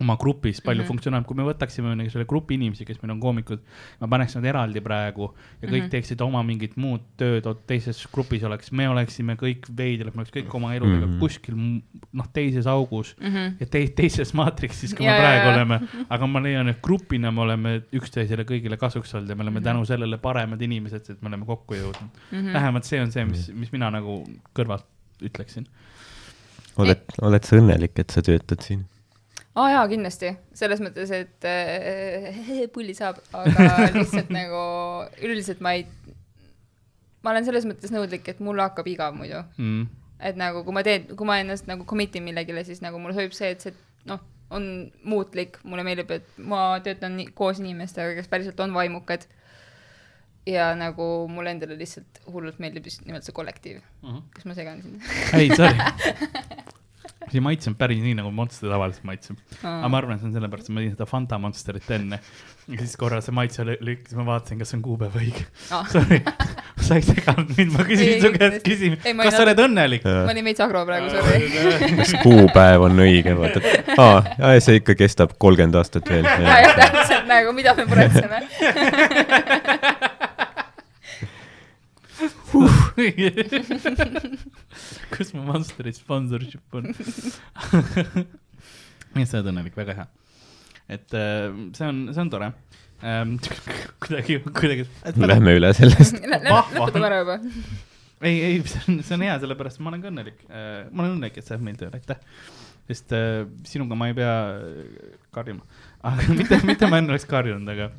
[0.00, 0.84] oma grupis palju mm.
[0.84, 0.88] -hmm.
[0.88, 3.60] funktsionaalne, kui me võtaksime nagu selle grupi inimesi, kes meil on koomikud,
[4.00, 5.28] ma paneks nad eraldi praegu
[5.62, 5.80] ja kõik mm.
[5.84, 5.90] -hmm.
[5.90, 10.54] teeksid oma mingit muud tööd, teises grupis oleks, me oleksime kõik veidrad, me oleks kõik
[10.54, 11.12] oma eludega mm.
[11.12, 11.20] -hmm.
[11.20, 11.54] kuskil
[12.12, 13.26] noh, teises augus mm.
[13.26, 13.54] -hmm.
[13.60, 15.54] ja te teises maatriksis, kui Ja, me ja, praegu ja.
[15.54, 19.60] oleme, aga ma leian, et grupina me oleme üksteisele kõigile kasuks olnud ja me oleme
[19.64, 19.64] Mhm.
[19.64, 22.38] tänu sellele paremad inimesed, et me oleme kokku jõudnud mm.
[22.38, 22.52] -hmm.
[22.52, 24.24] vähemalt see on see, mis, mis mina nagu
[24.54, 24.84] kõrvalt
[25.22, 25.66] ütleksin.
[26.76, 28.84] oled, oled sa õnnelik, et sa töötad siin?
[29.54, 34.62] Aa jaa, kindlasti, selles mõttes, et äh, pulli saab, aga lihtsalt nagu
[35.20, 35.86] üleüldiselt ma ei,
[37.22, 39.44] ma olen selles mõttes nõudlik, et mul hakkab igav muidu.
[39.58, 39.86] Mm.
[40.24, 43.16] et nagu kui ma teen, kui ma ennast nagu commit in millegile, siis nagu mulle
[43.16, 43.74] sobib see, et see
[44.10, 44.22] noh,
[44.54, 44.68] on
[45.06, 49.26] muutlik, mulle meeldib, et ma töötan nii, koos inimestega, kes päriselt on vaimukad.
[50.46, 53.78] ja nagu mulle endale lihtsalt hullult meeldib just nimelt see kollektiiv.
[54.02, 54.24] Mhm.
[54.34, 55.12] kas ma segan sind?
[55.38, 55.78] ei, sorry.
[57.30, 59.36] see ei maitsenud päris nii, nagu Monster tavaliselt maitseb.
[59.62, 62.16] aga ma arvan, et see on sellepärast, et ma tegin seda Fanta Monsterit enne.
[62.68, 65.42] ja siis korra see maitse lü- lükkas, ma vaatasin, kas on kuupäev õige.
[65.74, 65.84] Ah.
[65.94, 66.18] Sorry,
[66.80, 68.70] sa ei seganud mind, ma Ei, küsisin su käest kindlasti.
[68.70, 70.02] küsimus Ei,, ma ei kas sa oled õnnelik?
[70.08, 71.38] ma olin veits agro praegu, sorry.
[72.00, 73.64] kas kuupäev on õige, vaata, et
[74.00, 74.18] aa,
[74.64, 76.24] see ikka kestab kolmkümmend aastat veel.
[76.24, 76.28] ja,
[76.64, 78.38] ja täpselt nagu, mida me muretseme.
[85.14, 86.90] kus mu Monsteri sponsorship on?
[89.14, 90.06] nii et sa oled õnnelik, väga hea.
[90.98, 92.52] et äh, see on, see on tore
[93.04, 93.36] ähm.
[94.04, 94.86] kuidagi, kuidagi.
[95.20, 96.18] Lähme üle sellest.
[96.24, 97.38] Lõpetame ära juba.
[98.28, 100.84] ei, ei, see on, see on hea, sellepärast ma olen ka õnnelik äh,.
[100.90, 102.20] ma olen õnnelik, et sa oled meil tööl, aitäh.
[102.90, 105.66] sest äh, sinuga ma ei pea äh, karjuma,
[106.10, 107.90] aga mitte, mitte ma enne oleks karjunud, aga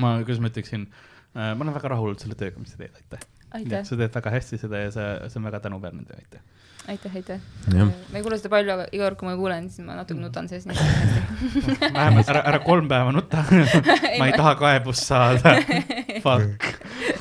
[0.00, 3.28] ma, kuidas ma ütleksin äh,, ma olen väga rahul selle tööga, mis sa teed, aitäh.
[3.56, 6.42] aitäh, sa teed väga hästi seda ja sa, see on väga tänuväärne töö, aitäh.
[6.88, 7.40] aitäh, aitäh.
[7.74, 10.48] Ma ei kuule seda palju, aga iga kord, kui ma kuulen, siis ma natuke nutan
[10.50, 10.66] sees
[11.96, 13.44] vähemalt ära, ära kolm päeva nuta.
[14.20, 15.56] ma ei taha kaebust saada.
[16.24, 16.68] Fuck,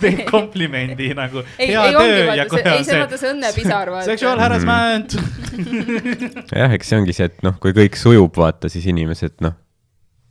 [0.02, 1.46] teen komplimendi nagu.
[1.58, 4.10] ei, ei ongi vaata, ei see vaata see õnnepisar, vaata.
[4.12, 5.18] Sexual harassment.
[6.56, 9.58] jah, eks see ongi see, et noh, kui kõik sujub, vaata, siis inimesed noh,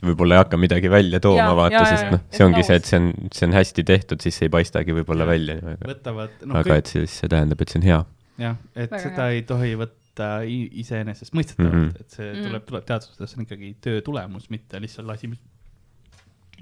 [0.05, 2.99] võib-olla ei hakka midagi välja tooma, vaata, sest noh, et see ongi see, et see
[3.01, 6.87] on, see on hästi tehtud, siis see ei paistagi võib-olla välja võtavad, noh aga et
[6.93, 7.99] siis see tähendab, et see on hea.
[8.45, 11.89] jah, et Väga seda ei tohi võtta iseenesestmõistetavalt mm.
[11.89, 12.01] -hmm.
[12.01, 12.43] et see Mhm.
[12.47, 15.41] tuleb, tuleb teadvustada, see on ikkagi töö tulemus, mitte lihtsalt asi, mis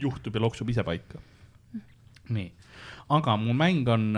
[0.01, 1.19] juhtub ja loksub ise paika.
[2.29, 2.53] nii,
[3.09, 4.17] aga mu mäng on,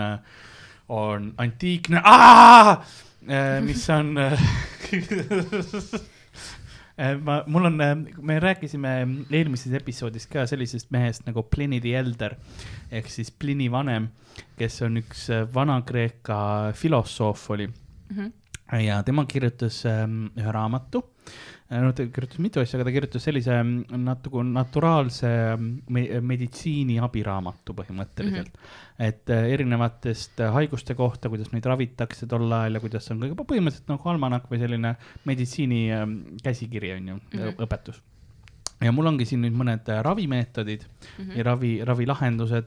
[0.89, 2.01] on antiikne,
[3.67, 4.15] mis on,
[7.23, 7.77] ma, mul on,
[8.23, 8.95] me rääkisime
[9.31, 12.35] eelmises episoodis ka sellisest mehest nagu Pliny the Elder
[12.91, 14.09] ehk siis Pliny vanem,
[14.59, 17.69] kes on üks äh, Vana-Kreeka filosoof oli
[18.09, 18.33] Mhm.
[18.87, 21.03] ja tema kirjutas ähm, ühe raamatu.
[21.71, 25.29] No ta kirjutas mitu asja, aga ta kirjutas sellise mm, natuke naturaalse
[25.93, 28.63] me meditsiini abiraamatu põhimõtteliselt mm.
[28.63, 29.09] -hmm.
[29.09, 33.37] et äh, erinevatest äh, haiguste kohta, kuidas neid ravitakse tol ajal ja kuidas on kõige
[33.43, 34.95] põhimõtteliselt nagu almanak või selline
[35.29, 37.43] meditsiini ähm, käsikiri on ju mm, Mhm.
[37.49, 37.67] -hmm.
[37.67, 38.01] õpetus.
[38.81, 41.37] ja mul ongi siin nüüd mõned ravimeetodid mm -hmm.
[41.37, 42.65] ja ravi, ravilahendused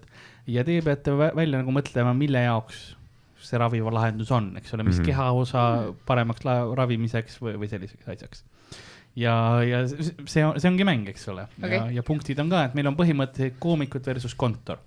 [0.47, 2.97] ja teie peate vä- välja nagu mõtlema, mille jaoks
[3.41, 5.01] see ravilahendus on, eks ole, mis mm Mhm.
[5.01, 5.05] -hmm.
[5.05, 8.43] kehaosa paremaks la- ravimiseks või, või selliseks asjaks.
[9.15, 9.35] ja,
[9.65, 12.77] ja see on, see ongi mäng, eks ole okay., ja ja punktid on ka, et
[12.77, 14.81] meil on põhimõtteliselt koomikud versus kontor.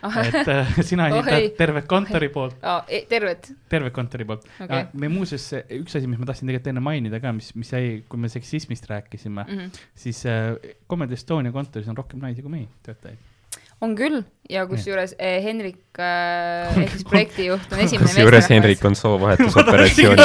[0.00, 1.48] Ah, et äh, sina esitad Oi.
[1.58, 2.56] terve kontori poolt,
[2.88, 4.86] e, tervet, terve kontori poolt okay..
[4.96, 8.22] me muuseas, üks asi, mis ma tahtsin tegelikult enne mainida ka, mis, mis jäi, kui
[8.22, 9.58] me seksismist rääkisime mm.
[9.58, 9.82] -hmm.
[9.92, 10.54] siis äh,
[10.88, 13.28] Comedy Estonia kontoris on rohkem naisi kui mehi töötajaid.
[13.80, 14.20] On küll
[14.50, 20.20] ja kusjuures eh, Henrik äh, ehk siis projektijuht on esimene kusjuures Henrik on soovahetusoperatsioonil.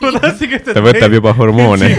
[0.00, 0.76] ma tahtsingi ütelda.
[0.78, 1.90] ta võtab juba hormoone.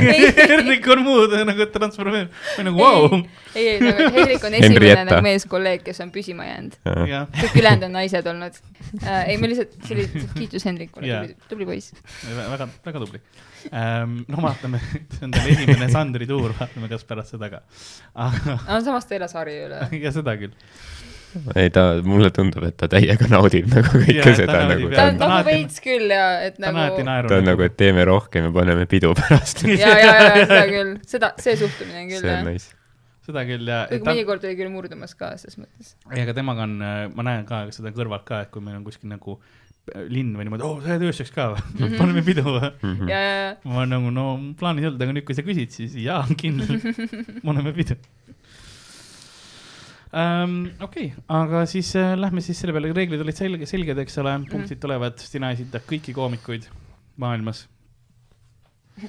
[0.53, 3.21] Henrik on muud nagu transformeerinud, või nagu vau.
[3.53, 6.79] ei, ei, nagu Henrik on esimene nagu meeskolleeg, kes on püsima jäänud.
[6.87, 8.61] kõik ülejäänud on naised olnud
[9.03, 9.29] äh,.
[9.29, 11.93] ei, me lihtsalt, see oli kiitus Henrikule tubli poiss.
[12.33, 13.21] väga, väga tubli.
[13.71, 14.81] No vaatame,
[15.13, 17.63] see on tal esimene Sandri tuur, vaatame, kas pärast seda ka.
[18.25, 19.87] aga, no samas ta elas Harju-Üle.
[20.03, 20.53] ja seda küll.
[21.57, 24.91] ei ta, mulle tundub, et ta täiega naudib nagu kõike ta seda nagu.
[24.93, 27.01] ta on ta nagu veits küll ja et ta nagu.
[27.01, 29.65] ta on nagu, et teeme rohkem ja paneme pidu pärast.
[29.71, 32.45] ja, ja, ja seda küll, seda, see suhtumine on küll jah.
[32.47, 32.77] nice.
[33.25, 33.83] seda küll ja.
[33.89, 35.95] kuigi mõnikord oli küll murdumas ka selles mõttes.
[36.11, 36.79] ei, aga temaga on,
[37.15, 40.45] ma näen ka seda kõrvalt ka, et kui meil on kuskil nagu äh, linn või
[40.47, 41.89] niimoodi, oo, sa lähed ööseks ka või?
[41.99, 42.69] paneme pidu või?
[42.71, 43.09] Mhm.
[43.11, 44.27] ja, ja, ja ma nagu, no
[44.59, 46.85] plaanis ei olnud, aga nüüd, kui sa küsid, siis jaa, kindlalt,
[47.47, 47.97] paneme pidu
[50.13, 50.55] um,.
[50.79, 54.37] okei okay,, aga siis äh, lähme siis selle peale, reeglid olid selge, selged, eks ole,
[54.51, 56.69] punktid tulevad, sina esitad kõiki koomikuid
[57.19, 57.65] maailmas.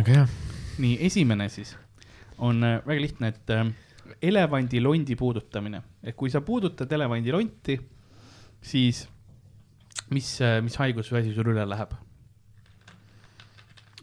[0.00, 0.26] väga hea.
[0.82, 1.76] nii, esimene siis
[2.42, 3.70] on äh, väga lihtne, et äh,
[4.32, 7.78] elevandilondi puudutamine, et kui sa puudutad elevandilonti,
[8.62, 9.06] siis
[10.10, 10.28] mis,
[10.62, 11.92] mis haigus või asi sul üle läheb?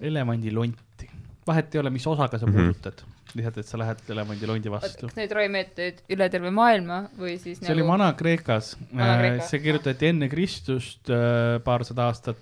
[0.01, 1.07] elevandilonti,
[1.47, 2.53] vahet ei ole, mis osaga sa Mhm.
[2.57, 3.01] puudutad,
[3.35, 5.15] lihtsalt, et sa lähed elevandilondi vastu kas.
[5.17, 10.29] neid ravimeetodeid üle terve maailma või siis see oli nagu Vana-Kreekas, Vana-Kreeka, see kirjutati enne
[10.29, 12.37] Kristust äh, paarsada aastat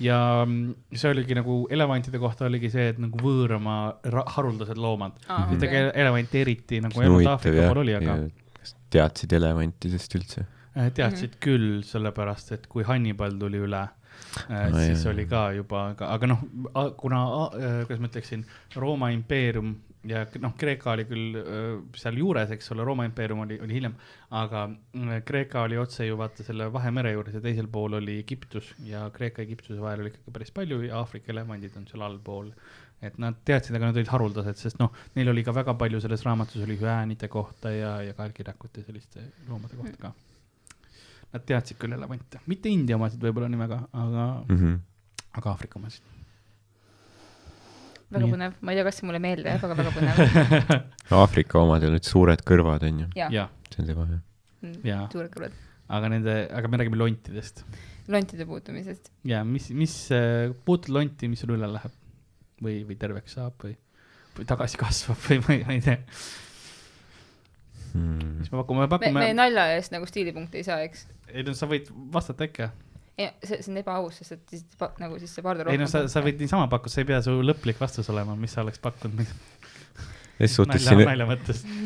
[0.00, 3.76] ja mm, see oligi nagu elevantide kohta oligi see, et nagu võõrama
[4.10, 5.12] ra- haruldased loomad.
[5.28, 5.68] Okei.
[5.68, 8.16] ka elevante eriti nagu huvitav Aafrika pool oli, aga.
[8.58, 10.46] kas teadsid elevantidest üldse?
[10.74, 15.12] Äh, teadsid küll, sellepärast et kui Hannibal tuli üle äh,, No siis jaa.
[15.12, 16.46] oli ka juba, aga, aga noh,
[16.98, 17.24] kuna,
[17.86, 18.42] kuidas ma ütleksin,
[18.74, 19.76] Rooma impeerium
[20.10, 23.94] ja noh, Kreeka oli küll äh, sealjuures, eks ole, Rooma impeerium oli, oli hiljem,
[24.34, 28.74] aga mm, Kreeka oli otse ju vaata selle Vahemere juures ja teisel pool oli Egiptus
[28.88, 32.50] ja Kreeka ja Egiptuse vahel oli ikkagi päris palju ja Aafrika elevandid on seal allpool
[33.04, 36.22] et nad teadsid, aga nad olid haruldased, sest noh, neil oli ka väga palju selles
[36.26, 40.14] raamatus oli hüäänide kohta ja, ja kaelkirjakute ja selliste loomade kohta ka.
[41.34, 44.74] Nad teadsid küll elevante, mitte India omasid võib-olla nii väga, aga mm, Mhm.
[45.40, 46.02] aga Aafrika omasid.
[48.14, 48.32] väga Nii.
[48.36, 50.74] põnev, ma ei tea, kas see mulle meeldib, aga väga põnev.
[51.18, 53.08] Aafrika omadel olid suured kõrvad, onju.
[53.18, 54.20] jaa, ja, see on see vahe.
[54.86, 55.08] Jaa.
[55.12, 55.56] suured kõrvad.
[55.94, 57.64] aga nende, aga me räägime lontidest
[58.08, 59.10] lontide puutumisest.
[59.28, 61.92] ja mis, mis äh, puutud lonti, mis sul üle läheb
[62.64, 63.74] või, või terveks saab või,
[64.38, 65.98] või tagasi kasvab või ma ei, ma ei tea,
[67.94, 68.40] Hmm.
[68.40, 71.06] mis me pakume, me me, pakume me, nalja eest nagu stiilipunkte ei saa, eks.
[71.30, 72.72] ei no sa võid vastata ikka,
[73.14, 74.64] ei, see, see on ebaaus, sest et siis
[74.98, 77.36] nagu siis see Pardo ei no sa, sa võid niisama pakkuda, see ei pea su
[77.46, 79.22] lõplik vastus olema, mis sa oleks pakkunud,
[80.40, 81.04] ses suhtes siin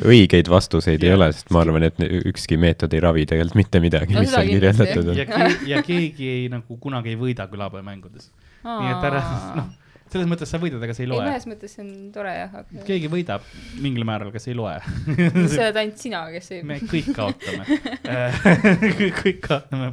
[0.08, 1.18] õigeid vastuseid ei Jah.
[1.18, 4.48] ole, sest ma arvan, et ükski meetod ei ravi tegelikult mitte midagi, No mis seal
[4.48, 5.28] kirjeldatud on ja.
[5.28, 8.30] keegi, ja keegi ei nagu kunagi ei võida külapäevamängudes.
[8.64, 9.22] nii et ära,
[9.60, 9.68] noh,
[10.12, 11.24] selles mõttes sa võidad, aga see ei ei, loe.
[11.26, 13.48] mõnes mõttes see on tore jah, aga keegi võidab
[13.84, 14.76] mingil määral, aga see ei loe.
[15.54, 17.80] sa oled ainult sina, kes ei me kõik kaotame.
[19.22, 19.90] kõik kaotame.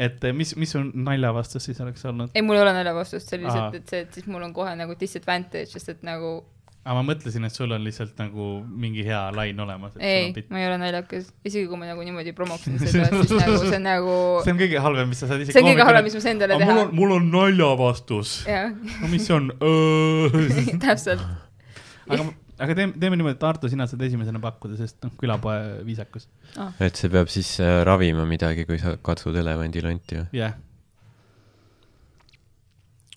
[0.00, 2.32] et eh, mis, mis su nalja vastus siis oleks olnud?
[2.34, 3.44] ei, mul ei ole naljavastust, see Aa.
[3.46, 6.38] lihtsalt, et see, et siis mul on kohe nagu disadvantage, sest et nagu
[6.80, 9.96] aga ma mõtlesin, et sul on lihtsalt nagu mingi hea lain olemas.
[10.00, 13.76] ei, ma ei ole naljakas, isegi kui ma nagu niimoodi promoksin seda, siis nagu see
[13.76, 14.14] on nagu,
[14.46, 15.58] see on kõige halvem, mis sa saad isegi.
[15.58, 16.94] see on kõige halvem, mis ma saan endale mul teha on,.
[16.96, 18.32] mul on naljavastus.
[18.48, 19.50] no mis see on?
[20.86, 21.26] täpselt.
[22.08, 22.30] aga,
[22.64, 26.30] aga teeme, teeme niimoodi, et Arto, sina saad esimesena pakkuda, sest noh, külapoe viisakus.
[26.80, 30.28] et see peab siis äh, ravima midagi, kui sa katsud elevandilonti või?
[30.40, 30.56] jah.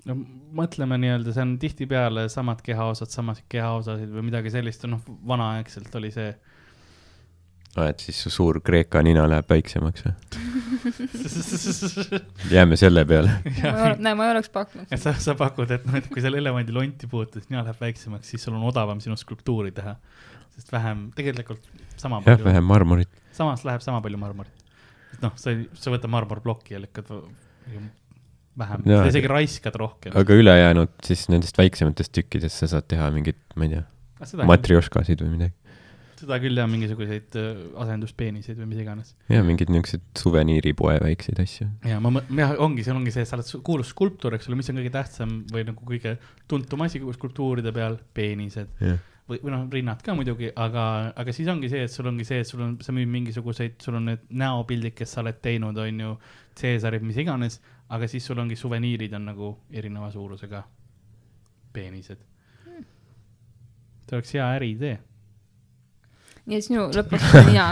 [0.09, 0.15] No
[0.57, 6.11] mõtleme nii-öelda, see on tihtipeale samad kehaosad, samasid kehaosasid või midagi sellist, noh, vanaaegselt oli
[6.13, 6.33] see.
[7.77, 10.15] aa, et siis su suur Kreeka nina läheb väiksemaks või?
[12.55, 13.37] jääme selle peale.
[14.03, 14.91] näe, ma ei oleks pakkunud.
[14.91, 18.33] et sa, sa pakud, et noh, et kui seal elevandi lonti puutud, nina läheb väiksemaks,
[18.33, 19.95] siis sul on odavam sinu skulptuuri teha.
[20.57, 21.63] sest vähem, tegelikult
[21.95, 23.23] sama jah, palju, vähem marmorit.
[23.33, 24.67] samas läheb sama palju marmorit.
[25.15, 27.09] et noh, sa ei, sa võtad marmorploki ja lükkad
[28.59, 30.15] vähem, sa isegi raiskad rohkem.
[30.19, 33.83] aga ülejäänud siis nendest väiksematest tükkidest sa saad teha mingit, ma ei tea,
[34.23, 35.55] seda, matrjoškasid või midagi.
[36.23, 39.15] seda küll ja mingisuguseid äh, asenduspeeniseid või mis iganes.
[39.31, 41.69] ja mingeid niisuguseid suveniiripoe väikseid asju.
[41.89, 44.79] ja ma, jah, ongi, seal ongi see, sa oled kuulus skulptuur, eks ole, mis on
[44.81, 46.17] kõige tähtsam või nagu kõige
[46.51, 50.85] tuntum asi skulptuuride peal, peenised jah, või, või noh, rinnad ka muidugi, aga,
[51.19, 53.97] aga siis ongi see, et sul ongi see, et sul on, sa müüd mingisuguseid, sul
[53.99, 56.15] on need näopildid, kes sa oled teinud, on ju,
[56.59, 57.59] Caesarid, mis iganes,
[57.93, 60.63] aga siis sul ongi suveniirid on nagu erineva suurusega
[61.73, 62.21] peenised.
[64.03, 64.95] see oleks hea äriidee.
[66.45, 67.67] nii et sinu lõpuks olen mina.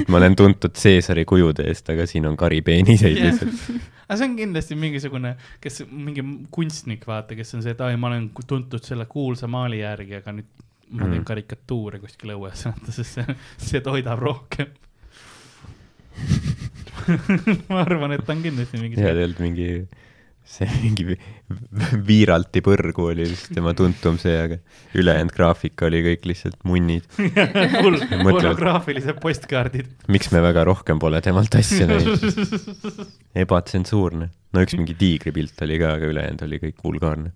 [0.00, 3.26] et ma olen tuntud Caesari kujude eest, aga siin on karipeeniseid Jah.
[3.28, 3.82] lihtsalt.
[4.08, 6.24] aga see on kindlasti mingisugune, kes, mingi
[6.54, 10.36] kunstnik, vaata, kes on see, et ai, ma olen tuntud selle kuulsa maali järgi, aga
[10.38, 10.48] nüüd
[10.92, 11.24] ma teen Mm.
[11.24, 14.72] karikatuure kuskil õues, vaata, sest see, see toidab rohkem.
[17.70, 19.68] ma arvan, et ta on kindlasti mingi ja tegelikult mingi,
[20.56, 21.20] see mingi vi-
[22.08, 24.56] Viiralti põrgu oli vist tema tuntum see, aga
[24.98, 27.04] ülejäänud graafika oli kõik lihtsalt munnid.
[28.24, 29.90] pornograafilised postkaardid.
[30.12, 32.24] miks me väga rohkem pole temalt asja näinud?
[33.44, 34.30] ebatsensuurne.
[34.52, 37.32] no üks mingi tiigripilt oli ka, aga ülejäänud oli kõik vulgaarne.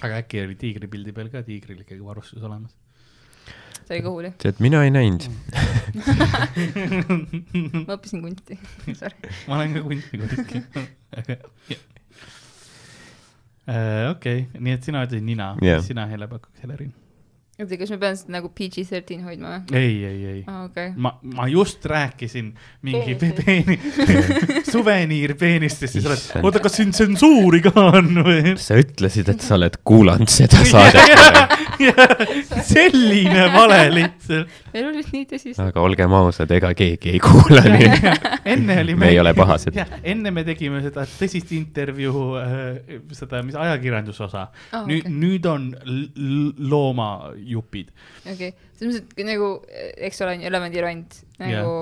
[0.00, 2.72] aga äkki oli tiigripildi peal ka tiigril ikkagi varustus olemas?
[3.90, 4.28] See oli kõhuli.
[4.38, 5.24] tead, mina ei näinud.
[7.86, 8.54] ma õppisin kunti.
[9.00, 9.18] Sorry.
[9.50, 10.62] ma olen ka kunsti kuskil.
[14.10, 15.78] okei, nii et sina ütlesid nina Jah.
[15.82, 16.92] mis sina Hele pakuks, Helerin?
[17.60, 19.76] oota, kas me peame seda nagu PG-13 hoidma või?
[19.76, 20.38] ei, ei, ei.
[20.48, 20.94] aa, okei.
[20.96, 22.46] ma, ma just rääkisin
[22.86, 24.00] mingi pe- Peenistest.
[24.00, 28.54] peeni, suveniirpeenistest ja sa oled, oota, kas siin tsensuuri ka on või?
[28.60, 31.59] sa ütlesid, et sa oled kuulanud seda saadet,
[32.72, 34.48] selline vale lihtsalt.
[34.74, 35.60] meil oli vist nii tõsist.
[35.62, 38.12] aga olgem ausad, ega keegi ei kuula nii.
[38.54, 39.76] enne oli me ei ole pahased.
[40.02, 45.70] enne me tegime seda tõsist intervjuu äh,, seda, mis ajakirjandusosa Aa, nüüd okei., nüüd on
[45.84, 47.90] l- l- loomajupid.
[48.26, 49.50] okei, selles mõttes, et nagu,
[50.10, 51.74] eks ole, on ju elevandirond, nagu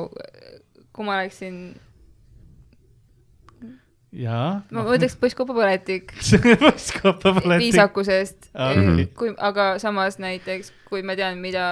[0.98, 1.58] kui ma oleksin,
[4.18, 4.60] jaa.
[4.74, 7.58] ma võtaks poisskopapõletik skoppa pole.
[7.62, 9.06] viisakusest Aa, okei.
[9.18, 11.66] kui, aga samas näiteks, kui ma tean, mida,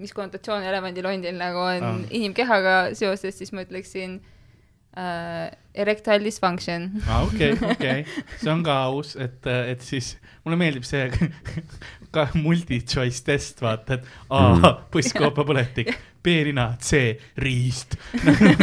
[0.00, 1.96] mis konnotatsioon elevandilondil nagu on Aa.
[2.10, 4.20] inimkehaga seoses, siis ma ütleksin
[4.96, 6.88] äh, erectile dysfunction.
[7.08, 8.04] aa, okei, okei,
[8.40, 10.14] see on ka aus, et, et siis
[10.44, 11.04] mulle meeldib see
[12.14, 14.64] ka multi-choice test, vaata, et A Mhm.
[16.22, 17.96] B-rina, C riist.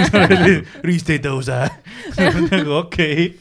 [0.87, 1.57] riist ei tõuse.
[2.51, 3.31] nagu okei.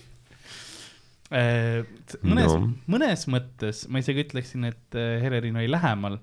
[2.23, 2.71] mõnes No.
[2.87, 6.21] mõnes mõttes ma isegi ütleksin, et äh, Helerin oli lähemal,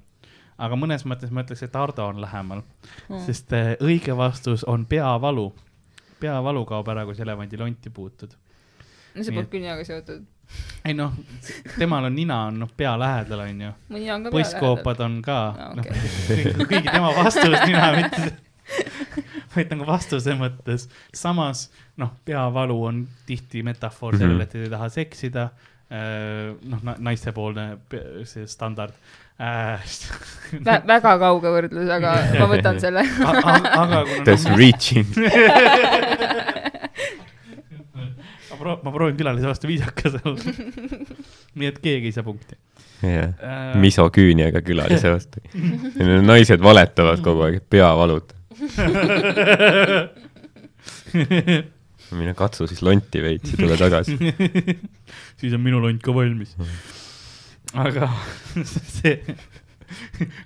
[0.57, 2.63] aga mõnes mõttes ma ütleks, et Ardo on lähemal,
[3.25, 5.49] sest äh, õige vastus on peavalu.
[6.23, 8.31] peavalu kaob ära, kui sa elevandilonti puutud
[9.13, 10.23] no see küll ninaga seotud.
[10.85, 11.13] Ei noh,
[11.77, 14.31] temal on nina on noh pea lähedal onju, nina on ka
[15.05, 15.85] on ka Aa, noh
[16.67, 18.33] kuigi tema vastus nina mitte,
[19.55, 20.87] vaid nagu vastuse mõttes.
[21.15, 21.67] samas
[21.97, 25.49] noh, peavalu on tihti metafoor sellele, et ei taha seksida.
[25.93, 27.65] noh, naistepoolne
[28.25, 28.95] see standard.
[29.37, 30.81] Vä-.
[30.87, 33.03] väga kauge võrdlus, aga ma võtan selle.
[33.29, 35.05] aga kuna That's noh, reaching.
[38.63, 40.39] ma pro- ma proovin külalise vastu viisakas olla.
[41.59, 42.55] nii et keegi ei saa punkti.
[43.03, 45.43] jah, Äh, misoküüniaga külalise vastu.
[46.23, 48.37] naised valetavad kogu aeg, et pea valutab.
[52.13, 54.15] mine katsu siis lonti veits ja tule tagasi.
[55.41, 56.51] siis on minu lont ka valmis.
[57.73, 58.09] aga
[58.53, 59.15] see,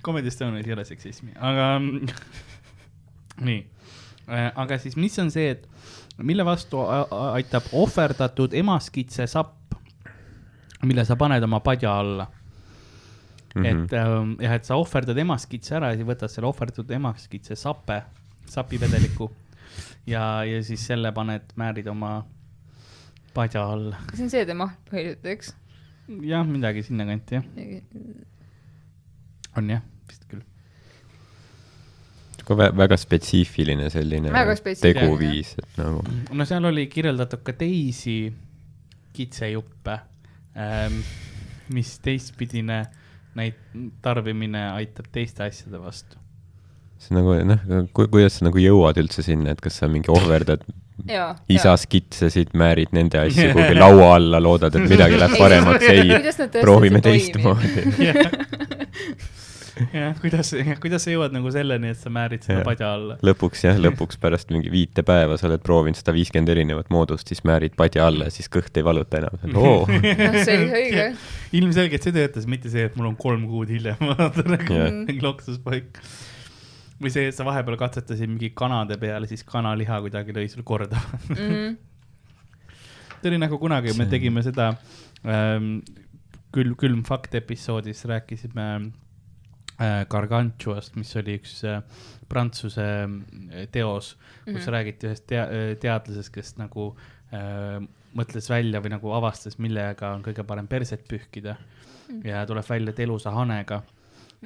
[0.04, 1.66] Comedy Estonias ei ole seksismi, aga
[3.44, 3.60] nii,
[4.58, 5.62] aga siis mis on see, et
[6.22, 6.80] mille vastu
[7.32, 9.74] aitab ohverdatud emaskitse sapp,
[10.82, 12.26] mille sa paned oma padja alla
[13.54, 13.62] mm.
[13.62, 13.66] -hmm.
[13.66, 18.02] et ähm, jah, et sa ohverdad emaskitse ära ja siis võtad selle ohverdatud emaskitse sape,
[18.46, 19.30] sapivedeliku
[20.06, 22.24] ja, ja siis selle paned, määrid oma
[23.34, 23.96] padja alla.
[24.14, 25.54] see on see teema põhiliselt, eks?
[26.24, 27.48] jah, midagi sinnakanti jah,
[29.56, 30.44] on jah, vist küll.
[32.82, 35.56] väga spetsiifiline selline Väga spetsiifiline, teguviis,
[35.86, 38.18] nagu no seal oli kirjeldatud ka teisi
[39.16, 39.98] kitsejuppe
[40.58, 41.00] ähm,,
[41.74, 42.82] mis teistpidine
[43.38, 43.58] neid
[44.02, 46.18] tarbimine aitab teiste asjade vastu.
[46.98, 50.64] see on nagu noh, kuidas sa nagu jõuad üldse sinna, et kas sa mingi ohverdad
[51.06, 51.32] jaa.
[51.52, 57.02] isas kitsesid, määrid nende asju kuhugi laua alla, loodad, et midagi läheb paremaks, ei, proovime
[57.04, 57.86] teistmoodi.
[59.94, 60.50] jah, kuidas,
[60.82, 62.66] kuidas sa jõuad nagu selleni, et sa määrid seda Jah.
[62.66, 63.16] padja alla?
[63.24, 67.44] lõpuks jah, lõpuks pärast mingi viite päeva sa oled proovinud sada viiskümmend erinevat moodust, siis
[67.48, 69.38] määrid padja alla ja siis kõht ei valuta enam.
[69.60, 71.08] oo, noh, see oli õige.
[71.60, 74.00] ilmselgelt see töötas, mitte see, et mul on kolm kuud hiljem
[74.54, 74.80] nagu
[75.22, 76.00] loksus paik.
[76.98, 81.00] või see, et sa vahepeal katsetasid mingi kanade peale, siis kanaliha kuidagi lõi sul korda.
[81.30, 81.76] Mhm.
[83.18, 84.72] see oli nagu kunagi, me tegime seda
[85.26, 85.78] ähm,
[86.54, 88.88] külm, külm fakt episoodis rääkisime äh,
[90.10, 91.82] Gargantuast, mis oli üks äh,
[92.28, 94.72] prantsuse äh, teos, kus mm -hmm.
[94.74, 96.96] räägiti ühest tea-, teadlasest, kes nagu
[97.32, 97.78] äh,
[98.14, 101.56] mõtles välja või nagu avastas, millega on kõige parem perset pühkida
[102.08, 102.24] mm.
[102.24, 103.82] ja tuleb välja, et elusa hanega.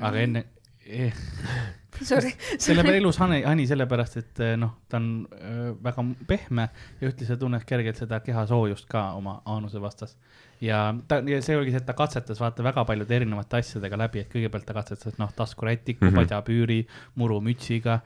[0.00, 0.61] aga enne eh,, Sorry.
[2.02, 6.68] selle peale ilus hani, hani sellepärast, et eh, noh, ta on öö, väga pehme
[7.00, 10.16] ja ühtlasi tunneb kergelt seda kehasoojust ka oma aanuse vastas.
[10.62, 14.22] ja ta, ja see oligi see, et ta katsetas vaata väga paljude erinevate asjadega läbi,
[14.22, 16.10] et kõigepealt ta katsetas noh, taskurätiku mm.
[16.10, 16.22] -hmm.
[16.22, 16.80] padjapüüri,
[17.20, 18.00] murumütsiga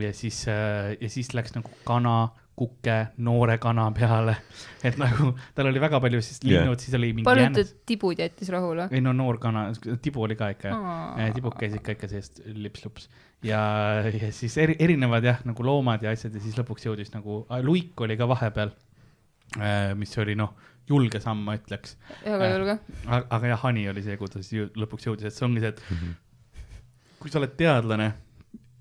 [0.00, 2.30] ja siis, ja siis läks nagu kana,
[2.62, 4.36] kuke, noore kana peale.
[4.86, 8.86] et nagu tal oli väga palju siis linnud, siis oli mingi palutud tibud jättis rahule.
[8.94, 9.66] ei no noor kana,
[10.02, 11.28] tibu oli ka ikka Aa.
[11.34, 13.08] tibud käisid ka ikka seest lips-lups
[13.42, 13.60] ja,
[14.06, 18.00] ja siis eri, erinevad jah, nagu loomad ja asjad ja siis lõpuks jõudis nagu, luik
[18.06, 18.70] oli ka vahepeal,
[19.98, 20.54] mis oli noh,
[20.88, 21.96] julge samm, ma ütleks.
[22.24, 22.76] väga julge.
[23.10, 25.82] aga jah, hani oli see, kuidas jõu- lõpuks jõudis, et see ongi see, et
[27.22, 28.12] kui sa oled teadlane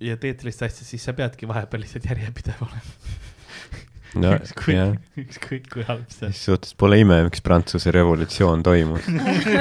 [0.01, 2.95] ja teed sellist asja, siis sa peadki vahepeal lihtsalt järjepidev olema.
[4.19, 6.35] No ükskõik ükskõik kui halb see on.
[6.35, 9.07] suhtes pole ime, miks Prantsuse revolutsioon toimus.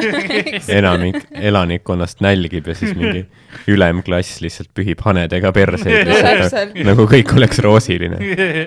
[0.79, 3.25] enamik elanikkonnast nälgib ja siis mingi
[3.71, 8.21] ülemklass lihtsalt pühib hanedega perseid lihtsalt nagu kõik oleks roosiline.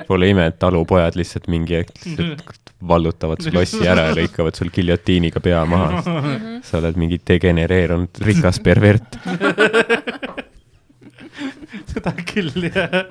[0.07, 4.71] Pole ime, et talupojad lihtsalt mingi hetk lihtsalt vallutavad su lossi ära ja lõikavad sul
[4.73, 6.03] giljotiiniga pea maha.
[6.63, 9.19] sa oled mingi degenereerunud rikas pervert.
[11.93, 13.05] seda küll jah,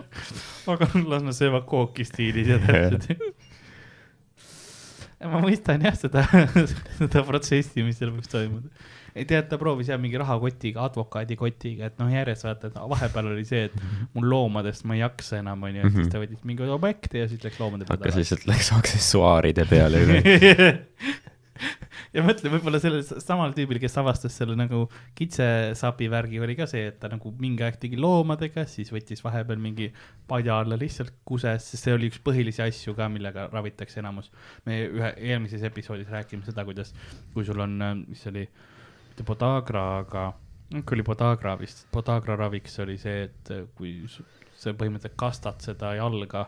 [0.66, 3.10] las nad söövad kooki stiilis ja täpselt.
[5.30, 6.24] ma mõistan jah seda,
[6.98, 8.70] seda protsessi, mis seal võiks toimuda.
[9.14, 13.44] ei tead, ta proovis jah mingi rahakotiga, advokaadikotiga, et noh, järjest vaata, et vahepeal oli
[13.46, 13.76] see, et
[14.16, 17.44] mul loomadest ma ei jaksa enam, onju, et siis ta võttis mingi objekti ja siis
[17.44, 20.02] läks loomade peale hakkas lihtsalt, läks aksessuaaride peale.
[22.16, 24.84] ja mõtle, võib-olla sellel samal tüübil, kes avastas selle nagu
[25.18, 29.60] kitsesapi värgi, oli ka see, et ta nagu mingi aeg tegi loomadega, siis võttis vahepeal
[29.62, 29.90] mingi
[30.28, 34.32] padja alla lihtsalt kuses, sest see oli üks põhilisi asju ka, millega ravitakse enamus.
[34.66, 36.94] me ühe eelmises episoodis rääkisime seda, kuidas,
[37.34, 38.46] kui sul on, mis see oli,
[39.10, 40.30] mitte Podagra, aga
[40.72, 46.46] ikka oli Podagra vist, Podagra raviks oli see, et kui sa põhimõtteliselt kastad seda jalga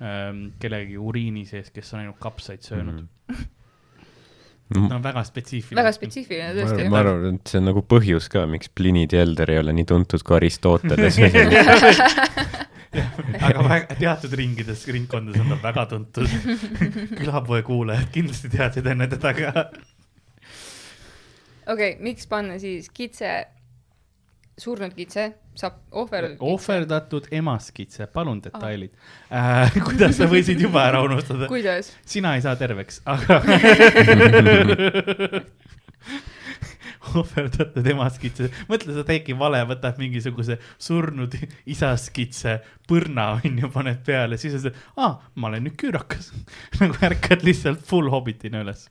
[0.00, 3.34] ähm, kellegi uriini sees, kes on ainult kapsaid söönud mm.
[3.34, 3.52] Mm.
[4.74, 5.78] No väga spetsiifiline.
[5.78, 6.88] väga spetsiifiline ma tõesti.
[6.90, 9.86] ma arvan, et see on nagu põhjus ka, miks Pliny the Elder ei ole nii
[9.92, 11.20] tuntud kui Aristoteles.
[13.46, 16.30] aga väga, teatud ringides, ringkondades on ta väga tuntud.
[17.18, 19.66] külapoe kuulajad kindlasti teadsid enne teda ka.
[21.72, 23.32] okei, miks panna siis kitse,
[24.58, 26.30] surnud kitse, saab ohver.
[26.40, 28.92] ohverdatud emaskitse, palun detailid
[29.30, 29.72] äh.
[29.86, 31.48] kuidas sa võisid juba ära unustada?
[31.50, 31.92] kuidas?
[32.04, 33.40] sina ei saa terveks, aga
[37.20, 41.36] ohverdatud emaskitse, mõtle, sa teedki vale, võtad mingisuguse surnud
[41.68, 42.58] isaskitse
[42.88, 46.32] põrna onju, paned peale, siis sa ütled, aa, ma olen nüüd küürakas.
[46.80, 48.88] nagu ärkad lihtsalt full hobbitina üles.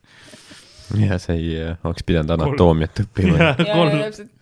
[1.02, 3.38] ja sa ei äh, oleks pidanud anatoomiat õppima.
[3.42, 4.35] ja, ja täpselt.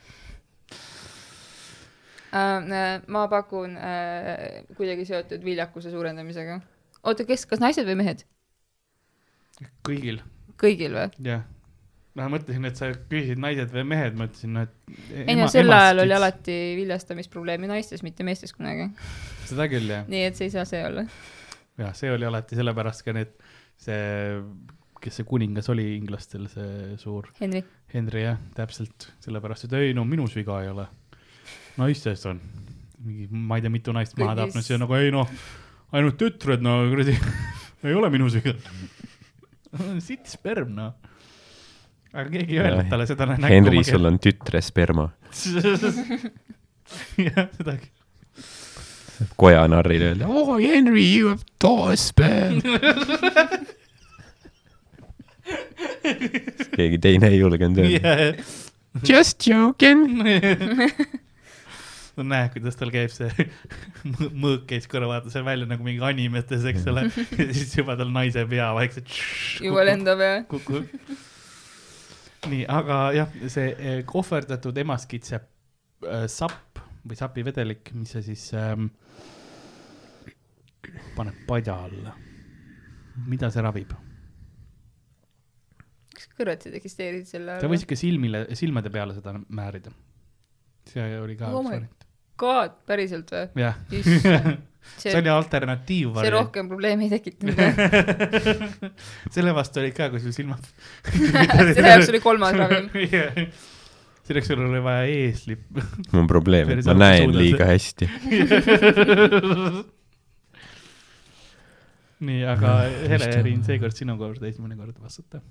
[2.33, 6.59] Ma pakun äh, kuidagi seotud viljakuse suurendamisega.
[7.03, 8.23] oota, kes, kas naised või mehed?
[9.85, 10.21] kõigil,
[10.61, 11.09] kõigil või?
[11.27, 11.43] jah.
[12.15, 14.73] no ma mõtlesin, et sa küsisid naised või mehed, ma ütlesin, no et.
[15.13, 16.15] ei no sel ajal oli.
[16.17, 18.89] alati viljastamisprobleemi naistes, mitte meestes kunagi.
[19.49, 21.05] seda küll jah, nii et see ei saa see olla.
[21.81, 23.37] jah, see oli alati sellepärast ka need,
[23.85, 24.01] see,
[25.03, 27.61] kes see kuningas oli inglastel, see suur Henri.
[27.93, 30.89] Henry jah, täpselt sellepärast, et ei no minus viga ei ole.
[31.81, 32.41] Naistes on
[33.03, 35.31] mingi, ma ei tea, mitu naist maha tapnud, siis on nagu ei noh,
[35.95, 37.15] ainult tütred, no kuradi,
[37.87, 38.55] ei ole minus viga.
[40.03, 40.93] sitt sperm noh.
[42.13, 43.33] aga keegi ei öelnud talle seda.
[43.49, 45.09] Henry, sul on tütre sperma.
[47.25, 47.77] jah, seda
[49.39, 52.61] kojanarrile öelda, oh Henry, you have tall sperm.
[56.77, 58.13] keegi teine ei julgenud öelda.
[58.13, 58.53] yeah..
[59.07, 60.21] Just joking.
[62.17, 63.47] no näed, kuidas tal käib see
[64.13, 67.07] mõ- mõõk käis kõrva, vaata see välja nagu mingi animetes, eks ole.
[67.09, 69.13] ja siis juba tal naise pea vaikselt.
[69.67, 70.33] juba lendab ja.
[70.49, 70.89] kukub.
[72.51, 78.87] nii, aga jah, see eh, ohverdatud emaskitse äh, sapp või sapivedelik, mis see siis ähm,
[81.17, 82.15] paneb padja alla.
[83.29, 83.91] mida see ravib?
[86.13, 89.93] kas kõrvetid eksisteerisid selle sa võisid ka silmile, silmade peale seda määrida.
[90.89, 92.02] see oli ka üks variant.
[92.43, 93.49] God, päriselt või?
[93.63, 94.57] jah, see
[94.99, 97.55] see oli, alternatiiv see rohkem probleemi ei tekitanud.
[99.35, 100.67] selle vastu olid ka, kui sul silmad.
[101.75, 102.89] selle jaoks oli kolmas ravim.
[104.27, 105.57] selleks sul oli vaja eesli.
[105.71, 108.09] mul on probleem, Päris ma näen liiga hästi.
[112.23, 112.77] nii, aga
[113.11, 115.43] Hele-Riin, seekord sinu kord esimene kord vastata.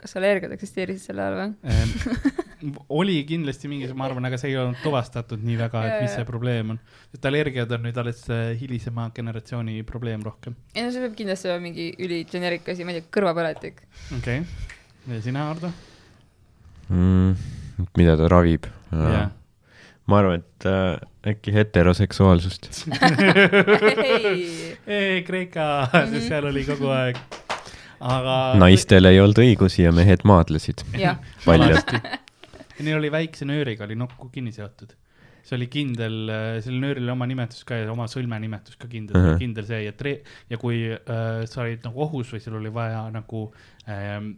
[0.00, 1.48] Kas allergiad eksisteerisid sel ajal või?
[3.00, 6.24] Oli kindlasti mingi, ma arvan, aga see ei olnud tuvastatud nii väga, et mis see
[6.26, 6.80] probleem on.
[7.12, 10.56] sest allergiad on nüüd alles äh, hilisema generatsiooni probleem rohkem.
[10.74, 13.84] ei no see peab kindlasti olema mingi üligeneerik asi, ma ei tea, kõrvapõletik.
[14.18, 15.70] okei okay., ja sina, Ardo?
[16.90, 17.34] mm,.
[17.98, 19.30] mida ta ravib jah.
[20.08, 20.98] ma arvan, et äh,
[21.28, 22.70] äkki heteroseksuaalsust.
[24.08, 26.14] ei, ei, Kreeka, Mhm.
[26.14, 27.18] sest seal oli kogu aeg,
[28.00, 28.54] aga.
[28.60, 30.84] naistel ei olnud õigusi ja mehed maadlesid
[31.44, 31.92] paljalt.
[32.78, 34.90] Neil oli väikse nööriga oli nokku kinni seotud.
[35.48, 36.16] see oli kindel,
[36.60, 39.22] sellel nööril oli oma nimetus ka ja oma sõlme nimetus ka kindel uh.
[39.30, 39.38] -huh.
[39.40, 40.20] kindel see ja tre-,
[40.50, 43.46] ja kui äh, sa olid nagu ohus või sul oli vaja nagu
[43.88, 44.34] ähm,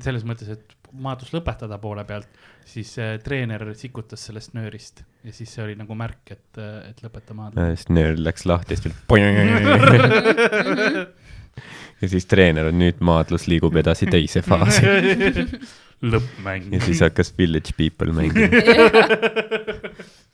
[0.00, 0.64] selles mõttes, et
[0.94, 2.28] maadlus lõpetada poole pealt,
[2.64, 6.58] siis äh, treener sikutas sellest nöörist ja siis see oli nagu märk, et,
[6.88, 7.76] et lõpeta maadlus.
[7.76, 8.96] siis nöör läks lahti ja siis tuli.
[12.02, 14.82] ja siis treener on nüüd maadlus liigub edasi teise faasi
[16.14, 18.48] lõppmäng ja siis hakkas Village People mängima.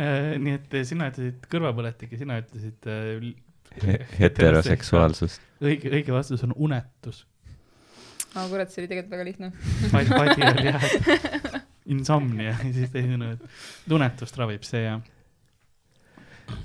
[0.00, 3.24] Äh, nii et sina ütlesid kõrvapõletik ja sina ütlesid äh,
[4.20, 5.42] heteroseksuaalsust.
[5.60, 7.24] õige, õige vastus on unetus.
[8.32, 9.50] aga kurat, see oli tegelikult väga lihtne.
[9.90, 10.86] padi oli jah,
[11.94, 15.00] insomnia ja siis teisena, et unetust ravib see ja.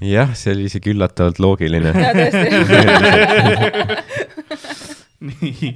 [0.01, 1.91] jah, see oli isegi üllatavalt loogiline.
[5.29, 5.71] nii,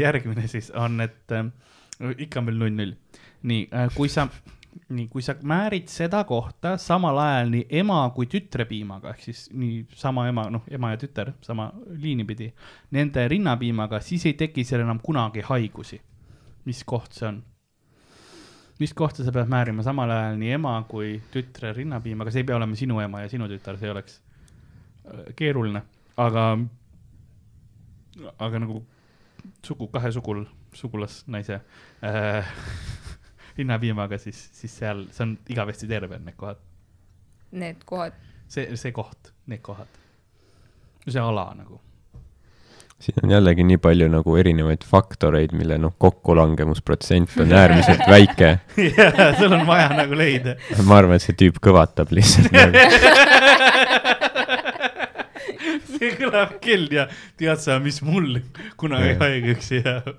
[0.00, 1.46] järgmine siis on, et äh,
[2.18, 2.94] ikka on veel null-null.
[3.44, 4.26] nii, kui sa,
[4.88, 9.46] nii, kui sa määrid seda kohta samal ajal nii ema kui tütre piimaga ehk siis
[9.52, 12.50] nii sama ema, noh, ema ja tütar sama liini pidi,
[12.94, 16.00] nende rinnapiimaga, siis ei teki seal enam kunagi haigusi.
[16.64, 17.42] mis koht see on?
[18.78, 22.56] Mis kohta sa pead määrima samal ajal nii ema kui tütre rinnapiimaga, see ei pea
[22.58, 25.84] olema sinu ema ja sinu tütar, see oleks äh, keeruline,
[26.16, 26.48] aga,
[28.38, 28.80] aga nagu
[29.64, 30.44] sugu, kahe sugul,
[30.74, 31.60] sugulasnaise
[32.04, 32.54] äh,
[33.58, 36.62] rinnapiimaga, siis, siis seal, see on igavesti terve, need kohad.
[37.54, 38.16] Need kohad,
[38.50, 40.00] see, see koht, need kohad.
[41.06, 41.78] see ala nagu.
[43.00, 48.58] Siin on jällegi nii palju nagu erinevaid faktoreid, mille noh, kokkulangemusprotsent on äärmiselt väike.
[48.98, 50.56] jaa, sul on vaja nagu leida.
[50.84, 52.78] ma arvan, et see tüüp kõvatab lihtsalt nagu.
[55.94, 57.04] see kõlab küll ja
[57.40, 58.28] tead sa, mis mul
[58.80, 60.14] kunagi haigeks jääb.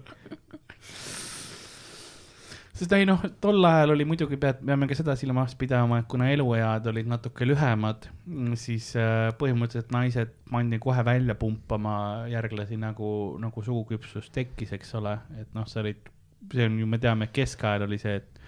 [2.75, 6.27] Sest ei noh, tol ajal oli muidugi pead, peame ka seda silmas pidama, et kuna
[6.33, 8.09] eluead olid natuke lühemad,
[8.59, 11.95] siis äh, põhimõtteliselt naised pandi kohe välja pumpama
[12.31, 13.09] järglasi nagu,
[13.41, 16.11] nagu suguküpsus tekkis, eks ole, et noh, sa olid,
[16.51, 18.43] see on ju, me teame, keskajal oli see, et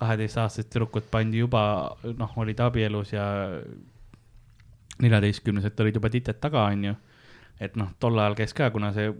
[0.00, 1.62] kaheteistaastased tüdrukud pandi juba,
[2.16, 3.26] noh, olid abielus ja
[5.04, 6.96] neljateistkümnesed olid juba tited taga, onju.
[7.60, 9.12] et noh, tol ajal käis ka, kuna see,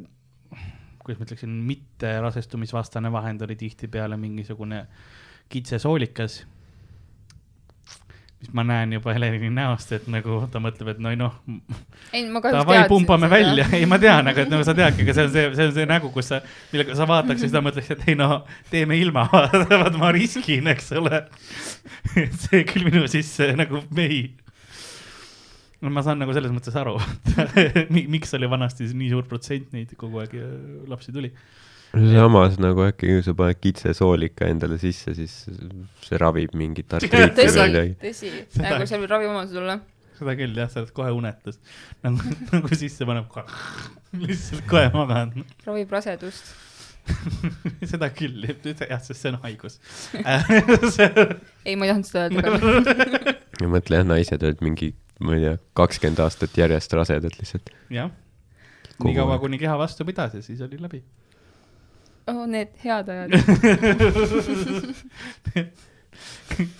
[1.07, 4.87] kuidas ma ütleksin, mitte rasestumisvastane vahend oli tihtipeale mingisugune
[5.49, 6.47] kitsesoolikas.
[8.41, 11.39] mis ma näen juba Helerini näost, et nagu ta mõtleb, et no ei noh,
[12.12, 15.24] ei kahjuks davai, pumpame välja, ei ma tean, aga et nagu sa teadki, aga see
[15.24, 16.43] on see, see on see nägu, kus sa,
[16.73, 20.69] millega sa vaataks ja siis ta mõtleks, et ei no teeme ilma, vaat ma riskin,
[20.74, 21.23] eks ole.
[22.45, 24.27] see küll minu sisse nagu ei.
[25.85, 26.97] No ma saan nagu selles mõttes aru,
[28.15, 30.53] miks oli vanasti nii suur protsent neid kogu aeg äh,
[30.90, 31.32] lapsi tuli.
[31.93, 35.35] samas nagu äkki kui sa paned kitsesoolika endale sisse, siis
[36.05, 38.32] see ravib mingit artriiti või midagi., tõsi,
[38.65, 39.81] nagu seal võib raviomadused olla.
[40.16, 41.61] seda küll jah, sa oled kohe unetus.
[42.07, 43.44] nagu, nagu sisse paneb kohe,
[44.23, 45.36] lihtsalt kohe magad.
[45.69, 46.55] ravib rasedust.
[47.86, 49.77] seda küll, jah, sest see on haigus.
[50.16, 53.36] ei, ma ei tahtnud seda öelda.
[53.61, 54.90] ja mõtle jah, naised olid mingi,
[55.20, 57.66] ma ei tea, kakskümmend aastat järjest rasedad lihtsalt.
[57.93, 58.10] jah,
[59.05, 61.01] nii kaua, kuni keha vastu pidas ja siis oli läbi.
[62.32, 63.30] oh need head ajad.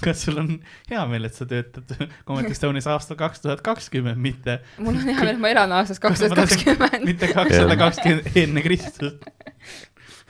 [0.05, 0.49] kas sul on
[0.91, 1.87] hea meel, et sa töötad
[2.29, 6.01] Comedy Estonias aastal kaks tuhat kakskümmend, mitte, mul on hea meel, et ma elan aastast
[6.05, 7.03] kaks tuhat kakskümmend.
[7.09, 9.19] mitte kakssada kakskümmend enne Kristust?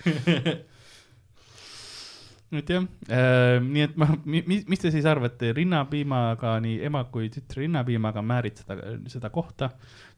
[2.52, 7.26] et jah äh,, nii et ma, mis, mis te siis arvate, rinnapiimaga, nii ema kui
[7.34, 8.76] tütre rinnapiimaga määrid seda,
[9.10, 9.70] seda kohta,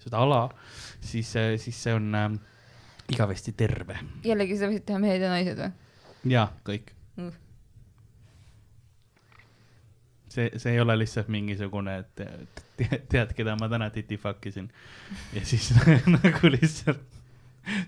[0.03, 0.43] seda ala,
[1.01, 1.33] siis,
[1.63, 2.29] siis see on äh,
[3.09, 3.97] igavesti terve
[4.29, 5.73] jällegi seda võisid teha mehed ja naised või?
[6.37, 7.33] ja kõik Mm.
[10.29, 12.23] see, see ei ole lihtsalt mingisugune, et
[12.79, 14.69] te- tead, keda ma täna titifakkisin
[15.35, 15.71] ja siis
[16.15, 17.01] nagu lihtsalt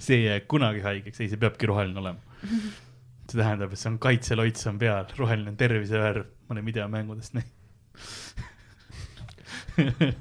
[0.02, 2.18] see ei jää kunagi haigeks, ei, see peabki roheline olema.
[3.32, 7.56] see tähendab, et see on kaitseloits on peal, roheline on tervisevärv, ma olen videomängudest näinud.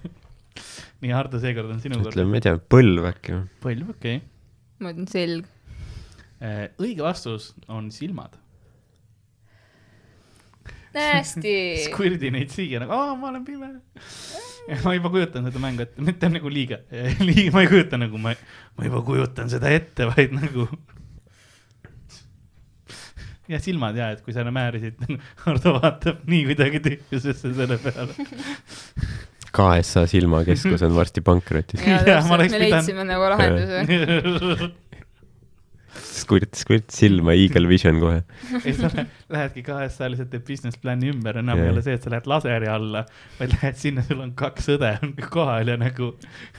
[1.00, 2.14] nii, Hardo, seekord on sinu kord.
[2.14, 3.48] ütleme, ma ei tea, põlv äkki või?
[3.64, 4.20] põlv, okei
[4.84, 5.48] ma ütlen selg.
[6.40, 6.70] okay..
[6.80, 8.38] õige vastus on silmad.
[10.96, 11.56] Nasty.
[11.86, 13.74] Squirdi neid siia nagu, aa, ma olen pime.
[14.86, 16.80] ma juba kujutan seda mängu ette, mitte nagu liiga,
[17.22, 18.34] liiga, ma ei kujuta nagu, ma,
[18.78, 20.70] ma juba kujutan seda ette, vaid nagu.
[23.50, 25.00] Ja silmad ja, et kui sa määrisid,
[25.46, 28.14] Hardo vaatab nii kuidagi tühjusesse selle peale.
[29.50, 31.82] KSA silmakeskus on varsti pankrotis.
[32.30, 34.70] me leidsime nagu lahenduse.
[36.20, 38.20] skvirt, skvirt silma, Eagle Vision kohe.
[38.62, 41.74] ei, sa lä- lähedki kahest, sa lihtsalt teed business plan'i ümber, enam ei Jah.
[41.74, 43.02] ole see, et sa lähed laseri alla,
[43.40, 46.12] vaid lähed sinna, sul on kaks õde on kohal ja nagu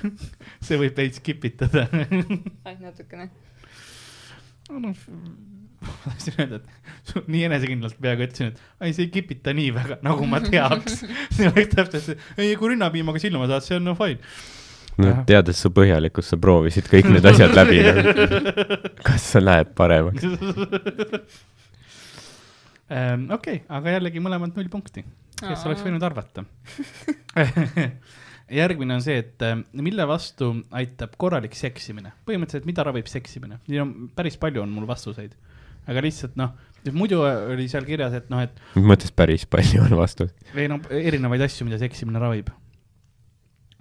[0.03, 1.87] see võib veits kipitada.
[1.95, 3.31] ainult natukene.
[4.75, 5.07] noh,
[5.85, 10.01] ma tahtsin öelda, et nii enesekindlalt peaaegu ütlesin, et ei, see ei kipita nii väga,
[10.05, 11.03] nagu ma teaks.
[11.37, 14.21] see oleks täpselt see, ei, kui rinnapiimaga silma saad, see on no fine.
[15.01, 17.81] noh, teades su põhjalikkust, sa proovisid kõik need asjad läbi.
[19.07, 20.27] kas see läheb paremaks?
[22.91, 25.05] Ähm, okei, aga jällegi mõlemad null punkti,
[25.39, 26.43] kes oleks võinud arvata.
[28.51, 33.85] järgmine on see, et äh, mille vastu aitab korralik seksimine, põhimõtteliselt, mida ravib seksimine, siin
[33.85, 35.37] on päris palju on mul vastuseid,
[35.89, 36.53] aga lihtsalt noh,
[36.97, 40.33] muidu oli seal kirjas, et noh, et mõttes päris palju on vastus?
[40.55, 42.51] või noh, erinevaid asju, mida seksimine ravib.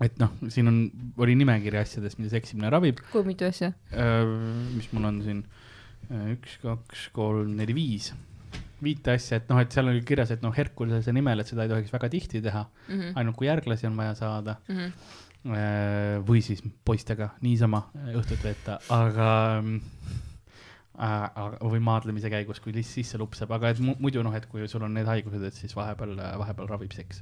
[0.03, 0.79] et noh, siin on,
[1.19, 3.73] oli nimekiri asjadest, mida seksimine ravib, kui mitu asja?
[4.75, 5.43] mis mul on siin,
[6.35, 8.11] üks, kaks, kolm, neli, viis,
[8.83, 11.71] viite asja, et noh, et seal oli kirjas, et noh, Herkulese nimel, et seda ei
[11.73, 13.11] tohiks väga tihti teha, Mhm.
[13.19, 14.57] ainult kui järglasi on vaja saada
[15.39, 19.27] Äh, või siis poistega niisama õhtut veeta, aga
[19.63, 19.69] äh,
[20.99, 24.83] või maadlemise käigus, kui lihtsalt sisse lupsab, aga et mu- muidu noh, et kui sul
[24.83, 27.21] on need haigused, et siis vahepeal, vahepeal ravib seks.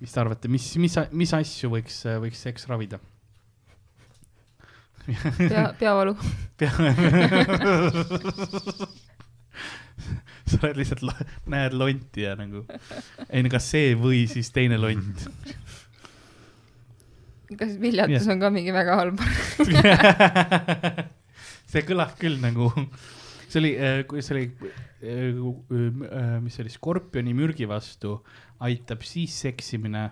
[0.00, 3.00] mis te arvate, mis, mis, mis asju võiks, võiks seks ravida?
[5.06, 6.16] pea, peavalu.
[10.46, 11.02] sa oled lihtsalt,
[11.50, 12.62] näed lonti ja nagu,
[13.28, 15.26] ei no kas see või siis teine lont.
[17.58, 19.22] kas viljatus on ka mingi väga halb?
[21.76, 22.70] see kõlab küll nagu,
[23.50, 23.72] see oli,
[24.08, 24.46] kui see oli,
[26.42, 28.16] mis see oli, skorpioni mürgi vastu
[28.64, 30.08] aitab siis seksimine,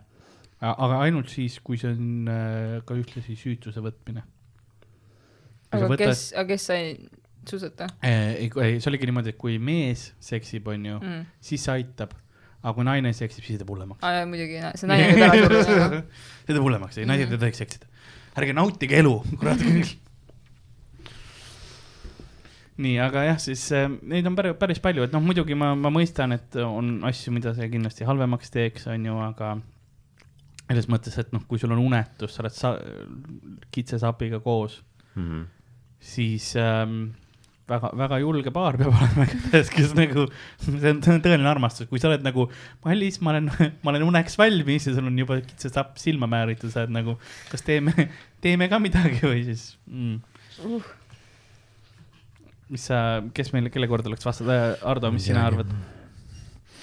[0.65, 4.25] aga ainult siis, kui see on äh, ka ühtlasi süütuse võtmine.
[5.75, 6.83] aga kes, aga kes sai
[7.49, 11.25] suusata ei, ei, see oligi niimoodi, et kui mees seksib, onju, mm.?
[11.45, 12.15] siis see aitab,
[12.63, 14.05] aga kui naine seksib, siis teeb hullemaks.
[14.05, 15.89] aa jaa, muidugi, see naine võib ära surra.
[16.45, 17.91] see teeb hullemaks, ei naised ei tohiks seksida.
[18.39, 19.93] ärge nautige elu, kurat küll.
[22.83, 25.93] nii, aga jah, siis äh, neid on päris, päris palju, et noh, muidugi ma, ma
[25.95, 29.55] mõistan, et on asju, mida see kindlasti halvemaks teeks, on ju, aga
[30.65, 32.73] selles mõttes, et noh, kui sul on unetus, sa oled sa
[33.75, 34.81] kitsesapiga koos,
[35.15, 35.45] Mhm.
[36.03, 37.13] siis ähm,
[37.71, 40.25] väga, väga julge paar peab olema kätes, kes nagu,
[40.59, 42.49] see on see on tõeline armastus, kui sa oled nagu,
[42.85, 43.47] Mallis, ma olen,
[43.85, 47.15] ma olen uneks valmis ja sul on juba kitsesapp silma määritud, sa oled nagu,
[47.53, 47.95] kas teeme,
[48.43, 50.19] teeme ka midagi või siis mm.
[50.65, 50.83] Uh.
[52.73, 52.99] Mis sa,
[53.37, 55.71] kes meil, kelle kord oleks vastata, Ardo, mis sina arvad?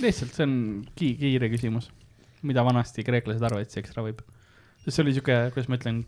[0.02, 0.56] lihtsalt see on
[0.98, 1.92] ki-, kiire küsimus.
[2.42, 4.22] mida vanasti kreeklased arvasid, seks ravib?
[4.84, 6.02] sest see oli sihuke, kuidas ma ütlen,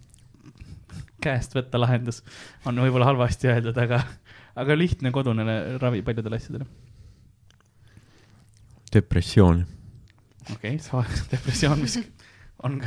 [1.24, 2.22] käest võtta lahendus,
[2.68, 4.02] on võib-olla halvasti öeldud, aga,
[4.60, 5.46] aga lihtne kodune
[5.82, 6.68] ravi paljudele asjadele.
[8.94, 9.66] depressioon.
[10.54, 12.00] okei okay, depressioon, mis
[12.64, 12.82] on,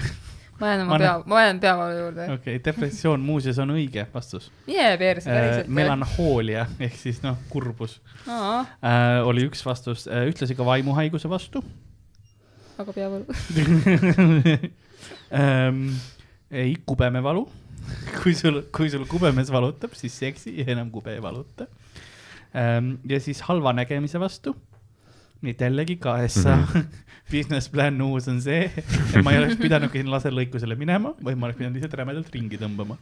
[0.60, 2.24] ma jään Ma oma pea ma jään peavalu juurde.
[2.24, 4.52] okei okay,, depressioon muuseas on õige vastus
[4.98, 5.36] perse, äh,.
[5.36, 5.68] päriselt.
[5.68, 11.64] melanhoolia ehk siis noh, kurbus aa, äh, oli üks vastus äh,, ühtlasi ka vaimuhaiguse vastu
[12.78, 13.24] aga peavalu.
[15.42, 15.88] ähm,.
[16.50, 17.48] ikupämevalu
[18.22, 21.66] kui sul, kui sul kubemees valutab, siis seksi enam kube ei valuta.
[23.08, 24.56] ja siis halva nägemise vastu.
[25.54, 26.84] Et jällegi KSA mm -hmm.
[27.30, 31.46] business plan uus on see, et ma ei oleks pidanudki sinna laserlõikusele minema, vaid ma
[31.46, 32.96] oleks pidanud lihtsalt rämedalt ringi tõmbama.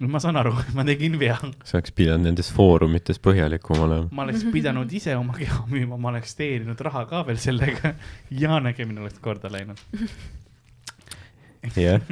[0.00, 4.08] nüüd ma saan aru, ma tegin vea, sa oleks pidanud nendes foorumites põhjalikum olema.
[4.10, 7.94] ma oleks pidanud ise oma keha müüma, ma oleks teeninud raha ka veel sellega
[8.42, 9.78] ja nägemine oleks korda läinud.
[11.76, 12.00] jah,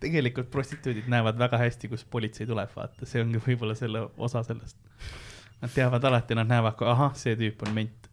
[0.00, 4.78] tegelikult prostituudid näevad väga hästi, kus politsei tuleb, vaata, see ongi võib-olla selle osa sellest.
[5.62, 8.10] Nad teavad alati, nad näevad, ahah, see tüüp on ment.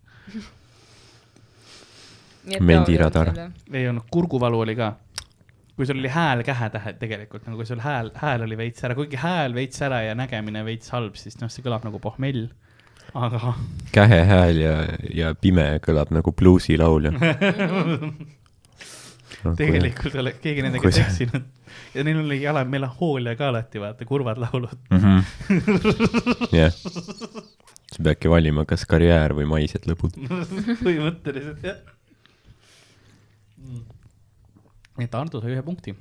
[2.60, 3.32] Mendiradar..
[3.72, 4.94] ei olnud, kurguvalu oli ka.
[5.76, 9.18] kui sul oli hääl kähetähe tegelikult nagu kui sul hääl, hääl oli veits ära, kuigi
[9.18, 12.48] hääl veits ära ja nägemine veits halb, siis noh, see kõlab nagu pohmell.
[13.14, 13.56] aga
[13.96, 14.76] kähehääl ja,
[15.14, 17.12] ja pime kõlab nagu bluusilaulja.
[19.58, 21.44] tegelikult oleks keegi nendega kui seksinud
[21.96, 24.78] ja neil oli jala, melanhoolia ka alati, vaata, kurvad laulud.
[26.60, 30.16] jah, sa peadki valima, kas karjäär või maised lõbud.
[30.86, 31.82] põhimõtteliselt jah.
[35.04, 35.96] et Ardo sai ühe punkti.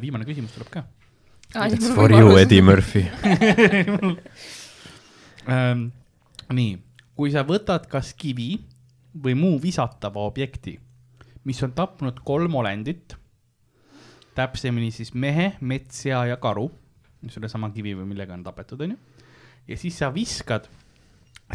[0.00, 0.86] viimane küsimus tuleb ka.
[1.66, 3.08] It's for you, Eddie Murphy.
[5.50, 5.86] Ähm,
[6.52, 6.74] nii,
[7.16, 8.58] kui sa võtad kas kivi
[9.24, 10.76] või muu visatava objekti,
[11.50, 13.16] mis on tapnud kolm olendit,
[14.38, 16.68] täpsemini siis mehe, metssea ja karu,
[17.28, 18.98] sellesama kivi või millega on tapetud, onju,
[19.66, 20.68] ja siis sa viskad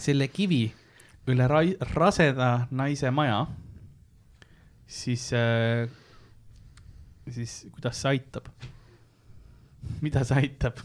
[0.04, 0.66] selle kivi
[1.32, 3.46] üle rai- raseda naise maja,
[4.86, 5.88] siis äh,,
[7.32, 8.52] siis kuidas see aitab?
[10.02, 10.82] mida see aitab?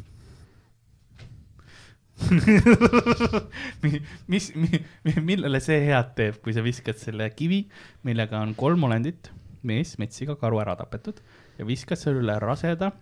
[3.82, 4.00] Mi-
[4.30, 4.80] mis mi,,
[5.24, 7.64] millele see head teeb, kui sa viskad selle kivi,
[8.06, 9.32] millega on kolm olendit,
[9.66, 11.20] mees, metsiga karu ära tapetud
[11.58, 12.92] ja viskad selle üle raseda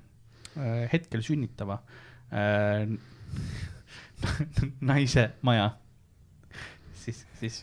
[0.57, 1.81] äh,, hetkel sünnitava
[2.33, 2.89] äh,
[4.93, 5.71] naise maja,
[7.05, 7.63] siis, siis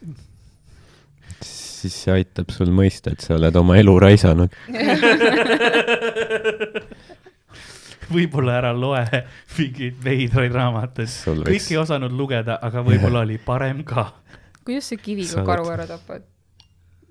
[1.86, 4.56] siis see aitab sul mõista, et sa oled oma elu raisanud.
[8.12, 9.04] võib-olla ära loe
[9.58, 14.10] mingeid veidraid raamatuid, Sul kõik ei osanud lugeda, aga võib-olla oli parem ka.
[14.64, 16.26] kuidas sa kiviga Sa oled- karu ära tapad?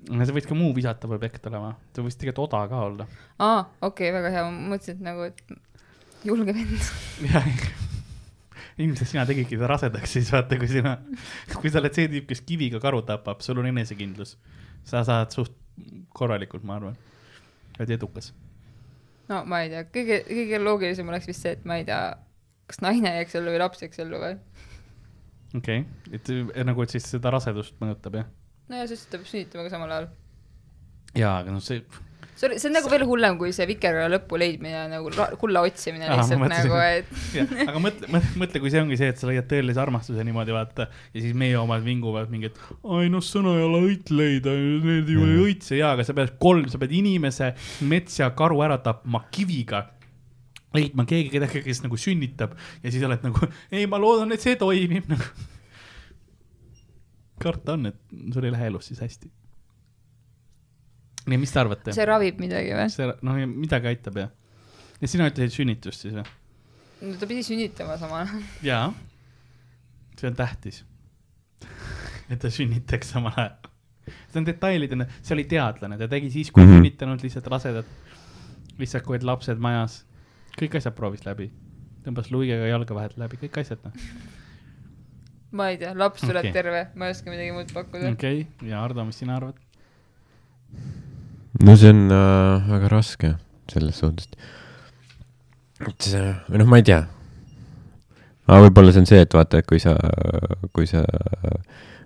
[0.05, 3.07] see võiks ka muu visatav objekt olema, see võiks tegelikult oda ka olla.
[3.39, 6.91] aa, okei okay,, väga hea, ma mõtlesin, et nagu, et julge vend.
[7.33, 7.49] jah,
[8.85, 10.97] ilmselt sina tegidki ta rasedaks siis vaata, kui sina,
[11.57, 14.37] kui sa oled see tüüp, kes kiviga karu tapab, sul on enesekindlus.
[14.85, 15.55] sa saad suht
[16.15, 16.97] korralikult, ma arvan,
[17.79, 18.33] oled edukas.
[19.31, 22.01] No ma ei tea, kõige, kõige loogilisem oleks vist see, et ma ei tea,
[22.71, 24.39] kas naine jääks ellu või laps jääks ellu või?
[25.59, 28.31] okei okay., et nagu, et siis seda rasedust mõjutab jah?
[28.71, 30.11] no ja siis ta peab sünnitama ka samal ajal.
[31.15, 31.85] jaa, aga noh, see,
[32.35, 35.63] see oli, see on nagu veel hullem kui see vikerkaare lõpu leidmine ja nagu kulla
[35.67, 39.21] otsimine Aa, ma lihtsalt nagu, et aga mõtle, mõtle, mõtle, kui see ongi see, et
[39.21, 42.61] sa leiad tõelise armastuse niimoodi vaata ja siis meie omad vinguvad mingi, et
[42.99, 44.55] ai noh, sõna ei ole õit leida,
[44.85, 45.79] need ju ei õitse.
[45.79, 47.53] Jaa, aga sa pead kolm, sa pead inimese,
[47.87, 49.87] mets ja karu ära tapma kiviga.
[50.75, 52.57] Leidma keegi, kedagi, kes nagu sünnitab.
[52.83, 55.07] Ja siis oled nagu, ei, ma loodan, et see toimib.
[55.13, 55.29] Nagu.
[57.45, 57.99] karta on, et
[58.35, 59.31] sul ei lähe elus siis hästi.
[61.27, 61.95] nii, mis te arvate?
[61.97, 62.89] see ravib midagi või?
[62.93, 64.33] see, noh, midagi aitab jah.
[65.01, 66.27] ja sina ütlesid sünnitust siis või?
[67.05, 68.43] no ta pidi sünnitama samal ajal.
[68.65, 68.87] jaa,
[70.19, 70.83] see on tähtis.
[72.31, 73.71] et ta sünnitaks samal ajal.
[74.07, 76.71] see on detailidena, see oli teadlane, ta tegi siis, kui mm.
[76.71, 76.83] -hmm.
[76.83, 77.91] sünnitanud lihtsalt rasedad,
[78.79, 80.03] lihtsalt kui olid lapsed majas,
[80.61, 81.51] kõik asjad proovis läbi,
[82.07, 84.01] tõmbas luigega jalga vahelt läbi, kõik asjad noh.
[85.53, 86.57] ma ei tea, laps tuleb okay.
[86.57, 89.64] terve, ma ei oska midagi muud pakkuda okei okay., ja Ardo, mis sina arvad?
[91.63, 93.35] No see on äh, väga raske
[93.71, 94.29] selles suhtes.
[95.85, 97.03] et see, või noh, ma ei tea.
[98.49, 99.95] aga võib-olla see on see, et vaata, et kui sa,
[100.75, 101.05] kui sa,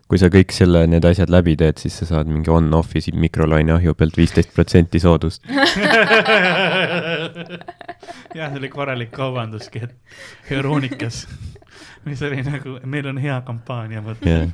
[0.08, 3.94] kui sa kõik selle, need asjad läbi teed, siis sa saad mingi on-off'i siit mikrolaineahju
[3.98, 5.40] pealt viisteist protsenti soodust.
[8.38, 9.94] jah, see oli korralik kaubanduskeett,
[10.54, 11.16] Euronikas,
[12.08, 14.20] mis oli nagu, meil on hea kampaania, vot.
[14.24, 14.48] jah,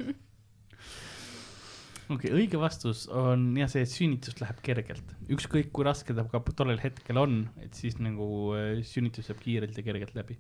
[2.09, 6.26] okei okay,, õige vastus on jah see, et sünnitus läheb kergelt, ükskõik kui raske ta
[6.28, 8.26] ka tollel hetkel on, et siis nagu
[8.56, 10.36] äh, sünnitus saab kiirelt ja kergelt läbi.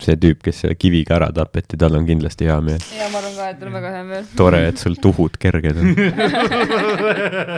[0.00, 2.80] see tüüp, kes selle kiviga ära tapeti, tal on kindlasti hea meel.
[2.96, 4.30] ja ma arvan ka, et tal on väga hea meel.
[4.40, 5.92] tore, et sul tuhud kerged on.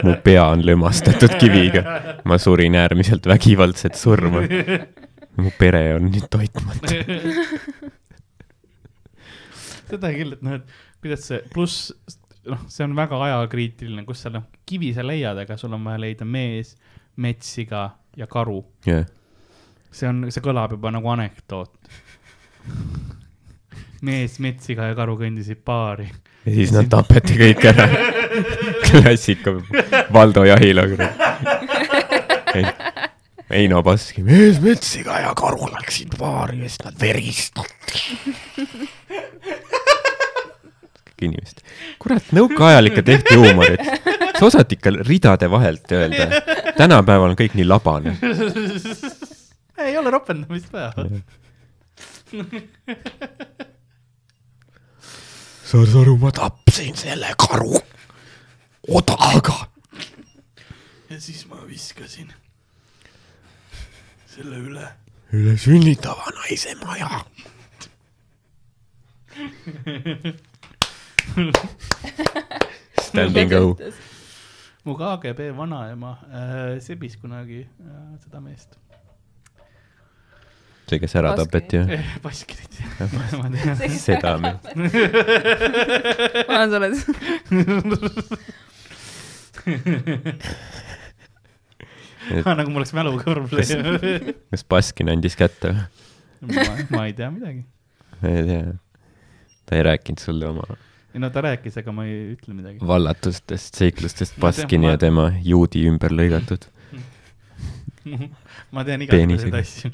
[0.07, 1.85] mu pea on lömastatud kiviga.
[2.27, 4.43] ma surin äärmiselt vägivaldset surma.
[5.37, 6.99] mu pere on nüüd toitmatu.
[9.87, 11.93] seda küll, et noh, et kuidas see, pluss
[12.47, 16.01] noh, see on väga ajakriitiline, kus sa noh, kivi sa leiad, aga sul on vaja
[16.01, 16.75] leida mees,
[17.23, 18.61] metssiga ja karu.
[18.87, 19.05] jah,
[19.91, 21.91] see on, see kõlab juba nagu anekdoot.
[24.07, 26.09] mees, metssiga ja karu kõndisid paari.
[26.45, 27.87] ja siis nad tapeti kõik ära.
[28.87, 29.57] klassika,
[30.13, 30.85] Valdo Jahila.
[33.47, 38.01] Eino Baski, mees, metssiga ja karu läksid paari ja siis nad veristati.
[41.17, 41.61] Kõik inimesed,
[41.99, 43.81] kurat, nõukaajal ikka tehti huumorit.
[44.37, 46.41] sa osad ikka ridade vahelt öelda.
[46.77, 48.17] tänapäeval on kõik nii labane.
[49.77, 50.93] ei ole ropendamist vaja.
[55.65, 57.81] saad aru, ma tapsin selle karu
[58.87, 59.67] odaga.
[61.09, 62.33] ja siis ma viskasin
[64.27, 64.87] selle üle.
[65.33, 67.25] üle sünnitava naise maja.
[73.07, 73.75] Standing O.
[74.83, 78.77] mu KGB vanaema äh, sebis kunagi äh, seda meest.
[80.87, 81.89] see, kes ära tapeti, jah?
[82.23, 82.79] Baskirit,
[83.35, 83.75] ma tean.
[83.99, 84.65] seda meest.
[86.47, 86.95] vana sa oled?
[92.55, 94.33] nagu mul oleks mäluga probleem.
[94.55, 95.79] kas Baskin andis kätte või?
[96.55, 97.63] ma, ma ei tea midagi.
[98.21, 98.75] ma ei tea.
[99.67, 100.65] ta ei rääkinud sulle oma
[101.17, 102.77] ei no ta rääkis, aga ma ei ütle midagi.
[102.85, 106.67] vallatustest seiklustest Baskini ja tema juudi ümber lõigatud.
[108.75, 109.89] ma tean igasuguseid asju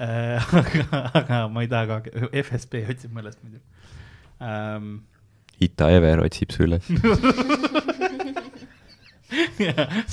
[0.00, 0.54] äh,.
[0.62, 2.10] aga, aga ma ei taha ka,
[2.42, 3.58] FSB otsib mu üles muidu
[4.40, 4.86] ähm,.
[5.62, 6.84] Ita Ever otsib su üles.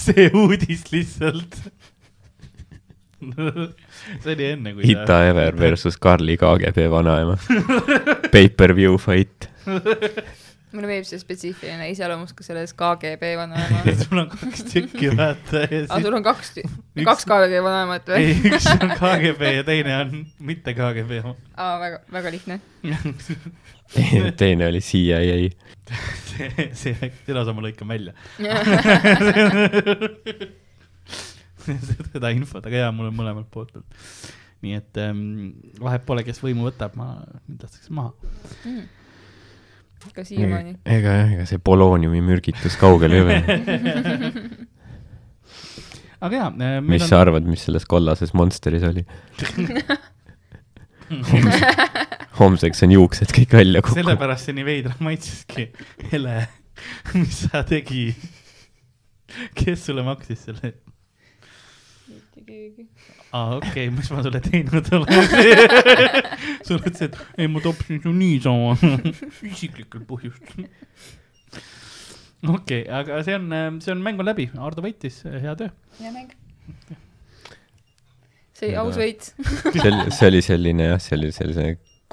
[0.03, 1.57] see uudis lihtsalt.
[4.21, 7.35] see oli enne, kui Ita Ever versus Karli KGB vanaema.
[8.29, 9.49] Pay-per-view fight.
[10.73, 13.81] Mulle meeldib see spetsiifiline iseloomustus selles KGB vanaema.
[14.03, 18.11] sul on kaks tükki vaata ja aa, siis sul on kaks, Üks- kaks KGB vanemat
[18.13, 20.13] ei või?, üks on KGB ja teine on
[20.51, 21.35] mitte KGB oma.
[21.57, 22.59] aa, väga, väga lihtne.
[24.37, 25.23] teine oli CIA.
[26.29, 28.13] see, see, selle osa ma lõikan välja.
[32.13, 34.05] seda infot, aga jaa, mul on mõlemalt poolt olnud.
[34.63, 35.19] nii et ähm,
[35.81, 37.13] vahet pole, kes võimu võtab, ma
[37.47, 38.11] lastakse maha.
[40.15, 40.71] Ka siiamaani.
[40.85, 43.37] ega jah, ega see polooniumi mürgitus kaugel ei ole.
[46.25, 49.03] aga jaa äh,, mis sa arvad, mis selles kollases Monsteris oli?
[52.39, 54.03] homseks on juuksed kõik välja kukkunud.
[54.03, 55.63] sellepärast see nii veidralt maitseski.
[56.13, 56.35] Hele,
[57.15, 58.05] mis sa tegi?
[59.57, 60.73] kes sulle maksis selle?
[63.31, 65.33] aa, okei okay,, mis ma sulle teinud olen?
[66.65, 68.75] sa ütlesid, et ei, ma tapsin su niisama,
[69.49, 70.69] isiklikel põhjustel.
[72.47, 73.51] okei okay,, aga see on,
[73.83, 75.69] see on, mäng on läbi, Ardo võitis, hea töö.
[75.99, 76.33] hea mäng.
[78.57, 79.29] see oli aus võit.
[79.35, 81.69] see oli, see oli selline jah, see oli sellise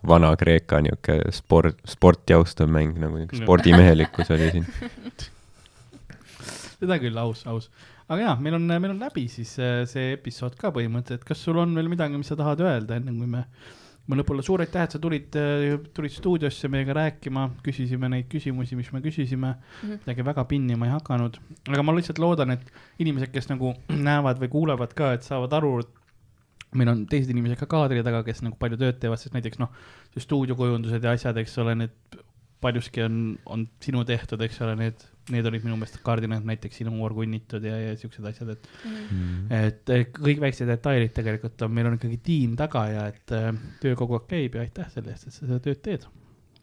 [0.07, 4.67] Vana-Kreeka niuke sport, sporti austav mäng nagu niuke spordimehelikkus oli siin.
[6.77, 7.71] seda küll, aus, aus.
[8.09, 11.59] Aga jaa, meil on, meil on läbi siis äh, see episood ka põhimõtteliselt, kas sul
[11.63, 13.41] on veel midagi, mis sa tahad öelda, enne kui me,
[14.07, 15.35] me lõpule, suur aitäh, et sa tulid,
[15.97, 19.55] tulid stuudiosse meiega rääkima, küsisime neid küsimusi, mis me küsisime.
[19.57, 19.97] Mm, Mhm.
[20.07, 21.39] midagi väga pinni ma ei hakanud,
[21.73, 22.63] aga ma lihtsalt loodan, et
[23.03, 25.89] inimesed, kes nagu näevad või kuulevad ka, et saavad aru, et
[26.79, 29.71] meil on teised inimesed ka kaadri taga, kes nagu palju tööd teevad, sest näiteks noh,
[30.19, 32.17] stuudiokujundused ja asjad, eks ole, need
[32.63, 33.17] paljuski on,
[33.47, 37.77] on sinu tehtud, eks ole, need, need olid minu meelest kardinad, näiteks sinu orgunnitud ja,
[37.83, 38.69] ja siuksed asjad, et
[39.57, 43.51] et eh, kõik väiksed detailid tegelikult on, meil on ikkagi tiim taga ja et eh,
[43.83, 46.07] töö kogu aeg käib ja aitäh selle eest, et sa seda tööd teed.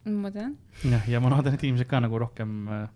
[0.08, 0.56] ma tean.
[0.84, 2.88] jah, ja ma loodan, et inimesed ka nagu rohkem äh,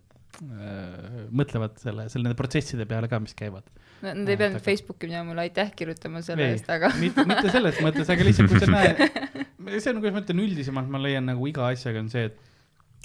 [0.48, 3.68] äh, mõtlevad selle, selle nende protsesside peale ka, mis käivad.
[3.98, 4.66] Nad ei Aa, pidanud taga.
[4.66, 8.54] Facebooki minema mulle aitäh kirjutama selle Ei, eest, aga mitte, mitte selles mõttes, aga lihtsalt
[8.54, 9.02] kui sa näed,
[9.82, 12.47] see on, kuidas ma ütlen, üldisemalt ma leian nagu iga asjaga on see, et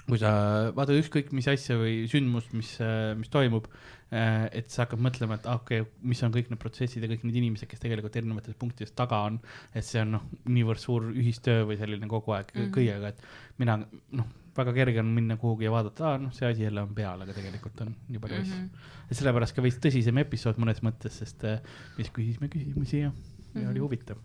[0.08, 0.32] kui sa
[0.74, 2.74] vaatad ükskõik mis asja või sündmust, mis,
[3.18, 3.68] mis toimub,
[4.12, 7.22] et sa hakkad mõtlema, et ah, okei okay,, mis on kõik need protsessid ja kõik
[7.24, 9.38] need inimesed, kes tegelikult erinevates punktides taga on,
[9.72, 12.60] et see on noh, niivõrd suur ühistöö või selline kogu aeg mm.
[12.60, 12.74] -hmm.
[12.76, 13.78] kõigega, et mina
[14.18, 17.22] noh, väga kerge on minna kuhugi ja vaadata, aa noh, see asi jälle on peal,
[17.24, 18.68] aga tegelikult on nii palju asju Mhm.
[19.08, 21.60] ja sellepärast ka veits tõsisem episood mõnes mõttes, sest äh,
[21.96, 23.12] me siis küsisime küsimusi ja,
[23.54, 23.84] ja oli Mhm.
[23.86, 24.18] huvitav.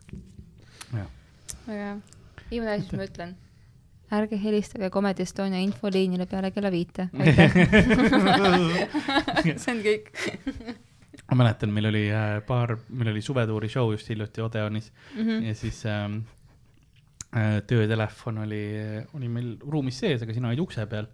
[0.92, 1.08] väga
[1.68, 2.00] hea.
[2.52, 3.36] viimane asi, mis ma ütlen.
[4.12, 7.10] Ärge helistage Comedy Estonia infoliinile peale kella viite.
[9.58, 10.12] see on kõik.
[11.28, 15.44] ma mäletan, meil oli äh, paar, meil oli suvetuuri show just hiljuti Odeonis Mhm.
[15.50, 16.20] ja siis ähm,
[17.36, 18.62] äh, töötelefon oli,
[19.18, 21.08] oli meil ruumis sees, aga sina olid ukse peal.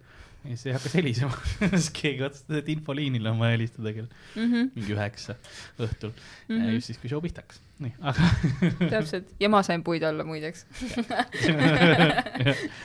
[0.50, 1.32] ja siis hakkas helisema
[1.74, 5.36] siis keegi otsustas, et infoliinile on vaja helistada kell Mhm, mingi üheksa
[5.80, 6.56] õhtul mm.
[6.56, 6.74] -hmm.
[6.76, 7.60] just siis, kui show pihta hakkas.
[7.84, 8.28] nii, aga
[8.94, 10.66] täpselt, ja ma sain puid alla muideks,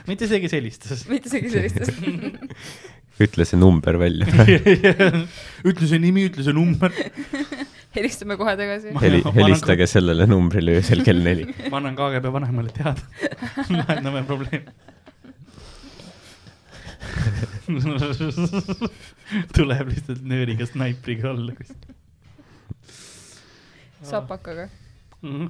[0.10, 1.04] mitte see, kes helistas.
[1.10, 1.92] mitte see, kes helistas.
[3.20, 4.26] ütle see number välja.
[5.68, 6.94] ütle see nimi, ütle see number.
[7.96, 8.94] helistame kohe tagasi.
[9.02, 11.48] Heli- helistage sellele numbrile öösel kell neli.
[11.70, 13.02] ma annan KGB vanemale teada,
[13.74, 14.66] lahendame probleemi.
[19.56, 21.96] tuleb lihtsalt nööriga snaipriga olla kuskil.
[24.04, 24.70] sapakaga.
[25.22, 25.48] Mhm.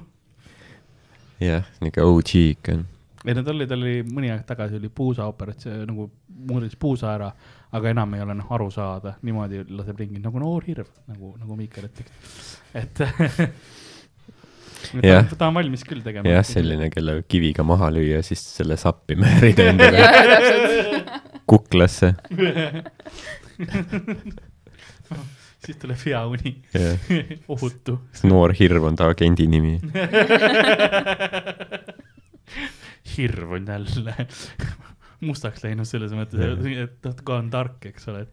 [1.40, 2.86] jah, niuke OG ikka on.
[3.26, 6.08] ei no tal oli, tal oli mõni aeg tagasi oli puusaoperatsioon nagu
[6.50, 7.30] murdis puusa ära,
[7.76, 11.56] aga enam ei ole noh aru saada, niimoodi laseb ringi nagu noor hirv, nagu, nagu
[11.58, 12.10] Miikal ütleks,
[12.74, 13.04] et
[15.04, 15.26] Jah.
[15.28, 16.24] ta, ta on valmis küll tegema.
[16.32, 21.20] jah, selline, kelle kiviga maha lüüa, siis selle sappi määrida endale ja, ja.
[21.50, 22.14] Kuklasse.
[25.64, 26.52] siis tuleb hea uni,
[27.48, 28.00] ohutu.
[28.30, 29.74] noor hirv on ta agendi nimi.
[33.16, 34.14] hirv on jälle
[35.20, 36.40] mustaks läinud selles mõttes,
[36.84, 38.32] et ta ka on tark, eks ole, et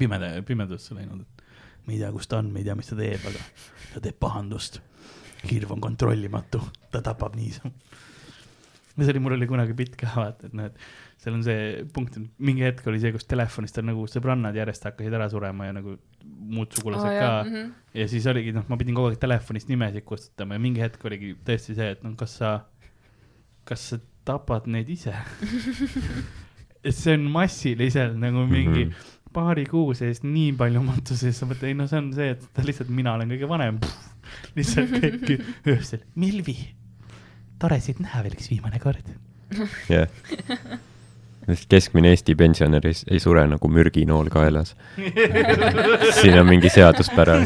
[0.00, 2.98] pimeda, pimedusse läinud, et me ei tea, kus ta on, me ei tea, mis ta
[2.98, 3.40] teeb, aga
[3.94, 4.74] ta teeb pahandust.
[5.48, 6.60] hirv on kontrollimatu,
[6.90, 7.70] ta tapab niisama.
[8.96, 10.76] ja see oli, mul oli kunagi bitt ka vaata, et noh, et
[11.18, 14.86] seal on see punkt, et mingi hetk oli see, kus telefonist on nagu sõbrannad järjest
[14.86, 17.72] hakkasid ära surema ja nagu muud sugulased ka Mhm.
[17.98, 21.34] ja siis oligi, noh, ma pidin kogu aeg telefonist nimesid kustutama ja mingi hetk oligi
[21.44, 22.52] tõesti see, et noh, kas sa,
[23.68, 25.14] kas sa tapad neid ise?
[27.00, 28.90] see on massiliselt nagu mingi mm.
[28.90, 29.32] -hmm.
[29.34, 32.62] paari kuu sees nii palju matuses, sa mõtled, ei no see on see, et ta
[32.64, 33.80] lihtsalt, mina olen kõige vanem.
[34.58, 35.42] lihtsalt kõik
[35.74, 36.56] öösel, Milvi,
[37.58, 39.10] tore sind näha veel üks viimane kord.
[39.88, 40.08] jah.
[41.68, 44.74] Keskmine Eesti pensionär ei, ei sure nagu mürginool kaelas.
[46.20, 47.38] siin on mingi seaduspära.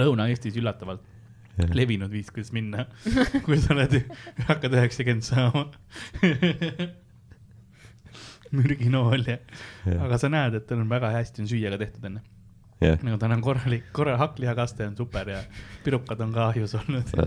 [0.00, 1.02] Lõuna-Eestis üllatavalt
[1.74, 2.86] levinud viis, kuidas minna,
[3.44, 3.96] kui sa oled,
[4.48, 5.66] hakkad üheksakümmend saama.
[8.50, 9.38] mürginool ja,
[10.00, 12.22] aga sa näed, et tal on väga hästi on süüa ka tehtud enne.
[12.80, 15.40] jah, nagu tal on korralik, korra hakklihakaste on super ja
[15.84, 17.10] pirukad on ka ahjus olnud.
[17.16, 17.24] no,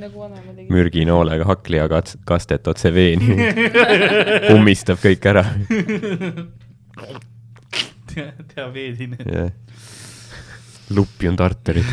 [0.00, 0.70] nagu vanemad tegid.
[0.70, 3.34] mürginoolega hakklijakastet otse veeni.
[4.54, 5.44] ummistab kõik ära.
[8.54, 9.18] diabeedine.
[9.26, 9.50] jah.
[10.94, 11.88] lupjunud arterid.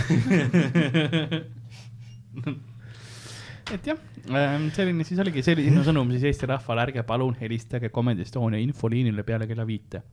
[3.71, 3.97] et jah,
[4.77, 8.61] selline siis oligi, see oli sinu sõnum siis Eesti rahvale, ärge palun helistage Comedy Estonia
[8.61, 10.03] infoliinile peale kella viite.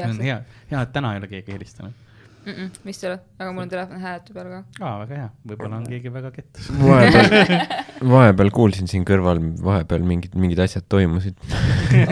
[0.00, 0.38] On hea,
[0.70, 1.98] hea, et täna ei ole keegi helistanud.
[2.82, 4.60] vist ei ole, aga mul on telefon hääletu peal ka.
[4.80, 6.70] aa, väga hea, võib-olla on keegi väga kettas.
[6.80, 7.52] vahepeal,
[8.14, 11.38] vahepeal kuulsin siin kõrval, vahepeal mingid, mingid asjad toimusid.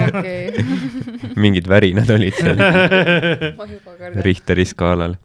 [0.07, 0.65] okei,
[1.45, 2.63] mingid värinad olid seal.
[4.29, 5.19] Richteri skaalal.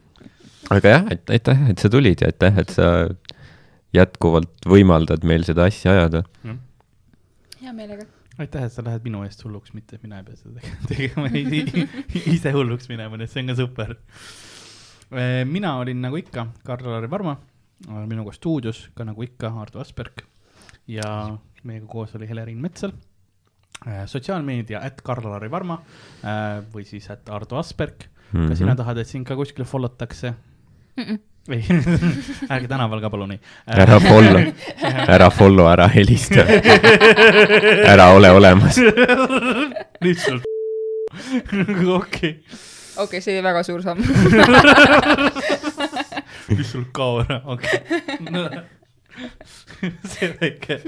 [0.74, 2.92] aga jah, aitäh, et sa tulid ja aitäh, et sa
[3.96, 6.26] jätkuvalt võimaldad meil seda asja ajada.
[7.62, 8.10] hea meelega.
[8.40, 10.60] aitäh, et sa lähed minu eest hulluks, mitte mina ei pea seda
[10.90, 11.30] tegema,
[12.34, 13.96] ise hulluks minema, nii et see on ka super.
[15.46, 17.36] mina olin nagu ikka Karl-Lari Varma,
[18.10, 20.24] minuga stuudios ka nagu ikka Ardo Asperg
[20.88, 22.92] ja meiega koos oli Heleriin Metsal.
[24.08, 25.80] sotsiaalmeedia at Karl-Lari Varma
[26.24, 28.08] äh, või siis at Ardo Asperg.
[28.32, 28.56] kas Mhm.
[28.58, 30.34] sina tahad, et sind ka kuskile follow takse?
[31.50, 31.66] Ei,
[32.54, 33.40] ärge tänaval ka palun ei.
[33.68, 34.42] ära follow,
[35.16, 36.46] ära follow, ära helista.
[37.86, 38.80] ära ole olemas.
[40.06, 40.48] lihtsalt,
[41.98, 42.34] okei,
[42.98, 44.02] okei, see oli väga suur samm.
[46.50, 47.80] lihtsalt kao ära, okei.
[50.10, 50.82] see väike,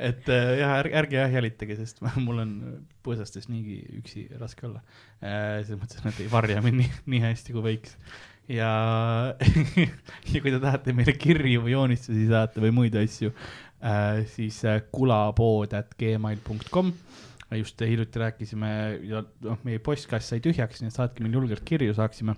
[0.00, 2.60] et äh, jah, ärge, ärge jah jälitage, sest mul on
[3.04, 4.80] põõsastes niigi üksi raske olla.
[5.20, 7.98] selles mõttes, et nad ei varja mind nii, nii hästi kui võiks.
[8.48, 8.72] Ja,
[10.32, 13.32] ja kui te tahate meile kirju või joonistusi saata või muid asju,
[14.32, 16.92] siis äh, kulapood at gmail.com
[17.54, 18.68] just hiljuti rääkisime
[19.06, 22.34] ja noh, meie postkast sai tühjaks, nii et saatke meile julgelt kirju, saaksime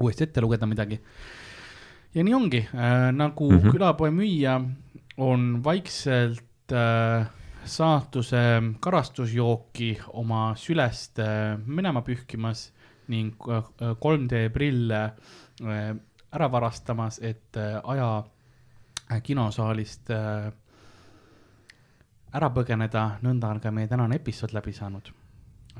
[0.00, 1.00] uuesti ette lugeda midagi.
[2.14, 3.58] ja nii ongi äh,, nagu mm.
[3.58, 3.70] -hmm.
[3.70, 4.60] külapoe müüja
[5.18, 7.28] on vaikselt äh,
[7.64, 8.42] saatuse
[8.80, 12.72] karastusjooki oma sülest äh, minema pühkimas
[13.10, 15.90] ning äh, 3D prille äh,
[16.32, 18.24] ära varastamas, et äh, aja
[19.10, 20.50] äh, kinosaalist äh,
[22.30, 25.10] ära põgeneda, nõnda on ka meie tänane episood läbi saanud.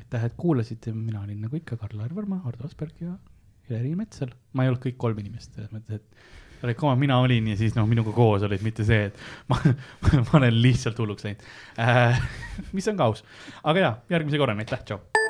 [0.00, 3.14] aitäh, et kuulasite, mina olin nagu ikka Karl-Lari Varma, Hardo Asperg ja
[3.68, 4.34] Heleriin Metsal.
[4.52, 7.86] ma ei olnud kõik kolm inimest, selles mõttes, et reklaam mina olin ja siis noh,
[7.88, 9.60] minuga koos olid, mitte see, et ma,
[10.02, 11.46] ma olen lihtsalt hulluks läinud
[11.78, 12.20] äh.
[12.76, 13.24] mis on ka aus,
[13.62, 15.29] aga ja järgmise korrani, aitäh, tšau.